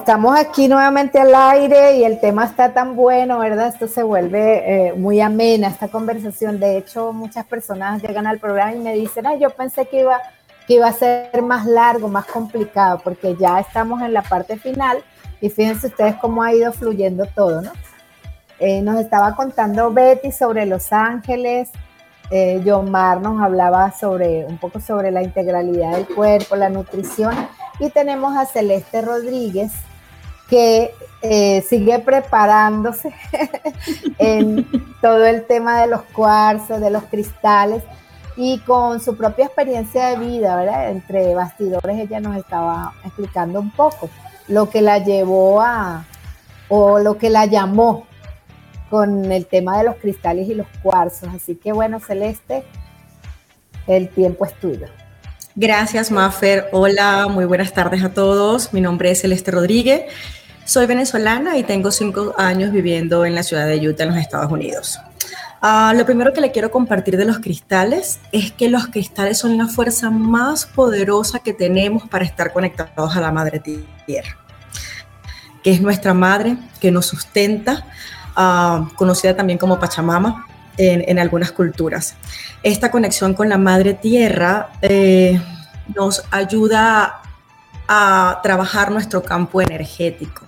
Estamos 0.08 0.39
aquí 0.39 0.70
nuevamente 0.70 1.20
al 1.20 1.36
aire 1.36 1.97
y 1.97 2.05
el 2.05 2.22
tema 2.22 2.45
está 2.45 2.72
tan 2.72 2.95
bueno, 2.95 3.39
¿verdad? 3.39 3.68
Esto 3.68 3.89
se 3.89 4.03
vuelve 4.03 4.88
eh, 4.88 4.93
muy 4.93 5.20
amena, 5.20 5.68
esta 5.68 5.89
conversación. 5.89 6.62
De 6.62 6.78
hecho, 6.78 7.12
muchas 7.12 7.45
personas 7.45 8.01
llegan 8.01 8.26
al 8.26 8.39
programa 8.39 8.74
y 8.74 8.80
me 8.80 8.93
dicen, 8.93 9.28
ay, 9.28 9.38
yo 9.41 9.49
pensé 9.49 9.86
que 9.86 9.99
iba, 9.99 10.18
que 10.66 10.76
iba 10.76 10.88
a 10.88 10.93
ser 10.93 11.41
más 11.41 11.66
largo, 11.66 12.08
más 12.08 12.26
complicado, 12.26 13.01
porque 13.03 13.36
ya 13.36 13.60
estamos 13.60 14.01
en 14.01 14.14
la 14.14 14.22
parte 14.22 14.55
final 14.55 15.03
y 15.41 15.49
fíjense 15.49 15.88
ustedes 15.88 16.16
cómo 16.16 16.41
ha 16.41 16.53
ido 16.53 16.72
fluyendo 16.72 17.26
todo, 17.26 17.62
¿no? 17.62 17.74
Eh, 18.60 18.82
nos 18.82 19.01
estaba 19.01 19.36
contando 19.36 19.91
Betty 19.91 20.32
sobre 20.32 20.66
Los 20.66 20.93
Ángeles, 20.93 21.70
eh, 22.32 22.64
John 22.66 22.89
Mar 22.89 23.20
nos 23.20 23.41
hablaba 23.41 23.91
sobre 23.91 24.45
un 24.45 24.58
poco 24.58 24.80
sobre 24.80 25.12
la 25.12 25.22
integralidad 25.22 25.97
del 25.97 26.08
cuerpo, 26.08 26.55
la 26.55 26.70
nutrición, 26.70 27.36
y 27.78 27.89
tenemos 27.89 28.38
a 28.38 28.45
Celeste 28.45 29.01
Rodríguez 29.01 29.74
que 30.49 30.93
eh, 31.21 31.65
sigue 31.67 31.99
preparándose 31.99 33.13
en 34.17 34.67
todo 35.01 35.25
el 35.25 35.45
tema 35.45 35.81
de 35.81 35.87
los 35.87 36.01
cuarzos, 36.03 36.79
de 36.79 36.89
los 36.89 37.03
cristales, 37.03 37.83
y 38.37 38.59
con 38.59 39.01
su 39.01 39.17
propia 39.17 39.45
experiencia 39.45 40.09
de 40.09 40.17
vida, 40.17 40.55
¿verdad? 40.55 40.91
Entre 40.91 41.33
bastidores 41.33 41.97
ella 41.97 42.19
nos 42.19 42.37
estaba 42.37 42.93
explicando 43.03 43.59
un 43.59 43.71
poco 43.71 44.09
lo 44.47 44.69
que 44.69 44.81
la 44.81 44.99
llevó 44.99 45.59
a, 45.59 46.05
o 46.69 46.99
lo 46.99 47.17
que 47.17 47.31
la 47.31 47.47
llamó 47.47 48.05
con 48.91 49.31
el 49.31 49.47
tema 49.47 49.79
de 49.79 49.85
los 49.85 49.95
cristales 49.95 50.47
y 50.47 50.53
los 50.53 50.67
cuarzos. 50.83 51.29
Así 51.33 51.55
que 51.55 51.73
bueno, 51.73 51.99
Celeste, 51.99 52.63
el 53.87 54.09
tiempo 54.09 54.45
es 54.45 54.53
tuyo. 54.59 54.87
Gracias, 55.60 56.12
Maffer. 56.12 56.70
Hola, 56.72 57.28
muy 57.28 57.45
buenas 57.45 57.74
tardes 57.74 58.03
a 58.03 58.10
todos. 58.10 58.74
Mi 58.74 58.80
nombre 58.80 59.10
es 59.10 59.22
Celeste 59.22 59.49
Rodríguez. 59.49 60.03
Soy 60.66 60.86
venezolana 60.86 61.58
y 61.58 61.64
tengo 61.64 61.89
cinco 61.89 62.36
años 62.38 62.72
viviendo 62.72 63.26
en 63.26 63.34
la 63.34 63.41
ciudad 63.41 63.66
de 63.66 63.80
Utah, 63.89 64.03
en 64.03 64.10
los 64.10 64.20
Estados 64.20 64.51
Unidos. 64.51 64.99
Ah, 65.60 65.95
lo 65.97 66.05
primero 66.05 66.32
que 66.32 66.41
le 66.41 66.51
quiero 66.51 66.70
compartir 66.70 67.18
de 67.18 67.26
los 67.26 67.39
cristales 67.39 68.20
es 68.32 68.51
que 68.51 68.70
los 68.70 68.86
cristales 68.89 69.39
son 69.39 69.58
la 69.58 69.66
fuerza 69.66 70.12
más 70.12 70.68
poderosa 70.68 71.39
que 71.39 71.53
tenemos 71.53 72.08
para 72.08 72.24
estar 72.24 72.53
conectados 72.53 73.18
a 73.18 73.20
la 73.20 73.32
Madre 73.32 73.60
Tierra, 73.60 74.38
que 75.64 75.72
es 75.72 75.82
nuestra 75.82 76.14
madre, 76.14 76.55
que 76.80 76.91
nos 76.91 77.08
sustenta, 77.08 77.84
ah, 78.36 78.88
conocida 78.95 79.36
también 79.36 79.58
como 79.58 79.80
Pachamama 79.80 80.45
en, 80.78 81.03
en 81.07 81.19
algunas 81.19 81.51
culturas. 81.51 82.15
Esta 82.63 82.91
conexión 82.91 83.34
con 83.34 83.49
la 83.49 83.57
Madre 83.57 83.93
Tierra 83.93 84.69
eh, 84.82 85.39
nos 85.95 86.23
ayuda 86.32 87.21
a 87.88 88.39
trabajar 88.43 88.91
nuestro 88.91 89.23
campo 89.23 89.61
energético. 89.61 90.45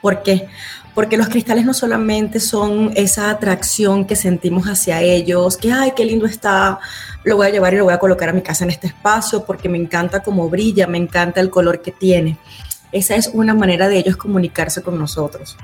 ¿Por 0.00 0.22
qué? 0.22 0.48
Porque 0.94 1.16
los 1.16 1.28
cristales 1.28 1.64
no 1.64 1.72
solamente 1.72 2.38
son 2.40 2.92
esa 2.96 3.30
atracción 3.30 4.04
que 4.04 4.16
sentimos 4.16 4.66
hacia 4.66 5.00
ellos, 5.00 5.56
que, 5.56 5.72
ay, 5.72 5.92
qué 5.96 6.04
lindo 6.04 6.26
está, 6.26 6.80
lo 7.24 7.36
voy 7.36 7.46
a 7.46 7.50
llevar 7.50 7.72
y 7.72 7.78
lo 7.78 7.84
voy 7.84 7.94
a 7.94 7.98
colocar 7.98 8.28
a 8.28 8.32
mi 8.32 8.42
casa 8.42 8.64
en 8.64 8.70
este 8.70 8.88
espacio 8.88 9.44
porque 9.44 9.68
me 9.68 9.78
encanta 9.78 10.22
cómo 10.22 10.48
brilla, 10.50 10.86
me 10.86 10.98
encanta 10.98 11.40
el 11.40 11.50
color 11.50 11.80
que 11.80 11.92
tiene. 11.92 12.36
Esa 12.90 13.14
es 13.14 13.30
una 13.32 13.54
manera 13.54 13.88
de 13.88 13.96
ellos 13.96 14.16
comunicarse 14.16 14.82
con 14.82 14.98
nosotros. 14.98 15.56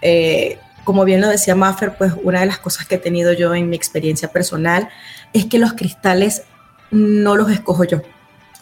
Eh, 0.00 0.58
como 0.86 1.04
bien 1.04 1.20
lo 1.20 1.28
decía 1.28 1.56
Maffer, 1.56 1.96
pues 1.98 2.12
una 2.22 2.40
de 2.40 2.46
las 2.46 2.58
cosas 2.58 2.86
que 2.86 2.94
he 2.94 2.98
tenido 2.98 3.32
yo 3.32 3.54
en 3.56 3.68
mi 3.68 3.74
experiencia 3.74 4.28
personal 4.28 4.88
es 5.32 5.44
que 5.46 5.58
los 5.58 5.72
cristales 5.72 6.44
no 6.92 7.34
los 7.34 7.50
escojo 7.50 7.82
yo, 7.82 8.02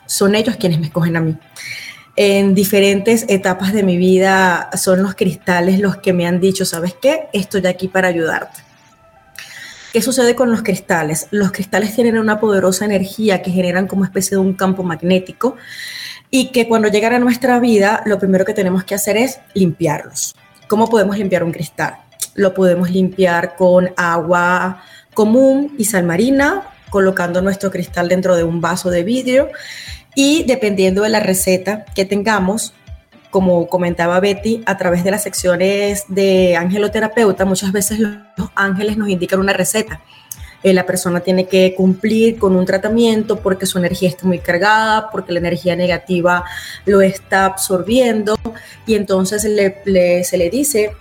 son 0.07 0.35
ellos 0.35 0.57
quienes 0.57 0.81
me 0.81 0.87
escogen 0.87 1.17
a 1.17 1.21
mí. 1.21 1.37
En 2.17 2.55
diferentes 2.55 3.27
etapas 3.29 3.75
de 3.75 3.83
mi 3.83 3.99
vida 3.99 4.71
son 4.75 5.03
los 5.03 5.15
cristales 5.15 5.81
los 5.81 5.99
que 5.99 6.15
me 6.15 6.27
han 6.27 6.41
dicho, 6.41 6.65
¿sabes 6.65 6.95
qué? 6.95 7.29
Estoy 7.35 7.67
aquí 7.67 7.89
para 7.89 8.09
ayudarte. 8.09 8.63
¿Qué 9.93 10.01
sucede 10.01 10.35
con 10.35 10.51
los 10.51 10.63
cristales? 10.63 11.27
Los 11.31 11.53
cristales 11.53 11.95
tienen 11.95 12.19
una 12.19 12.41
poderosa 12.41 12.87
energía 12.87 13.43
que 13.43 13.51
generan 13.51 13.87
como 13.87 14.05
especie 14.05 14.37
de 14.37 14.41
un 14.41 14.55
campo 14.55 14.83
magnético 14.83 15.57
y 16.31 16.53
que 16.53 16.67
cuando 16.69 16.89
llegan 16.89 17.13
a 17.13 17.19
nuestra 17.19 17.61
vida 17.61 18.03
lo 18.07 18.19
primero 18.19 18.47
que 18.47 18.55
tenemos 18.55 18.83
que 18.83 18.95
hacer 18.95 19.19
es 19.19 19.41
limpiarlos. 19.53 20.35
¿Cómo 20.69 20.89
podemos 20.89 21.19
limpiar 21.19 21.45
un 21.45 21.53
cristal? 21.53 22.04
Lo 22.35 22.55
podemos 22.55 22.91
limpiar 22.91 23.57
con 23.57 23.91
agua 23.97 24.83
común 25.15 25.75
y 25.79 25.85
sal 25.85 26.05
marina, 26.05 26.63
colocando 26.91 27.41
nuestro 27.43 27.71
cristal 27.71 28.09
dentro 28.09 28.37
de 28.37 28.45
un 28.45 28.61
vaso 28.61 28.91
de 28.91 29.03
vidrio 29.03 29.49
y 30.15 30.45
dependiendo 30.45 31.03
de 31.03 31.09
la 31.09 31.21
receta 31.21 31.85
que 31.95 32.05
tengamos, 32.05 32.73
como 33.31 33.67
comentaba 33.67 34.21
Betty, 34.21 34.63
a 34.67 34.77
través 34.77 35.03
de 35.03 35.11
las 35.11 35.25
secciones 35.25 36.05
de 36.09 36.57
angeloterapeuta, 36.57 37.45
muchas 37.45 37.73
veces 37.73 37.99
los 37.99 38.49
ángeles 38.55 38.97
nos 38.97 39.09
indican 39.09 39.41
una 39.41 39.53
receta. 39.53 40.01
Eh, 40.63 40.73
la 40.73 40.87
persona 40.87 41.21
tiene 41.21 41.47
que 41.47 41.75
cumplir 41.75 42.39
con 42.39 42.57
un 42.57 42.65
tratamiento 42.65 43.41
porque 43.41 43.67
su 43.67 43.77
energía 43.77 44.09
está 44.09 44.27
muy 44.27 44.39
cargada, 44.39 45.11
porque 45.11 45.33
la 45.33 45.41
energía 45.41 45.77
negativa 45.77 46.45
lo 46.87 47.03
está 47.03 47.45
absorbiendo 47.45 48.37
y 48.87 48.95
entonces 48.95 49.43
se 49.43 50.39
le 50.39 50.51
dice 50.51 50.93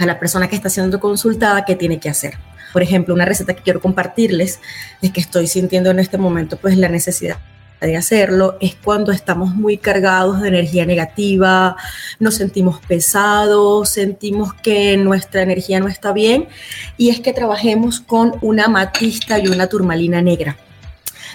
a 0.00 0.06
la 0.06 0.18
persona 0.18 0.48
que 0.48 0.56
está 0.56 0.68
siendo 0.68 0.98
consultada 0.98 1.64
qué 1.64 1.76
tiene 1.76 2.00
que 2.00 2.08
hacer. 2.08 2.34
Por 2.72 2.82
ejemplo, 2.82 3.14
una 3.14 3.24
receta 3.24 3.54
que 3.54 3.62
quiero 3.62 3.80
compartirles 3.80 4.60
es 5.02 5.12
que 5.12 5.20
estoy 5.20 5.46
sintiendo 5.46 5.90
en 5.90 5.98
este 5.98 6.18
momento 6.18 6.56
pues 6.56 6.76
la 6.76 6.88
necesidad 6.88 7.38
de 7.86 7.96
hacerlo 7.96 8.56
es 8.60 8.76
cuando 8.76 9.10
estamos 9.10 9.54
muy 9.54 9.78
cargados 9.78 10.40
de 10.40 10.48
energía 10.48 10.84
negativa, 10.84 11.76
nos 12.18 12.34
sentimos 12.34 12.80
pesados, 12.80 13.88
sentimos 13.88 14.52
que 14.54 14.96
nuestra 14.96 15.42
energía 15.42 15.80
no 15.80 15.88
está 15.88 16.12
bien 16.12 16.48
y 16.96 17.10
es 17.10 17.20
que 17.20 17.32
trabajemos 17.32 18.00
con 18.00 18.34
una 18.42 18.68
matista 18.68 19.38
y 19.38 19.48
una 19.48 19.66
turmalina 19.66 20.20
negra. 20.20 20.56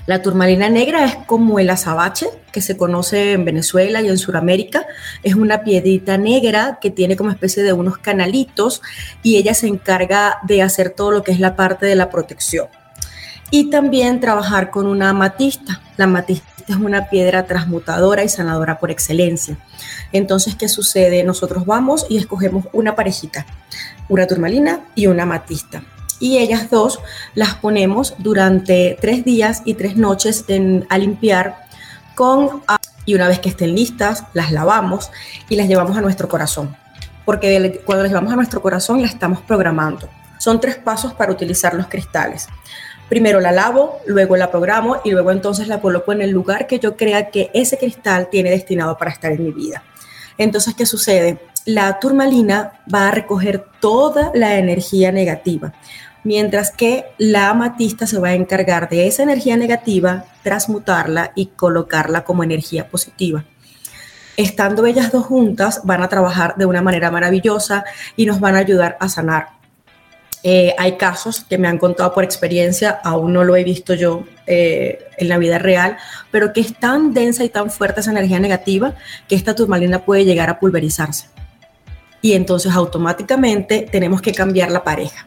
La 0.05 0.21
turmalina 0.21 0.69
negra 0.69 1.05
es 1.05 1.15
como 1.25 1.57
el 1.57 1.69
azabache 1.69 2.27
que 2.51 2.61
se 2.61 2.77
conoce 2.77 3.31
en 3.31 3.43
Venezuela 3.43 4.01
y 4.01 4.07
en 4.07 4.19
Sudamérica. 4.19 4.85
Es 5.23 5.33
una 5.33 5.63
piedrita 5.63 6.17
negra 6.17 6.77
que 6.79 6.91
tiene 6.91 7.15
como 7.15 7.31
especie 7.31 7.63
de 7.63 7.73
unos 7.73 7.97
canalitos 7.97 8.83
y 9.23 9.37
ella 9.37 9.55
se 9.55 9.67
encarga 9.67 10.37
de 10.43 10.61
hacer 10.61 10.91
todo 10.91 11.11
lo 11.11 11.23
que 11.23 11.31
es 11.31 11.39
la 11.39 11.55
parte 11.55 11.87
de 11.87 11.95
la 11.95 12.11
protección 12.11 12.67
y 13.49 13.69
también 13.69 14.19
trabajar 14.19 14.69
con 14.69 14.85
una 14.85 15.09
amatista. 15.09 15.81
La 15.97 16.05
amatista 16.05 16.47
es 16.67 16.75
una 16.75 17.09
piedra 17.09 17.45
transmutadora 17.45 18.23
y 18.23 18.29
sanadora 18.29 18.79
por 18.79 18.91
excelencia. 18.91 19.57
Entonces, 20.11 20.55
¿qué 20.55 20.67
sucede? 20.67 21.23
Nosotros 21.23 21.65
vamos 21.65 22.05
y 22.09 22.17
escogemos 22.17 22.65
una 22.73 22.95
parejita, 22.95 23.45
una 24.09 24.27
turmalina 24.27 24.81
y 24.95 25.07
una 25.07 25.23
amatista. 25.23 25.83
Y 26.19 26.37
ellas 26.37 26.69
dos 26.69 26.99
las 27.33 27.55
ponemos 27.55 28.15
durante 28.17 28.97
tres 28.99 29.25
días 29.25 29.61
y 29.65 29.73
tres 29.73 29.97
noches 29.97 30.45
a 30.89 30.97
limpiar 30.97 31.65
con 32.15 32.63
y 33.05 33.13
una 33.13 33.27
vez 33.27 33.39
que 33.39 33.49
estén 33.49 33.75
listas, 33.75 34.23
las 34.33 34.51
lavamos 34.51 35.11
y 35.47 35.55
las 35.55 35.67
llevamos 35.67 35.95
a 35.97 36.01
nuestro 36.01 36.27
corazón. 36.27 36.75
Porque 37.23 37.81
cuando 37.85 38.03
las 38.03 38.11
llevamos 38.11 38.33
a 38.33 38.35
nuestro 38.35 38.61
corazón, 38.61 39.01
la 39.01 39.07
estamos 39.07 39.41
programando. 39.41 40.09
Son 40.39 40.59
tres 40.59 40.75
pasos 40.75 41.13
para 41.13 41.31
utilizar 41.31 41.73
los 41.73 41.87
cristales. 41.87 42.47
Primero 43.09 43.39
la 43.39 43.51
lavo, 43.51 43.99
luego 44.07 44.35
la 44.35 44.49
programo 44.49 44.97
y 45.03 45.11
luego 45.11 45.31
entonces 45.31 45.67
la 45.67 45.79
coloco 45.79 46.11
en 46.11 46.21
el 46.21 46.31
lugar 46.31 46.65
que 46.65 46.79
yo 46.79 46.97
crea 46.97 47.29
que 47.29 47.51
ese 47.53 47.77
cristal 47.77 48.29
tiene 48.31 48.49
destinado 48.49 48.97
para 48.97 49.11
estar 49.11 49.31
en 49.31 49.43
mi 49.43 49.51
vida. 49.51 49.83
Entonces, 50.37 50.73
¿qué 50.75 50.85
sucede? 50.85 51.39
La 51.65 51.99
turmalina 51.99 52.73
va 52.93 53.07
a 53.07 53.11
recoger 53.11 53.65
toda 53.79 54.31
la 54.33 54.57
energía 54.57 55.11
negativa, 55.11 55.73
mientras 56.25 56.71
que 56.71 57.05
la 57.17 57.49
amatista 57.49 58.05
se 58.05 58.19
va 58.19 58.29
a 58.29 58.33
encargar 58.33 58.89
de 58.89 59.07
esa 59.07 59.23
energía 59.23 59.55
negativa, 59.55 60.25
transmutarla 60.43 61.31
y 61.35 61.45
colocarla 61.47 62.25
como 62.25 62.43
energía 62.43 62.89
positiva. 62.89 63.45
Estando 64.35 64.85
ellas 64.85 65.13
dos 65.13 65.25
juntas, 65.25 65.79
van 65.85 66.03
a 66.03 66.09
trabajar 66.09 66.55
de 66.57 66.65
una 66.65 66.81
manera 66.81 67.09
maravillosa 67.09 67.85
y 68.17 68.25
nos 68.25 68.41
van 68.41 68.55
a 68.55 68.59
ayudar 68.59 68.97
a 68.99 69.07
sanar 69.07 69.55
eh, 70.47 70.75
hay 70.77 70.95
casos 70.95 71.43
que 71.43 71.57
me 71.57 71.67
han 71.67 71.79
contado 71.79 72.13
por 72.13 72.23
experiencia, 72.23 72.99
aún 73.03 73.33
no 73.33 73.43
lo 73.43 73.55
he 73.55 73.63
visto 73.63 73.95
yo 73.95 74.25
eh, 74.45 74.99
en 75.17 75.27
la 75.27 75.39
vida 75.39 75.57
real, 75.57 75.97
pero 76.29 76.53
que 76.53 76.61
es 76.61 76.77
tan 76.77 77.15
densa 77.15 77.43
y 77.43 77.49
tan 77.49 77.71
fuerte 77.71 78.01
esa 78.01 78.11
energía 78.11 78.39
negativa 78.39 78.93
que 79.27 79.33
esta 79.33 79.55
turmalina 79.55 80.05
puede 80.05 80.23
llegar 80.23 80.51
a 80.51 80.59
pulverizarse. 80.59 81.29
Y 82.21 82.33
entonces 82.33 82.73
automáticamente 82.73 83.87
tenemos 83.91 84.21
que 84.21 84.33
cambiar 84.33 84.69
la 84.69 84.83
pareja. 84.83 85.25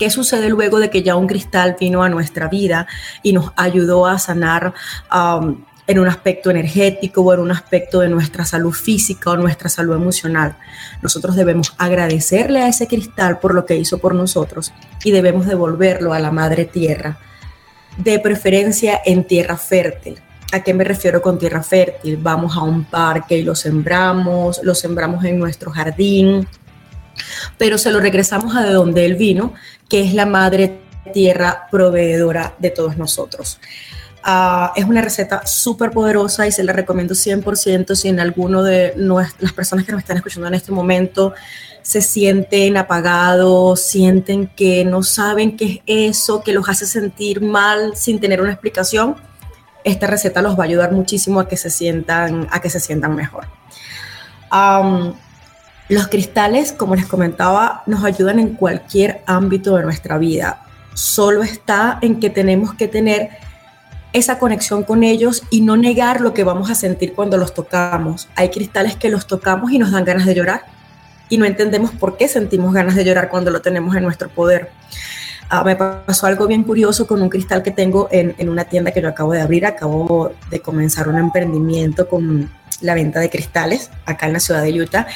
¿Qué 0.00 0.08
sucede 0.08 0.48
luego 0.48 0.80
de 0.80 0.88
que 0.88 1.02
ya 1.02 1.14
un 1.14 1.26
cristal 1.26 1.76
vino 1.78 2.02
a 2.02 2.08
nuestra 2.08 2.48
vida 2.48 2.86
y 3.22 3.34
nos 3.34 3.52
ayudó 3.54 4.06
a 4.06 4.18
sanar 4.18 4.72
um, 5.14 5.62
en 5.86 5.98
un 5.98 6.08
aspecto 6.08 6.50
energético 6.50 7.20
o 7.20 7.34
en 7.34 7.40
un 7.40 7.50
aspecto 7.50 8.00
de 8.00 8.08
nuestra 8.08 8.46
salud 8.46 8.72
física 8.72 9.28
o 9.28 9.36
nuestra 9.36 9.68
salud 9.68 9.94
emocional. 9.94 10.56
Nosotros 11.02 11.36
debemos 11.36 11.74
agradecerle 11.76 12.62
a 12.62 12.68
ese 12.68 12.86
cristal 12.86 13.40
por 13.40 13.52
lo 13.52 13.66
que 13.66 13.76
hizo 13.76 13.98
por 13.98 14.14
nosotros 14.14 14.72
y 15.04 15.10
debemos 15.10 15.46
devolverlo 15.46 16.14
a 16.14 16.18
la 16.18 16.30
madre 16.30 16.64
tierra, 16.64 17.18
de 17.98 18.18
preferencia 18.20 19.02
en 19.04 19.26
tierra 19.26 19.58
fértil. 19.58 20.18
¿A 20.52 20.62
qué 20.62 20.72
me 20.72 20.82
refiero 20.82 21.20
con 21.20 21.38
tierra 21.38 21.62
fértil? 21.62 22.16
Vamos 22.16 22.56
a 22.56 22.62
un 22.62 22.84
parque 22.84 23.36
y 23.36 23.42
lo 23.42 23.54
sembramos, 23.54 24.62
lo 24.64 24.74
sembramos 24.74 25.24
en 25.26 25.38
nuestro 25.38 25.70
jardín, 25.70 26.48
pero 27.58 27.78
se 27.78 27.90
lo 27.90 28.00
regresamos 28.00 28.56
a 28.56 28.64
de 28.64 28.72
donde 28.72 29.04
él 29.04 29.16
vino, 29.16 29.54
que 29.88 30.02
es 30.02 30.14
la 30.14 30.26
madre 30.26 30.80
tierra 31.12 31.68
proveedora 31.70 32.54
de 32.58 32.70
todos 32.70 32.96
nosotros. 32.96 33.58
Ah, 34.22 34.72
es 34.76 34.84
una 34.84 35.00
receta 35.00 35.46
súper 35.46 35.92
poderosa 35.92 36.46
y 36.46 36.52
se 36.52 36.62
la 36.62 36.74
recomiendo 36.74 37.14
100% 37.14 37.94
si 37.94 38.08
en 38.08 38.20
alguno 38.20 38.62
de 38.62 38.92
las 38.96 39.52
personas 39.54 39.86
que 39.86 39.92
nos 39.92 40.02
están 40.02 40.18
escuchando 40.18 40.46
en 40.46 40.54
este 40.54 40.72
momento 40.72 41.32
se 41.82 42.02
sienten 42.02 42.76
apagados, 42.76 43.80
sienten 43.80 44.48
que 44.48 44.84
no 44.84 45.02
saben 45.02 45.56
qué 45.56 45.82
es 45.86 46.18
eso, 46.18 46.42
que 46.42 46.52
los 46.52 46.68
hace 46.68 46.84
sentir 46.84 47.40
mal 47.40 47.96
sin 47.96 48.20
tener 48.20 48.42
una 48.42 48.52
explicación. 48.52 49.16
Esta 49.84 50.06
receta 50.06 50.42
los 50.42 50.58
va 50.58 50.64
a 50.64 50.66
ayudar 50.66 50.92
muchísimo 50.92 51.40
a 51.40 51.48
que 51.48 51.56
se 51.56 51.70
sientan, 51.70 52.46
a 52.50 52.60
que 52.60 52.68
se 52.68 52.80
sientan 52.80 53.14
mejor. 53.14 53.46
Los 55.90 56.06
cristales, 56.06 56.72
como 56.72 56.94
les 56.94 57.06
comentaba, 57.06 57.82
nos 57.86 58.04
ayudan 58.04 58.38
en 58.38 58.54
cualquier 58.54 59.22
ámbito 59.26 59.76
de 59.76 59.82
nuestra 59.82 60.18
vida. 60.18 60.62
Solo 60.94 61.42
está 61.42 61.98
en 62.00 62.20
que 62.20 62.30
tenemos 62.30 62.74
que 62.74 62.86
tener 62.86 63.30
esa 64.12 64.38
conexión 64.38 64.84
con 64.84 65.02
ellos 65.02 65.42
y 65.50 65.62
no 65.62 65.76
negar 65.76 66.20
lo 66.20 66.32
que 66.32 66.44
vamos 66.44 66.70
a 66.70 66.76
sentir 66.76 67.12
cuando 67.12 67.36
los 67.36 67.54
tocamos. 67.54 68.28
Hay 68.36 68.50
cristales 68.50 68.94
que 68.94 69.08
los 69.08 69.26
tocamos 69.26 69.72
y 69.72 69.80
nos 69.80 69.90
dan 69.90 70.04
ganas 70.04 70.26
de 70.26 70.34
llorar 70.36 70.62
y 71.28 71.38
no 71.38 71.44
entendemos 71.44 71.90
por 71.90 72.16
qué 72.16 72.28
sentimos 72.28 72.72
ganas 72.72 72.94
de 72.94 73.04
llorar 73.04 73.28
cuando 73.28 73.50
lo 73.50 73.60
tenemos 73.60 73.96
en 73.96 74.04
nuestro 74.04 74.28
poder. 74.28 74.70
Ah, 75.50 75.64
me 75.64 75.76
pasó 75.76 76.26
algo 76.26 76.46
bien 76.46 76.62
curioso 76.62 77.06
con 77.06 77.20
un 77.20 77.28
cristal 77.28 77.62
que 77.62 77.72
tengo 77.72 78.08
en, 78.10 78.34
en, 78.38 78.48
una 78.48 78.64
tienda 78.64 78.92
que 78.92 79.02
yo 79.02 79.08
acabo 79.08 79.32
de 79.32 79.42
abrir. 79.42 79.66
Acabo 79.66 80.32
de 80.50 80.60
comenzar 80.60 81.08
un 81.08 81.18
emprendimiento 81.18 82.08
con 82.08 82.50
la 82.80 82.94
venta 82.94 83.20
de 83.20 83.28
cristales 83.28 83.90
acá 84.06 84.26
en 84.26 84.34
la 84.34 84.40
ciudad 84.40 84.62
de 84.62 84.80
Utah. 84.80 85.06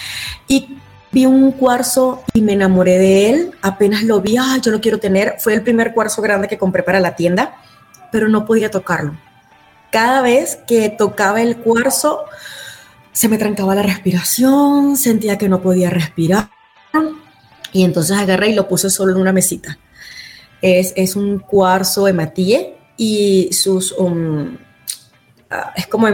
Y 0.49 0.76
vi 1.12 1.24
un 1.24 1.53
cuarzo 1.53 2.24
y 2.35 2.43
me 2.43 2.53
enamoré 2.55 2.99
de 2.99 3.30
él. 3.30 3.51
Apenas 3.62 4.03
lo 4.03 4.20
vi, 4.20 4.37
ah, 4.37 4.59
yo 4.61 4.72
lo 4.72 4.80
quiero 4.80 4.99
tener. 4.99 5.37
Fue 5.39 5.55
el 5.55 5.62
primer 5.62 5.95
cuarzo 5.95 6.20
grande 6.20 6.49
que 6.49 6.59
compré 6.59 6.82
para 6.82 7.01
la 7.01 7.16
tienda 7.16 7.55
pero 8.14 8.28
no 8.28 8.47
podía 8.47 8.70
tocarlo. 8.70 9.16
Cada 9.91 10.22
vez 10.22 10.61
que 10.68 10.89
tocaba 10.89 11.43
el 11.43 11.57
cuarzo, 11.57 12.20
se 13.11 13.28
me 13.28 13.39
trancaba 13.39 13.74
la 13.74 13.82
respiración, 13.82 14.97
sentía 14.97 15.37
que 15.37 15.49
no 15.49 15.61
podía 15.61 15.91
respirar. 15.91 16.49
Y 17.72 17.82
entonces 17.82 18.16
agarré 18.16 18.51
y 18.51 18.55
lo 18.55 18.68
puse 18.68 18.89
solo 18.89 19.14
en 19.14 19.20
una 19.20 19.32
mesita. 19.32 19.78
Es, 20.66 20.94
es 20.96 21.14
un 21.14 21.40
cuarzo 21.40 22.08
hematille 22.08 22.74
y 22.96 23.50
sus... 23.52 23.92
Um, 23.92 24.56
ah, 25.50 25.74
es 25.76 25.86
como, 25.86 26.06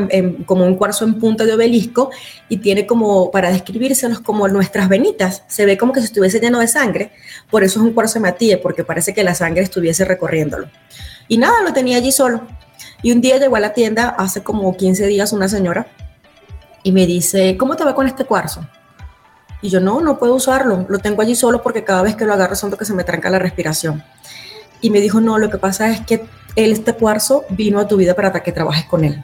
como 0.44 0.66
un 0.66 0.74
cuarzo 0.74 1.04
en 1.04 1.20
punta 1.20 1.44
de 1.44 1.52
obelisco 1.52 2.10
y 2.48 2.56
tiene 2.56 2.84
como, 2.84 3.30
para 3.30 3.52
describírselos, 3.52 4.18
como 4.18 4.48
nuestras 4.48 4.88
venitas. 4.88 5.44
Se 5.46 5.66
ve 5.66 5.78
como 5.78 5.92
que 5.92 6.00
si 6.00 6.06
estuviese 6.06 6.40
lleno 6.40 6.58
de 6.58 6.66
sangre. 6.66 7.12
Por 7.48 7.62
eso 7.62 7.78
es 7.78 7.86
un 7.86 7.92
cuarzo 7.92 8.18
hematille, 8.18 8.58
porque 8.58 8.82
parece 8.82 9.14
que 9.14 9.22
la 9.22 9.36
sangre 9.36 9.62
estuviese 9.62 10.04
recorriéndolo. 10.04 10.68
Y 11.28 11.38
nada, 11.38 11.62
lo 11.62 11.72
tenía 11.72 11.98
allí 11.98 12.10
solo. 12.10 12.42
Y 13.02 13.12
un 13.12 13.20
día 13.20 13.38
llegó 13.38 13.54
a 13.54 13.60
la 13.60 13.72
tienda, 13.72 14.08
hace 14.08 14.42
como 14.42 14.76
15 14.76 15.06
días, 15.06 15.32
una 15.32 15.48
señora, 15.48 15.86
y 16.82 16.90
me 16.90 17.06
dice, 17.06 17.56
¿cómo 17.56 17.76
te 17.76 17.84
va 17.84 17.94
con 17.94 18.08
este 18.08 18.24
cuarzo? 18.24 18.66
Y 19.62 19.68
yo, 19.68 19.80
no, 19.80 20.00
no 20.00 20.18
puedo 20.18 20.34
usarlo, 20.34 20.86
lo 20.88 20.98
tengo 20.98 21.22
allí 21.22 21.34
solo 21.34 21.62
porque 21.62 21.84
cada 21.84 22.02
vez 22.02 22.16
que 22.16 22.24
lo 22.24 22.32
agarro 22.32 22.54
siento 22.54 22.76
que 22.76 22.84
se 22.84 22.94
me 22.94 23.04
tranca 23.04 23.28
la 23.30 23.38
respiración. 23.38 24.02
Y 24.80 24.90
me 24.90 25.00
dijo, 25.00 25.20
no, 25.20 25.38
lo 25.38 25.50
que 25.50 25.58
pasa 25.58 25.90
es 25.90 26.00
que 26.00 26.24
él, 26.56 26.72
este 26.72 26.94
cuarzo 26.94 27.44
vino 27.50 27.78
a 27.78 27.86
tu 27.86 27.96
vida 27.96 28.14
para 28.14 28.32
que 28.42 28.52
trabajes 28.52 28.86
con 28.86 29.04
él. 29.04 29.22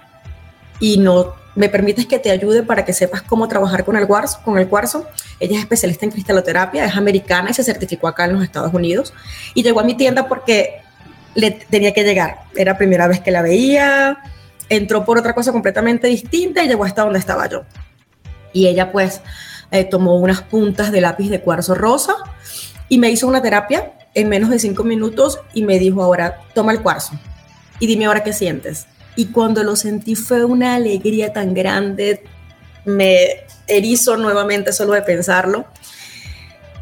Y 0.80 0.98
no 0.98 1.34
me 1.54 1.70
permites 1.70 2.06
que 2.06 2.18
te 2.18 2.30
ayude 2.30 2.62
para 2.62 2.84
que 2.84 2.92
sepas 2.92 3.22
cómo 3.22 3.48
trabajar 3.48 3.84
con 3.84 3.96
el 3.96 4.06
cuarzo. 4.06 4.40
Con 4.44 4.58
el 4.58 4.68
cuarzo. 4.68 5.06
Ella 5.40 5.56
es 5.56 5.62
especialista 5.62 6.04
en 6.04 6.12
cristaloterapia, 6.12 6.84
es 6.84 6.94
americana 6.94 7.50
y 7.50 7.54
se 7.54 7.64
certificó 7.64 8.08
acá 8.08 8.26
en 8.26 8.34
los 8.34 8.44
Estados 8.44 8.72
Unidos. 8.74 9.14
Y 9.54 9.62
llegó 9.62 9.80
a 9.80 9.84
mi 9.84 9.94
tienda 9.94 10.28
porque 10.28 10.82
le 11.34 11.52
tenía 11.52 11.94
que 11.94 12.04
llegar. 12.04 12.40
Era 12.54 12.72
la 12.72 12.78
primera 12.78 13.08
vez 13.08 13.20
que 13.20 13.30
la 13.30 13.40
veía, 13.40 14.18
entró 14.68 15.04
por 15.04 15.18
otra 15.18 15.34
cosa 15.34 15.50
completamente 15.50 16.08
distinta 16.08 16.62
y 16.62 16.68
llegó 16.68 16.84
hasta 16.84 17.02
donde 17.02 17.18
estaba 17.18 17.48
yo. 17.48 17.64
Y 18.52 18.66
ella 18.66 18.92
pues 18.92 19.22
eh, 19.70 19.84
tomó 19.84 20.16
unas 20.16 20.42
puntas 20.42 20.92
de 20.92 21.00
lápiz 21.00 21.28
de 21.28 21.40
cuarzo 21.40 21.74
rosa 21.74 22.14
y 22.88 22.98
me 22.98 23.10
hizo 23.10 23.26
una 23.26 23.42
terapia 23.42 23.92
en 24.14 24.28
menos 24.28 24.50
de 24.50 24.58
cinco 24.58 24.84
minutos 24.84 25.40
y 25.52 25.62
me 25.62 25.78
dijo, 25.78 26.02
ahora 26.02 26.40
toma 26.54 26.72
el 26.72 26.82
cuarzo 26.82 27.12
y 27.78 27.86
dime 27.86 28.06
ahora 28.06 28.22
qué 28.22 28.32
sientes. 28.32 28.86
Y 29.16 29.26
cuando 29.26 29.62
lo 29.62 29.76
sentí 29.76 30.14
fue 30.14 30.44
una 30.44 30.74
alegría 30.74 31.32
tan 31.32 31.54
grande, 31.54 32.22
me 32.84 33.44
erizo 33.66 34.16
nuevamente 34.16 34.72
solo 34.72 34.92
de 34.92 35.02
pensarlo. 35.02 35.66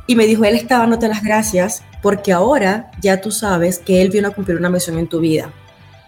Y 0.06 0.16
me 0.16 0.26
dijo, 0.26 0.44
él 0.44 0.54
está 0.54 0.78
dándote 0.78 1.08
las 1.08 1.22
gracias 1.22 1.82
porque 2.02 2.32
ahora 2.32 2.90
ya 3.00 3.20
tú 3.20 3.30
sabes 3.30 3.78
que 3.78 4.02
él 4.02 4.10
vino 4.10 4.28
a 4.28 4.32
cumplir 4.32 4.58
una 4.58 4.68
misión 4.68 4.98
en 4.98 5.08
tu 5.08 5.20
vida 5.20 5.50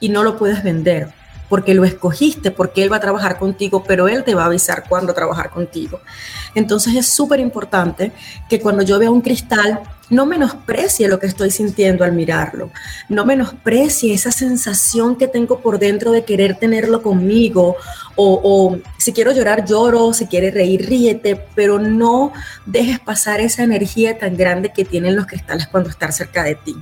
y 0.01 0.11
no 0.11 0.23
lo 0.23 0.37
puedes 0.37 0.63
vender 0.63 1.09
porque 1.49 1.75
lo 1.75 1.85
escogiste, 1.85 2.51
porque 2.51 2.83
Él 2.83 2.93
va 2.93 2.97
a 2.97 3.01
trabajar 3.01 3.39
contigo, 3.39 3.85
pero 3.85 4.09
Él 4.09 4.25
te 4.25 4.35
va 4.35 4.45
a 4.45 4.47
avisar 4.47 4.85
cuándo 4.89 5.15
trabajar 5.15 5.51
contigo. 5.51 6.01
Entonces 6.55 6.95
es 6.95 7.07
súper 7.07 7.41
importante 7.41 8.13
que 8.49 8.61
cuando 8.61 8.83
yo 8.83 8.99
vea 8.99 9.11
un 9.11 9.21
cristal, 9.21 9.81
no 10.09 10.25
menosprecie 10.25 11.09
lo 11.09 11.19
que 11.19 11.27
estoy 11.27 11.51
sintiendo 11.51 12.05
al 12.05 12.13
mirarlo, 12.13 12.71
no 13.09 13.25
menosprecie 13.25 14.15
esa 14.15 14.31
sensación 14.31 15.17
que 15.17 15.27
tengo 15.27 15.61
por 15.61 15.79
dentro 15.79 16.13
de 16.13 16.25
querer 16.25 16.57
tenerlo 16.57 17.03
conmigo, 17.03 17.77
o, 18.15 18.41
o 18.43 18.79
si 18.99 19.13
quiero 19.13 19.33
llorar, 19.33 19.65
lloro, 19.67 20.13
si 20.13 20.27
quiere 20.27 20.51
reír, 20.51 20.89
ríete, 20.89 21.37
pero 21.55 21.79
no 21.79 22.33
dejes 22.65 23.01
pasar 23.01 23.41
esa 23.41 23.65
energía 23.65 24.19
tan 24.19 24.37
grande 24.37 24.73
que 24.73 24.85
tienen 24.85 25.17
los 25.17 25.27
cristales 25.27 25.67
cuando 25.67 25.91
están 25.91 26.13
cerca 26.13 26.45
de 26.45 26.55
ti. 26.55 26.77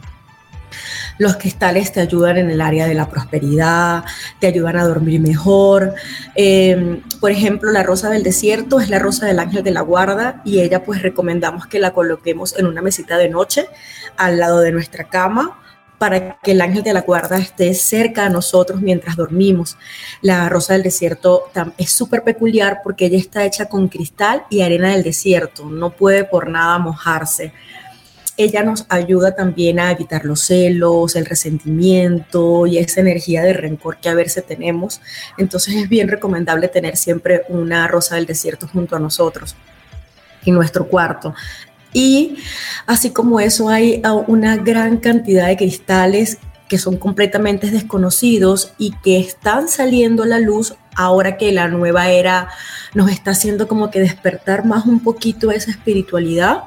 Los 1.19 1.37
cristales 1.37 1.93
te 1.93 2.01
ayudan 2.01 2.39
en 2.39 2.51
el 2.51 2.61
área 2.61 2.87
de 2.87 2.95
la 2.95 3.09
prosperidad, 3.09 4.05
te 4.41 4.49
ayudan 4.49 4.77
a 4.77 4.85
dormir 4.85 5.21
mejor. 5.21 5.95
Em, 6.35 7.01
por 7.21 7.31
ejemplo, 7.31 7.71
la 7.71 7.83
rosa 7.83 8.11
del 8.11 8.23
desierto 8.23 8.81
es 8.81 8.91
la 8.91 8.99
rosa 8.99 9.27
del 9.27 9.39
ángel 9.39 9.62
de 9.62 9.71
la 9.71 9.83
guarda 9.83 10.43
y 10.45 10.61
ella 10.61 10.85
pues 10.85 11.03
recomendamos 11.03 11.67
que 11.67 11.79
la 11.79 11.93
coloquemos 11.93 12.59
en 12.59 12.67
una 12.67 12.83
mesita 12.83 13.17
de 13.17 13.29
noche 13.29 13.69
al 14.17 14.39
lado 14.39 14.61
de 14.61 14.73
nuestra 14.73 15.05
cama 15.05 15.61
para 15.99 16.39
que 16.41 16.53
el 16.53 16.61
ángel 16.61 16.83
de 16.83 16.93
la 16.93 17.03
guarda 17.03 17.39
esté 17.39 17.73
cerca 17.75 18.27
a 18.27 18.29
nosotros 18.29 18.81
mientras 18.81 19.17
dormimos. 19.17 19.79
La 20.21 20.49
rosa 20.49 20.75
del 20.75 20.83
desierto 20.83 21.51
es 21.79 21.91
súper 21.93 22.25
peculiar 22.25 22.81
porque 22.83 23.07
ella 23.07 23.19
está 23.19 23.45
hecha 23.45 23.67
con 23.67 23.89
cristal 23.89 24.45
y 24.51 24.62
arena 24.62 24.91
del 24.91 25.03
desierto, 25.03 25.65
no 25.65 25.91
puede 25.91 26.25
por 26.25 26.49
nada 26.49 26.79
mojarse 26.79 27.53
ella 28.37 28.62
nos 28.62 28.87
ayuda 28.89 29.35
también 29.35 29.78
a 29.78 29.91
evitar 29.93 30.24
los 30.24 30.41
celos, 30.41 31.14
el 31.16 31.26
resentimiento 31.26 32.66
y 32.66 32.78
esa 32.78 33.01
energía 33.01 33.43
de 33.43 33.53
rencor 33.53 33.99
que 33.99 34.09
a 34.09 34.14
veces 34.14 34.45
tenemos. 34.45 35.01
Entonces 35.39 35.76
es 35.76 35.89
bien 35.89 36.09
recomendable 36.09 36.68
tener 36.68 36.97
siempre 36.97 37.43
una 37.49 37.87
rosa 37.87 38.16
del 38.16 38.26
desierto 38.26 38.66
junto 38.66 38.97
a 38.97 38.99
nosotros 38.99 39.55
en 40.45 40.55
nuestro 40.55 40.89
cuarto. 40.89 41.35
Y 41.93 42.39
así 42.87 43.11
como 43.11 43.39
eso 43.39 43.68
hay 43.68 44.03
una 44.26 44.57
gran 44.57 44.97
cantidad 44.97 45.47
de 45.47 45.57
cristales 45.57 46.39
que 46.68 46.78
son 46.78 46.97
completamente 46.97 47.70
desconocidos 47.70 48.72
y 48.78 48.93
que 49.05 49.20
están 49.20 49.68
saliendo 49.68 50.24
a 50.24 50.26
la 50.26 50.41
luz 50.41 50.74
ahora 50.97 51.37
que 51.37 51.53
la 51.53 51.68
nueva 51.68 52.09
era 52.09 52.49
nos 52.95 53.11
está 53.11 53.32
haciendo 53.32 53.68
como 53.68 53.91
que 53.91 54.01
despertar 54.01 54.64
más 54.64 54.87
un 54.87 55.01
poquito 55.01 55.53
esa 55.53 55.70
espiritualidad 55.70 56.64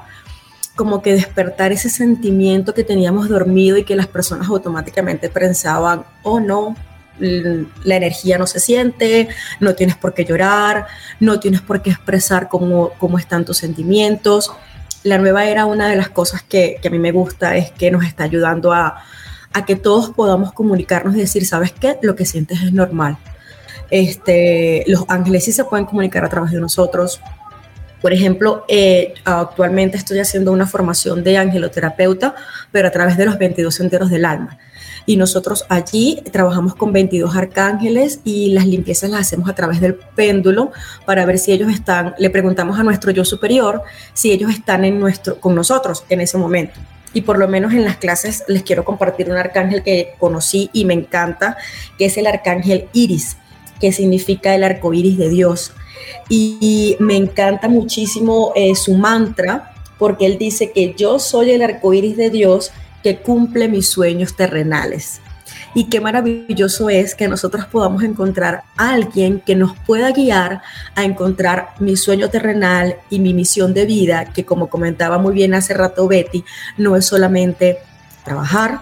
como 0.78 1.02
que 1.02 1.12
despertar 1.12 1.72
ese 1.72 1.90
sentimiento 1.90 2.72
que 2.72 2.84
teníamos 2.84 3.28
dormido 3.28 3.76
y 3.76 3.82
que 3.82 3.96
las 3.96 4.06
personas 4.06 4.48
automáticamente 4.48 5.28
pensaban, 5.28 6.04
oh 6.22 6.38
no, 6.38 6.76
la 7.18 7.96
energía 7.96 8.38
no 8.38 8.46
se 8.46 8.60
siente, 8.60 9.28
no 9.58 9.74
tienes 9.74 9.96
por 9.96 10.14
qué 10.14 10.24
llorar, 10.24 10.86
no 11.18 11.40
tienes 11.40 11.62
por 11.62 11.82
qué 11.82 11.90
expresar 11.90 12.48
cómo, 12.48 12.90
cómo 12.98 13.18
están 13.18 13.44
tus 13.44 13.58
sentimientos. 13.58 14.52
La 15.02 15.18
nueva 15.18 15.46
era, 15.46 15.66
una 15.66 15.88
de 15.88 15.96
las 15.96 16.10
cosas 16.10 16.44
que, 16.44 16.78
que 16.80 16.86
a 16.86 16.90
mí 16.92 17.00
me 17.00 17.10
gusta 17.10 17.56
es 17.56 17.72
que 17.72 17.90
nos 17.90 18.04
está 18.04 18.22
ayudando 18.22 18.72
a, 18.72 19.02
a, 19.52 19.64
que 19.64 19.74
todos 19.74 20.10
podamos 20.10 20.52
comunicarnos 20.52 21.16
y 21.16 21.18
decir, 21.18 21.44
¿sabes 21.44 21.72
qué? 21.72 21.98
Lo 22.02 22.14
que 22.14 22.24
sientes 22.24 22.62
es 22.62 22.72
normal. 22.72 23.18
Este, 23.90 24.84
los 24.86 25.06
ángeles 25.08 25.44
sí 25.44 25.50
se 25.50 25.64
pueden 25.64 25.86
comunicar 25.86 26.24
a 26.24 26.28
través 26.28 26.52
de 26.52 26.60
nosotros, 26.60 27.20
por 28.00 28.12
ejemplo, 28.12 28.64
eh, 28.68 29.14
actualmente 29.24 29.96
estoy 29.96 30.20
haciendo 30.20 30.52
una 30.52 30.66
formación 30.66 31.24
de 31.24 31.36
angeloterapeuta, 31.36 32.34
pero 32.70 32.88
a 32.88 32.90
través 32.90 33.16
de 33.16 33.26
los 33.26 33.38
22 33.38 33.74
senderos 33.74 34.10
del 34.10 34.24
alma. 34.24 34.58
Y 35.04 35.16
nosotros 35.16 35.64
allí 35.68 36.22
trabajamos 36.32 36.74
con 36.74 36.92
22 36.92 37.34
arcángeles 37.34 38.20
y 38.24 38.50
las 38.50 38.66
limpiezas 38.66 39.10
las 39.10 39.22
hacemos 39.22 39.48
a 39.48 39.54
través 39.54 39.80
del 39.80 39.94
péndulo 39.94 40.70
para 41.06 41.24
ver 41.24 41.38
si 41.38 41.50
ellos 41.50 41.72
están, 41.72 42.14
le 42.18 42.28
preguntamos 42.30 42.78
a 42.78 42.82
nuestro 42.82 43.10
yo 43.10 43.24
superior 43.24 43.82
si 44.12 44.32
ellos 44.32 44.50
están 44.50 44.84
en 44.84 45.00
nuestro, 45.00 45.40
con 45.40 45.54
nosotros 45.54 46.04
en 46.10 46.20
ese 46.20 46.36
momento. 46.36 46.78
Y 47.14 47.22
por 47.22 47.38
lo 47.38 47.48
menos 47.48 47.72
en 47.72 47.86
las 47.86 47.96
clases 47.96 48.44
les 48.48 48.62
quiero 48.62 48.84
compartir 48.84 49.30
un 49.30 49.38
arcángel 49.38 49.82
que 49.82 50.12
conocí 50.18 50.68
y 50.74 50.84
me 50.84 50.92
encanta, 50.92 51.56
que 51.96 52.04
es 52.04 52.18
el 52.18 52.26
arcángel 52.26 52.88
Iris, 52.92 53.38
que 53.80 53.92
significa 53.92 54.54
el 54.54 54.62
arco 54.62 54.92
iris 54.92 55.16
de 55.16 55.30
Dios 55.30 55.72
y 56.28 56.96
me 57.00 57.16
encanta 57.16 57.68
muchísimo 57.68 58.52
eh, 58.54 58.74
su 58.74 58.94
mantra 58.94 59.74
porque 59.98 60.26
él 60.26 60.38
dice 60.38 60.72
que 60.72 60.94
yo 60.96 61.18
soy 61.18 61.50
el 61.50 61.62
arco 61.62 61.92
iris 61.92 62.16
de 62.16 62.30
Dios 62.30 62.70
que 63.02 63.18
cumple 63.18 63.68
mis 63.68 63.88
sueños 63.88 64.36
terrenales. 64.36 65.20
Y 65.74 65.84
qué 65.84 66.00
maravilloso 66.00 66.88
es 66.88 67.14
que 67.14 67.28
nosotros 67.28 67.66
podamos 67.66 68.02
encontrar 68.02 68.62
a 68.76 68.94
alguien 68.94 69.40
que 69.40 69.54
nos 69.54 69.76
pueda 69.78 70.12
guiar 70.12 70.62
a 70.94 71.04
encontrar 71.04 71.70
mi 71.78 71.96
sueño 71.96 72.30
terrenal 72.30 72.96
y 73.10 73.18
mi 73.20 73.34
misión 73.34 73.74
de 73.74 73.84
vida, 73.84 74.32
que 74.32 74.44
como 74.44 74.68
comentaba 74.68 75.18
muy 75.18 75.34
bien 75.34 75.54
hace 75.54 75.74
rato 75.74 76.08
Betty, 76.08 76.44
no 76.78 76.96
es 76.96 77.06
solamente 77.06 77.78
trabajar, 78.24 78.80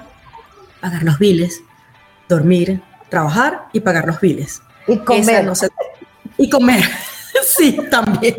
pagar 0.80 1.02
los 1.02 1.18
biles, 1.18 1.60
dormir, 2.28 2.80
trabajar 3.08 3.66
y 3.72 3.80
pagar 3.80 4.06
los 4.06 4.20
biles. 4.20 4.62
Y 4.86 4.98
comer. 4.98 5.50
Y 6.38 6.48
comer. 6.50 6.82
Sí, 7.44 7.76
también. 7.90 8.36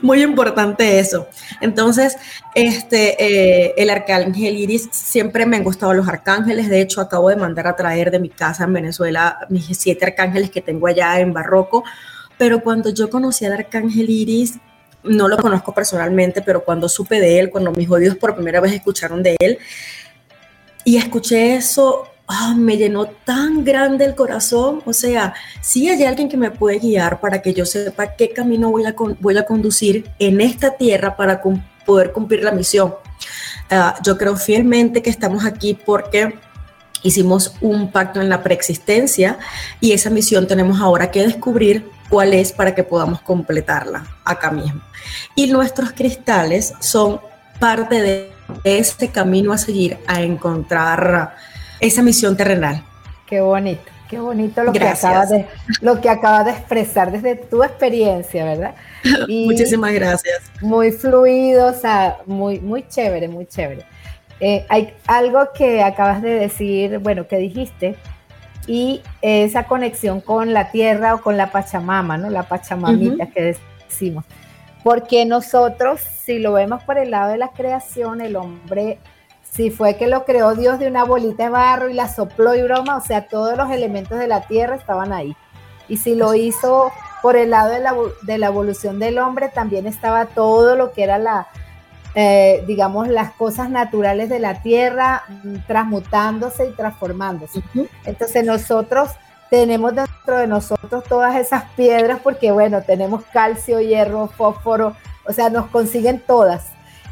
Muy 0.00 0.22
importante 0.22 0.98
eso. 0.98 1.28
Entonces, 1.60 2.16
este, 2.54 3.22
eh, 3.22 3.74
el 3.76 3.90
arcángel 3.90 4.56
Iris, 4.56 4.88
siempre 4.90 5.44
me 5.44 5.58
han 5.58 5.64
gustado 5.64 5.92
los 5.92 6.08
arcángeles. 6.08 6.70
De 6.70 6.80
hecho, 6.80 7.02
acabo 7.02 7.28
de 7.28 7.36
mandar 7.36 7.66
a 7.66 7.76
traer 7.76 8.10
de 8.10 8.18
mi 8.18 8.30
casa 8.30 8.64
en 8.64 8.72
Venezuela 8.72 9.38
mis 9.50 9.66
siete 9.76 10.06
arcángeles 10.06 10.50
que 10.50 10.62
tengo 10.62 10.86
allá 10.86 11.20
en 11.20 11.34
Barroco. 11.34 11.84
Pero 12.38 12.62
cuando 12.62 12.90
yo 12.90 13.10
conocí 13.10 13.44
al 13.44 13.52
arcángel 13.52 14.08
Iris, 14.08 14.58
no 15.02 15.28
lo 15.28 15.36
conozco 15.36 15.74
personalmente, 15.74 16.42
pero 16.42 16.64
cuando 16.64 16.88
supe 16.88 17.20
de 17.20 17.38
él, 17.38 17.50
cuando 17.50 17.72
mis 17.72 17.90
oídos 17.90 18.16
por 18.16 18.34
primera 18.34 18.60
vez 18.60 18.72
escucharon 18.72 19.22
de 19.22 19.36
él, 19.38 19.58
y 20.84 20.96
escuché 20.96 21.56
eso, 21.56 22.08
Ah, 22.30 22.54
me 22.54 22.76
llenó 22.76 23.06
tan 23.06 23.64
grande 23.64 24.04
el 24.04 24.14
corazón. 24.14 24.82
O 24.84 24.92
sea, 24.92 25.32
sí 25.62 25.88
hay 25.88 26.04
alguien 26.04 26.28
que 26.28 26.36
me 26.36 26.50
puede 26.50 26.78
guiar 26.78 27.20
para 27.20 27.40
que 27.40 27.54
yo 27.54 27.64
sepa 27.64 28.14
qué 28.16 28.30
camino 28.30 28.70
voy 28.70 28.84
a, 28.84 28.94
voy 29.18 29.38
a 29.38 29.46
conducir 29.46 30.10
en 30.18 30.42
esta 30.42 30.76
tierra 30.76 31.16
para 31.16 31.40
poder 31.86 32.12
cumplir 32.12 32.44
la 32.44 32.52
misión. 32.52 32.94
Ah, 33.70 33.98
yo 34.04 34.18
creo 34.18 34.36
fielmente 34.36 35.00
que 35.00 35.08
estamos 35.08 35.46
aquí 35.46 35.72
porque 35.86 36.38
hicimos 37.02 37.54
un 37.62 37.90
pacto 37.90 38.20
en 38.20 38.28
la 38.28 38.42
preexistencia 38.42 39.38
y 39.80 39.92
esa 39.92 40.10
misión 40.10 40.46
tenemos 40.46 40.80
ahora 40.80 41.10
que 41.10 41.22
descubrir 41.22 41.88
cuál 42.10 42.34
es 42.34 42.52
para 42.52 42.74
que 42.74 42.82
podamos 42.82 43.22
completarla 43.22 44.06
acá 44.24 44.50
mismo. 44.50 44.82
Y 45.34 45.46
nuestros 45.46 45.92
cristales 45.92 46.74
son 46.80 47.20
parte 47.58 48.02
de 48.02 48.32
este 48.64 49.08
camino 49.08 49.52
a 49.52 49.58
seguir 49.58 49.98
a 50.06 50.20
encontrar 50.22 51.34
esa 51.80 52.02
misión 52.02 52.36
terrenal. 52.36 52.82
Qué 53.26 53.40
bonito, 53.40 53.82
qué 54.08 54.18
bonito 54.18 54.62
lo, 54.64 54.72
que 54.72 54.86
acabas, 54.86 55.30
de, 55.30 55.46
lo 55.80 56.00
que 56.00 56.08
acabas 56.08 56.46
de 56.46 56.52
expresar 56.52 57.12
desde 57.12 57.36
tu 57.36 57.62
experiencia, 57.62 58.44
¿verdad? 58.44 58.74
Muchísimas 59.28 59.92
gracias. 59.92 60.50
Muy 60.60 60.92
fluido, 60.92 61.66
o 61.66 61.74
sea, 61.74 62.18
muy, 62.26 62.60
muy 62.60 62.86
chévere, 62.88 63.28
muy 63.28 63.46
chévere. 63.46 63.84
Eh, 64.40 64.64
hay 64.68 64.94
algo 65.06 65.48
que 65.52 65.82
acabas 65.82 66.22
de 66.22 66.30
decir, 66.30 66.98
bueno, 66.98 67.26
que 67.26 67.36
dijiste, 67.38 67.96
y 68.66 69.02
esa 69.22 69.64
conexión 69.64 70.20
con 70.20 70.52
la 70.52 70.70
tierra 70.70 71.14
o 71.14 71.22
con 71.22 71.36
la 71.36 71.50
Pachamama, 71.50 72.18
¿no? 72.18 72.30
La 72.30 72.44
Pachamamita 72.44 73.26
que 73.26 73.56
decimos 73.88 74.24
porque 74.82 75.24
nosotros, 75.26 76.00
si 76.00 76.38
lo 76.38 76.52
vemos 76.52 76.82
por 76.84 76.98
el 76.98 77.10
lado 77.10 77.32
de 77.32 77.38
la 77.38 77.48
creación, 77.48 78.20
el 78.20 78.36
hombre, 78.36 78.98
si 79.50 79.70
fue 79.70 79.96
que 79.96 80.06
lo 80.06 80.24
creó 80.24 80.54
Dios 80.54 80.78
de 80.78 80.88
una 80.88 81.04
bolita 81.04 81.44
de 81.44 81.50
barro 81.50 81.88
y 81.88 81.94
la 81.94 82.08
sopló 82.08 82.54
y 82.54 82.62
broma, 82.62 82.96
o 82.96 83.00
sea, 83.00 83.28
todos 83.28 83.56
los 83.56 83.70
elementos 83.70 84.18
de 84.18 84.28
la 84.28 84.42
tierra 84.42 84.76
estaban 84.76 85.12
ahí. 85.12 85.36
Y 85.88 85.96
si 85.96 86.14
lo 86.14 86.34
hizo 86.34 86.92
por 87.22 87.36
el 87.36 87.50
lado 87.50 87.70
de 87.70 87.80
la, 87.80 87.94
de 88.22 88.38
la 88.38 88.46
evolución 88.46 88.98
del 88.98 89.18
hombre, 89.18 89.48
también 89.48 89.86
estaba 89.86 90.26
todo 90.26 90.76
lo 90.76 90.92
que 90.92 91.02
era 91.02 91.18
la, 91.18 91.48
eh, 92.14 92.62
digamos, 92.66 93.08
las 93.08 93.32
cosas 93.32 93.70
naturales 93.70 94.28
de 94.28 94.38
la 94.38 94.62
tierra 94.62 95.24
mm, 95.28 95.56
transmutándose 95.66 96.66
y 96.66 96.72
transformándose. 96.72 97.62
Entonces 98.04 98.44
nosotros 98.44 99.10
tenemos 99.50 99.94
dentro 99.94 100.36
de 100.36 100.46
nosotros 100.46 101.04
todas 101.04 101.36
esas 101.36 101.64
piedras 101.76 102.20
porque, 102.22 102.52
bueno, 102.52 102.82
tenemos 102.82 103.24
calcio, 103.32 103.80
hierro, 103.80 104.28
fósforo, 104.28 104.94
o 105.26 105.32
sea, 105.32 105.50
nos 105.50 105.66
consiguen 105.68 106.20
todas. 106.20 106.66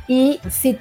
Y 0.08 0.40
si 0.50 0.78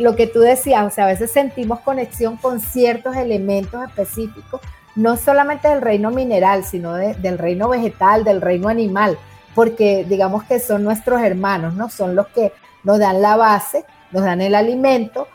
lo 0.00 0.16
que 0.16 0.26
tú 0.26 0.40
decías, 0.40 0.84
o 0.84 0.90
sea, 0.90 1.04
a 1.04 1.08
veces 1.08 1.30
sentimos 1.30 1.80
conexión 1.80 2.36
con 2.36 2.60
ciertos 2.60 3.16
elementos 3.16 3.82
específicos, 3.84 4.60
no 4.94 5.16
solamente 5.16 5.68
del 5.68 5.80
reino 5.80 6.10
mineral, 6.10 6.64
sino 6.64 6.94
del 6.94 7.38
reino 7.38 7.68
vegetal, 7.68 8.24
del 8.24 8.40
reino 8.40 8.68
animal, 8.68 9.18
porque 9.54 10.04
digamos 10.08 10.44
que 10.44 10.58
son 10.60 10.84
nuestros 10.84 11.22
hermanos, 11.22 11.74
¿no? 11.74 11.88
Son 11.88 12.14
los 12.14 12.26
que 12.28 12.52
nos 12.84 12.98
dan 12.98 13.22
la 13.22 13.36
base, 13.36 13.84
nos 14.12 14.24
dan 14.24 14.40
el 14.40 14.54
alimento 14.54 15.28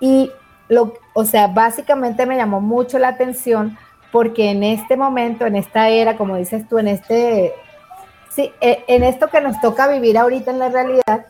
y 0.00 0.30
lo, 0.68 0.94
o 1.14 1.24
sea, 1.24 1.48
básicamente 1.48 2.26
me 2.26 2.36
llamó 2.36 2.60
mucho 2.60 2.98
la 2.98 3.08
atención 3.08 3.76
porque 4.12 4.50
en 4.50 4.62
este 4.62 4.96
momento, 4.96 5.46
en 5.46 5.56
esta 5.56 5.88
era, 5.88 6.16
como 6.16 6.36
dices 6.36 6.68
tú, 6.68 6.78
en 6.78 6.88
este, 6.88 7.52
sí, 8.30 8.52
e, 8.60 8.84
en 8.88 9.04
esto 9.04 9.28
que 9.28 9.40
nos 9.40 9.60
toca 9.60 9.88
vivir 9.88 10.18
ahorita 10.18 10.50
en 10.50 10.58
la 10.58 10.68
realidad, 10.68 11.26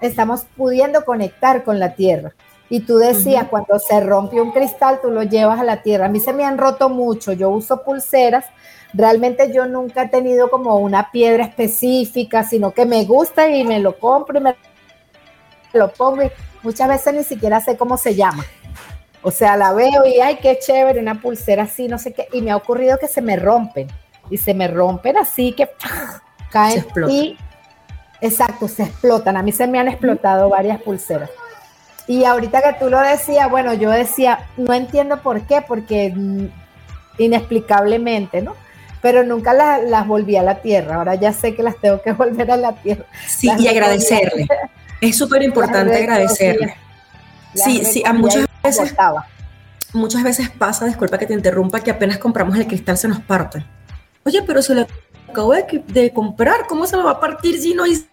estamos 0.00 0.46
pudiendo 0.56 1.04
conectar 1.04 1.64
con 1.64 1.78
la 1.78 1.94
tierra. 1.94 2.34
Y 2.68 2.80
tú 2.80 2.98
decías, 2.98 3.46
cuando 3.48 3.78
se 3.78 4.00
rompe 4.00 4.40
un 4.40 4.50
cristal, 4.50 4.98
tú 5.00 5.10
lo 5.10 5.22
llevas 5.22 5.60
a 5.60 5.64
la 5.64 5.82
tierra. 5.82 6.06
A 6.06 6.08
mí 6.08 6.18
se 6.18 6.32
me 6.32 6.44
han 6.44 6.58
roto 6.58 6.88
mucho, 6.88 7.32
yo 7.32 7.50
uso 7.50 7.82
pulseras. 7.82 8.44
Realmente 8.92 9.52
yo 9.52 9.66
nunca 9.66 10.04
he 10.04 10.08
tenido 10.08 10.50
como 10.50 10.76
una 10.78 11.10
piedra 11.12 11.44
específica, 11.44 12.42
sino 12.42 12.72
que 12.72 12.84
me 12.84 13.04
gusta 13.04 13.48
y 13.48 13.62
me 13.64 13.78
lo 13.78 13.98
compro 13.98 14.38
y 14.38 14.42
me 14.42 14.56
lo 15.72 15.92
pongo 15.92 16.22
y 16.22 16.30
muchas 16.62 16.88
veces 16.88 17.14
ni 17.14 17.22
siquiera 17.22 17.60
sé 17.60 17.76
cómo 17.76 17.96
se 17.96 18.14
llama. 18.14 18.44
O 19.22 19.30
sea, 19.30 19.56
la 19.56 19.72
veo 19.72 20.06
y 20.06 20.20
ay, 20.20 20.38
qué 20.40 20.58
chévere, 20.58 21.00
una 21.00 21.20
pulsera 21.20 21.64
así, 21.64 21.88
no 21.88 21.98
sé 21.98 22.12
qué. 22.12 22.28
Y 22.32 22.42
me 22.42 22.50
ha 22.50 22.56
ocurrido 22.56 22.98
que 22.98 23.08
se 23.08 23.20
me 23.20 23.36
rompen. 23.36 23.88
Y 24.30 24.38
se 24.38 24.54
me 24.54 24.66
rompen 24.66 25.16
así 25.16 25.52
que 25.52 25.68
caen 26.50 26.84
y 27.08 27.36
exacto, 28.20 28.68
se 28.68 28.84
explotan. 28.84 29.36
A 29.36 29.42
mí 29.42 29.52
se 29.52 29.66
me 29.66 29.78
han 29.78 29.88
explotado 29.88 30.48
varias 30.48 30.80
pulseras. 30.80 31.30
Y 32.06 32.24
ahorita 32.24 32.62
que 32.62 32.78
tú 32.78 32.88
lo 32.88 33.00
decías, 33.00 33.50
bueno, 33.50 33.74
yo 33.74 33.90
decía, 33.90 34.46
no 34.56 34.72
entiendo 34.72 35.20
por 35.22 35.42
qué, 35.42 35.62
porque 35.66 36.12
mm, 36.14 36.46
inexplicablemente, 37.18 38.42
¿no? 38.42 38.54
Pero 39.02 39.24
nunca 39.24 39.52
las 39.52 40.06
volví 40.06 40.36
a 40.36 40.42
la 40.42 40.56
tierra. 40.56 40.96
Ahora 40.96 41.14
ya 41.16 41.32
sé 41.32 41.54
que 41.54 41.62
las 41.62 41.76
tengo 41.80 42.00
que 42.02 42.12
volver 42.12 42.50
a 42.50 42.56
la 42.56 42.72
tierra. 42.72 43.04
Sí, 43.26 43.50
y 43.58 43.68
agradecerle. 43.68 44.46
Es 45.00 45.16
súper 45.16 45.42
importante 45.42 45.96
agradecerle. 45.96 46.76
Sí, 47.54 47.84
sí, 47.84 48.02
a 48.04 48.12
muchas 48.12 48.46
veces, 48.62 48.94
muchas 49.92 50.22
veces 50.22 50.50
pasa, 50.50 50.84
disculpa 50.84 51.18
que 51.18 51.26
te 51.26 51.34
interrumpa, 51.34 51.80
que 51.80 51.90
apenas 51.90 52.18
compramos 52.18 52.56
el 52.56 52.66
cristal 52.66 52.98
se 52.98 53.08
nos 53.08 53.20
parte. 53.20 53.64
Oye, 54.24 54.42
pero 54.42 54.60
se 54.60 54.74
lo 54.74 54.86
acabo 55.36 55.52
de, 55.52 55.84
de 55.88 56.12
comprar, 56.12 56.66
¿cómo 56.66 56.86
se 56.86 56.96
me 56.96 57.02
va 57.02 57.12
a 57.12 57.20
partir 57.20 57.60
si 57.60 57.74
no 57.74 57.86
hice 57.86 58.06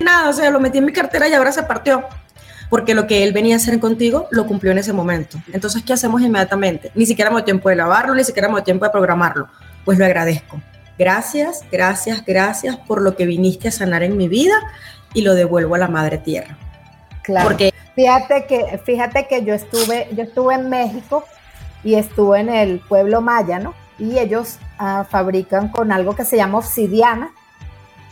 nada? 0.00 0.28
O 0.28 0.32
sea, 0.32 0.50
lo 0.50 0.58
metí 0.58 0.78
en 0.78 0.84
mi 0.84 0.92
cartera 0.92 1.28
y 1.28 1.34
ahora 1.34 1.52
se 1.52 1.62
partió 1.62 2.04
porque 2.68 2.94
lo 2.94 3.06
que 3.06 3.24
él 3.24 3.32
venía 3.32 3.54
a 3.54 3.58
hacer 3.58 3.78
contigo 3.80 4.26
lo 4.30 4.46
cumplió 4.46 4.72
en 4.72 4.78
ese 4.78 4.92
momento. 4.92 5.38
Entonces, 5.52 5.82
¿qué 5.82 5.92
hacemos 5.92 6.20
inmediatamente? 6.20 6.90
Ni 6.94 7.06
siquiera 7.06 7.30
me 7.30 7.36
dio 7.36 7.44
tiempo 7.44 7.68
de 7.68 7.76
lavarlo, 7.76 8.14
ni 8.14 8.24
siquiera 8.24 8.48
me 8.48 8.56
dio 8.56 8.64
tiempo 8.64 8.84
de 8.84 8.90
programarlo. 8.90 9.48
Pues 9.84 9.98
lo 9.98 10.04
agradezco. 10.04 10.60
Gracias, 10.98 11.64
gracias, 11.70 12.24
gracias 12.26 12.76
por 12.76 13.00
lo 13.00 13.16
que 13.16 13.24
viniste 13.24 13.68
a 13.68 13.70
sanar 13.70 14.02
en 14.02 14.16
mi 14.16 14.28
vida 14.28 14.54
y 15.14 15.22
lo 15.22 15.34
devuelvo 15.34 15.76
a 15.76 15.78
la 15.78 15.88
madre 15.88 16.18
tierra. 16.18 16.58
Claro. 17.22 17.48
Porque 17.48 17.72
fíjate 17.94 18.46
que 18.46 18.80
fíjate 18.84 19.26
que 19.28 19.44
yo 19.44 19.54
estuve 19.54 20.08
yo 20.12 20.24
estuve 20.24 20.54
en 20.54 20.68
México 20.68 21.24
y 21.84 21.94
estuve 21.94 22.40
en 22.40 22.48
el 22.48 22.80
pueblo 22.80 23.20
maya, 23.20 23.58
¿no? 23.58 23.74
Y 23.98 24.18
ellos 24.18 24.58
ah, 24.78 25.04
fabrican 25.08 25.68
con 25.68 25.92
algo 25.92 26.14
que 26.14 26.24
se 26.24 26.36
llama 26.36 26.58
obsidiana. 26.58 27.30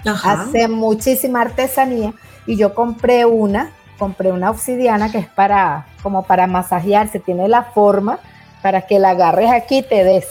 Hace 0.05 0.69
muchísima 0.69 1.41
artesanía 1.41 2.13
y 2.47 2.57
yo 2.57 2.75
compré 2.75 3.25
una 3.25 3.73
compré 3.99 4.33
una 4.33 4.51
obsidiana 4.51 5.11
que 5.11 5.19
es 5.19 5.27
para, 5.27 5.87
como 6.03 6.23
para 6.23 6.47
masajearse, 6.47 7.19
tiene 7.19 7.49
la 7.49 7.63
forma 7.63 8.19
para 8.63 8.83
que 8.83 8.99
la 8.99 9.11
agarres 9.11 9.51
aquí 9.51 9.79
y 9.79 9.83
te 9.83 10.05
des. 10.05 10.27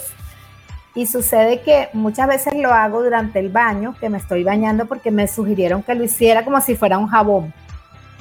Y 0.94 1.06
sucede 1.06 1.60
que 1.60 1.90
muchas 1.92 2.26
veces 2.26 2.54
lo 2.54 2.72
hago 2.72 3.02
durante 3.02 3.38
el 3.38 3.50
baño, 3.50 3.94
que 4.00 4.08
me 4.08 4.18
estoy 4.18 4.44
bañando 4.44 4.86
porque 4.86 5.10
me 5.10 5.28
sugirieron 5.28 5.82
que 5.82 5.94
lo 5.94 6.04
hiciera 6.04 6.44
como 6.44 6.60
si 6.60 6.74
fuera 6.74 6.96
un 6.96 7.08
jabón. 7.08 7.52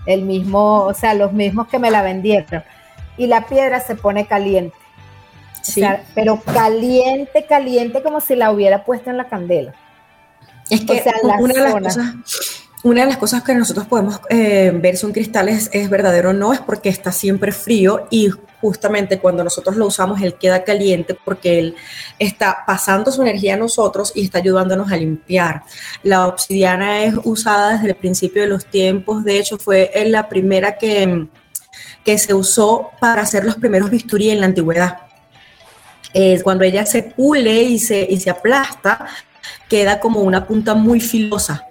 El 0.05 0.23
mismo, 0.23 0.81
o 0.83 0.93
sea, 0.93 1.13
los 1.13 1.31
mismos 1.31 1.67
que 1.67 1.79
me 1.79 1.89
la 1.89 2.01
vendieron. 2.01 2.63
Y 3.17 3.27
la 3.27 3.41
piedra 3.47 3.79
se 3.79 3.95
pone 3.95 4.25
caliente. 4.25 4.75
Sí. 5.65 5.83
pero 6.13 6.39
caliente, 6.41 7.45
caliente 7.47 8.03
como 8.03 8.21
si 8.21 8.35
la 8.35 8.51
hubiera 8.51 8.85
puesto 8.85 9.09
en 9.09 9.17
la 9.17 9.27
candela. 9.27 9.73
Es 10.69 10.81
que 10.81 11.03
una 11.39 11.53
de 11.53 11.59
las 11.61 11.73
cosas 11.73 12.15
una 12.85 13.01
de 13.01 13.07
las 13.07 13.17
cosas 13.17 13.41
que 13.41 13.55
nosotros 13.55 13.87
podemos 13.87 14.21
eh, 14.29 14.71
ver 14.75 14.95
si 14.95 15.07
un 15.07 15.11
cristal 15.11 15.49
es, 15.49 15.89
verdadero 15.89 16.29
o 16.29 16.33
no 16.33 16.53
es 16.53 16.59
porque 16.59 16.89
está 16.89 17.11
siempre 17.11 17.51
frío 17.51 18.05
y 18.11 18.29
justamente 18.61 19.17
cuando 19.17 19.43
nosotros 19.43 19.75
lo 19.75 19.87
usamos 19.87 20.21
él 20.21 20.35
queda 20.35 20.63
caliente 20.63 21.17
porque 21.25 21.57
él 21.57 21.75
está 22.19 22.59
pasando 22.67 23.11
su 23.11 23.23
energía 23.23 23.55
a 23.55 23.57
nosotros 23.57 24.11
y 24.13 24.25
está 24.25 24.37
ayudándonos 24.37 24.91
a 24.91 24.97
limpiar. 24.97 25.63
La 26.03 26.27
obsidiana 26.27 27.03
es 27.03 27.15
usada 27.23 27.73
desde 27.73 27.87
el 27.87 27.95
principio 27.95 28.43
de 28.43 28.49
los 28.49 28.67
tiempos, 28.67 29.23
de 29.23 29.39
hecho 29.39 29.57
fue 29.57 29.91
la 30.05 30.29
primera 30.29 30.77
que, 30.77 31.25
que 32.03 32.17
se 32.19 32.35
usó 32.35 32.91
para 33.01 33.23
hacer 33.23 33.45
los 33.45 33.55
primeros 33.55 33.89
bisturí 33.89 34.29
en 34.29 34.41
la 34.41 34.45
antigüedad. 34.45 34.99
Cuando 36.43 36.63
ella 36.63 36.85
se 36.85 37.03
pule 37.03 37.63
y 37.63 37.79
se, 37.79 38.07
y 38.09 38.19
se 38.19 38.29
aplasta, 38.29 39.07
queda 39.69 39.99
como 39.99 40.21
una 40.21 40.45
punta 40.47 40.73
muy 40.73 40.99
filosa 40.99 41.67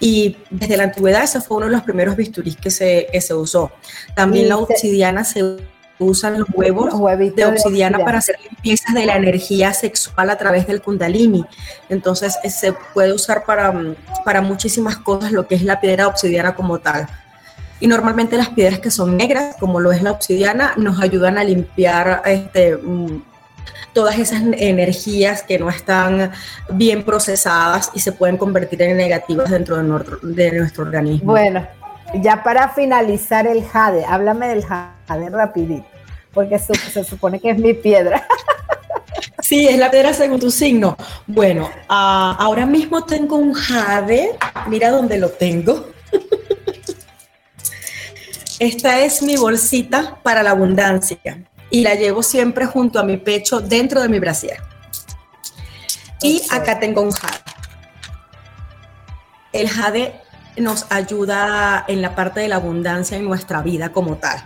y 0.00 0.36
desde 0.50 0.76
la 0.76 0.84
antigüedad 0.84 1.24
ese 1.24 1.40
fue 1.40 1.56
uno 1.56 1.66
de 1.66 1.72
los 1.72 1.82
primeros 1.82 2.16
bisturís 2.16 2.56
que 2.56 2.70
se, 2.70 3.08
que 3.12 3.20
se 3.20 3.34
usó. 3.34 3.72
También 4.14 4.48
la 4.48 4.56
obsidiana 4.56 5.24
se 5.24 5.58
usan 5.98 6.38
los 6.38 6.48
huevos 6.54 6.94
de 7.34 7.44
obsidiana 7.44 7.98
para 7.98 8.18
hacer 8.18 8.36
limpiezas 8.40 8.94
de 8.94 9.04
la 9.04 9.16
energía 9.16 9.72
sexual 9.72 10.30
a 10.30 10.38
través 10.38 10.68
del 10.68 10.80
kundalini. 10.80 11.44
Entonces 11.88 12.36
eh, 12.44 12.50
se 12.50 12.72
puede 12.94 13.12
usar 13.12 13.44
para, 13.44 13.74
para 14.24 14.40
muchísimas 14.40 14.96
cosas 14.96 15.32
lo 15.32 15.48
que 15.48 15.56
es 15.56 15.64
la 15.64 15.80
piedra 15.80 16.06
obsidiana 16.06 16.54
como 16.54 16.78
tal. 16.78 17.08
Y 17.80 17.88
normalmente 17.88 18.36
las 18.36 18.50
piedras 18.50 18.80
que 18.80 18.90
son 18.90 19.16
negras, 19.16 19.56
como 19.58 19.80
lo 19.80 19.90
es 19.92 20.02
la 20.02 20.12
obsidiana, 20.12 20.74
nos 20.76 21.00
ayudan 21.00 21.38
a 21.38 21.44
limpiar 21.44 22.22
este, 22.24 22.76
mm, 22.76 23.22
todas 23.92 24.18
esas 24.18 24.42
energías 24.56 25.42
que 25.42 25.58
no 25.58 25.68
están 25.68 26.30
bien 26.70 27.02
procesadas 27.02 27.90
y 27.94 28.00
se 28.00 28.12
pueden 28.12 28.36
convertir 28.36 28.82
en 28.82 28.96
negativas 28.96 29.50
dentro 29.50 29.76
de 29.76 29.82
nuestro, 29.82 30.18
de 30.22 30.52
nuestro 30.52 30.84
organismo. 30.84 31.32
Bueno, 31.32 31.66
ya 32.14 32.42
para 32.42 32.68
finalizar 32.70 33.46
el 33.46 33.64
jade, 33.64 34.04
háblame 34.04 34.48
del 34.48 34.64
jade 34.64 35.30
rapidito, 35.30 35.86
porque 36.32 36.58
se, 36.58 37.04
supone 37.04 37.40
que 37.40 37.50
es 37.50 37.58
mi 37.58 37.74
piedra. 37.74 38.26
Sí, 39.40 39.66
es 39.66 39.78
la 39.78 39.90
piedra 39.90 40.12
según 40.12 40.38
tu 40.38 40.50
signo. 40.50 40.94
Bueno, 41.26 41.70
ah, 41.88 42.36
ahora 42.38 42.66
mismo 42.66 43.04
tengo 43.04 43.36
un 43.36 43.54
jade, 43.54 44.36
mira 44.66 44.90
dónde 44.90 45.16
lo 45.16 45.30
tengo. 45.30 45.88
Esta 48.58 49.00
es 49.00 49.22
mi 49.22 49.36
bolsita 49.36 50.18
para 50.22 50.42
la 50.42 50.50
abundancia 50.50 51.47
y 51.70 51.82
la 51.82 51.94
llevo 51.94 52.22
siempre 52.22 52.66
junto 52.66 52.98
a 52.98 53.02
mi 53.02 53.16
pecho 53.16 53.60
dentro 53.60 54.00
de 54.00 54.08
mi 54.08 54.18
brasier. 54.18 54.58
Y 56.22 56.42
acá 56.50 56.80
tengo 56.80 57.02
un 57.02 57.12
jade. 57.12 57.38
El 59.52 59.68
jade 59.68 60.20
nos 60.56 60.86
ayuda 60.90 61.84
en 61.88 62.02
la 62.02 62.14
parte 62.14 62.40
de 62.40 62.48
la 62.48 62.56
abundancia 62.56 63.16
en 63.16 63.24
nuestra 63.24 63.62
vida 63.62 63.92
como 63.92 64.16
tal. 64.16 64.42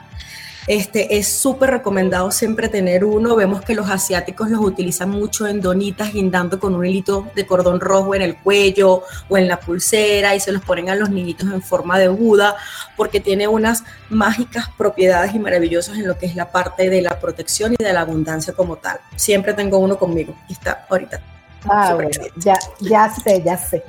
Este, 0.66 1.18
es 1.18 1.26
súper 1.26 1.70
recomendado 1.70 2.30
siempre 2.30 2.68
tener 2.68 3.04
uno. 3.04 3.34
Vemos 3.34 3.62
que 3.62 3.74
los 3.74 3.90
asiáticos 3.90 4.48
los 4.48 4.60
utilizan 4.60 5.10
mucho 5.10 5.46
en 5.46 5.60
donitas, 5.60 6.12
guindando 6.12 6.60
con 6.60 6.74
un 6.74 6.86
hilito 6.86 7.26
de 7.34 7.46
cordón 7.46 7.80
rojo 7.80 8.14
en 8.14 8.22
el 8.22 8.36
cuello 8.36 9.02
o 9.28 9.36
en 9.36 9.48
la 9.48 9.58
pulsera 9.58 10.34
y 10.34 10.40
se 10.40 10.52
los 10.52 10.62
ponen 10.62 10.88
a 10.88 10.94
los 10.94 11.10
niñitos 11.10 11.50
en 11.50 11.62
forma 11.62 11.98
de 11.98 12.08
Buda 12.08 12.56
porque 12.96 13.20
tiene 13.20 13.48
unas 13.48 13.84
mágicas 14.08 14.68
propiedades 14.78 15.34
y 15.34 15.38
maravillosas 15.38 15.98
en 15.98 16.06
lo 16.06 16.16
que 16.16 16.26
es 16.26 16.36
la 16.36 16.50
parte 16.50 16.90
de 16.90 17.02
la 17.02 17.18
protección 17.18 17.74
y 17.78 17.82
de 17.82 17.92
la 17.92 18.02
abundancia 18.02 18.52
como 18.52 18.76
tal. 18.76 19.00
Siempre 19.16 19.54
tengo 19.54 19.78
uno 19.78 19.98
conmigo 19.98 20.34
y 20.48 20.52
está 20.52 20.86
ahorita. 20.88 21.20
Ah, 21.68 21.94
bueno, 21.94 22.10
ya, 22.36 22.54
ya 22.80 23.10
sé, 23.10 23.42
ya 23.44 23.56
sé. 23.56 23.82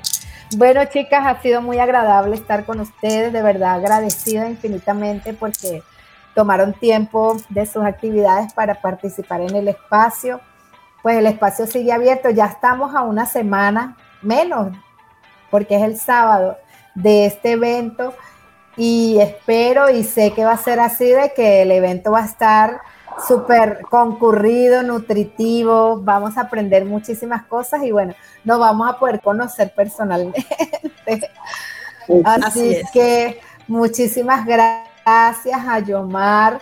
Bueno, 0.55 0.85
chicas, 0.85 1.23
ha 1.25 1.41
sido 1.41 1.61
muy 1.61 1.79
agradable 1.79 2.35
estar 2.35 2.65
con 2.65 2.79
ustedes, 2.79 3.33
de 3.33 3.41
verdad 3.41 3.75
agradecida 3.75 4.47
infinitamente 4.47 5.33
porque 5.33 5.81
tomaron 6.33 6.73
tiempo 6.73 7.37
de 7.49 7.65
sus 7.65 7.83
actividades 7.83 8.53
para 8.53 8.81
participar 8.81 9.41
en 9.41 9.55
el 9.55 9.67
espacio. 9.67 10.39
Pues 11.01 11.17
el 11.17 11.27
espacio 11.27 11.67
sigue 11.67 11.91
abierto, 11.91 12.29
ya 12.29 12.45
estamos 12.45 12.95
a 12.95 13.01
una 13.01 13.25
semana 13.25 13.97
menos, 14.21 14.75
porque 15.51 15.75
es 15.75 15.83
el 15.83 15.97
sábado 15.97 16.57
de 16.95 17.25
este 17.25 17.53
evento 17.53 18.13
y 18.77 19.19
espero 19.19 19.89
y 19.89 20.03
sé 20.03 20.31
que 20.31 20.45
va 20.45 20.53
a 20.53 20.57
ser 20.57 20.79
así 20.79 21.05
de 21.05 21.33
que 21.35 21.61
el 21.61 21.71
evento 21.71 22.11
va 22.11 22.21
a 22.21 22.25
estar 22.25 22.81
súper 23.27 23.81
concurrido, 23.89 24.81
nutritivo, 24.81 25.97
vamos 26.01 26.37
a 26.37 26.41
aprender 26.41 26.85
muchísimas 26.85 27.43
cosas 27.43 27.83
y 27.83 27.91
bueno, 27.91 28.15
nos 28.43 28.59
vamos 28.59 28.89
a 28.89 28.97
poder 28.97 29.21
conocer 29.21 29.73
personalmente. 29.75 30.45
Así, 32.25 32.81
que 32.91 33.39
muchísimas 33.67 34.45
gracias 34.45 34.92
a 35.05 35.79
Yomar, 35.79 36.61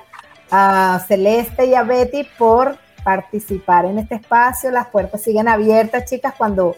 a 0.49 0.99
Celeste 1.07 1.65
y 1.65 1.75
a 1.75 1.83
Betty 1.83 2.23
por 2.37 2.77
participar 3.03 3.85
en 3.85 3.99
este 3.99 4.15
espacio. 4.15 4.71
Las 4.71 4.87
puertas 4.87 5.21
siguen 5.21 5.47
abiertas, 5.47 6.05
chicas, 6.05 6.33
cuando 6.37 6.75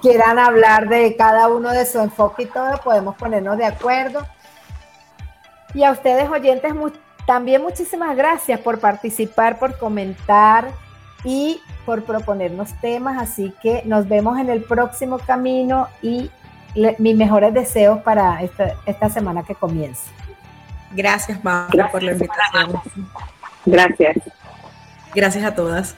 quieran 0.00 0.38
hablar 0.38 0.88
de 0.88 1.16
cada 1.16 1.48
uno 1.48 1.70
de 1.70 1.84
su 1.86 2.00
enfoque 2.00 2.44
y 2.44 2.46
todo, 2.46 2.78
podemos 2.82 3.16
ponernos 3.16 3.58
de 3.58 3.66
acuerdo. 3.66 4.26
Y 5.74 5.84
a 5.84 5.92
ustedes 5.92 6.28
oyentes, 6.28 6.72
también 7.26 7.62
muchísimas 7.62 8.16
gracias 8.16 8.60
por 8.60 8.78
participar, 8.78 9.58
por 9.58 9.78
comentar 9.78 10.70
y 11.24 11.60
por 11.86 12.04
proponernos 12.04 12.78
temas. 12.80 13.20
Así 13.20 13.54
que 13.62 13.82
nos 13.84 14.08
vemos 14.08 14.38
en 14.38 14.50
el 14.50 14.62
próximo 14.62 15.18
camino 15.18 15.88
y 16.02 16.30
mis 16.98 17.16
mejores 17.16 17.52
deseos 17.52 18.00
para 18.02 18.40
esta, 18.42 19.08
semana 19.10 19.42
que 19.42 19.54
comienza. 19.54 20.10
Gracias, 20.94 21.42
Mauro, 21.42 21.88
por 21.90 22.02
la 22.02 22.12
invitación. 22.12 22.80
Gracias. 23.66 24.16
Gracias 25.14 25.44
a 25.44 25.54
todas. 25.54 25.96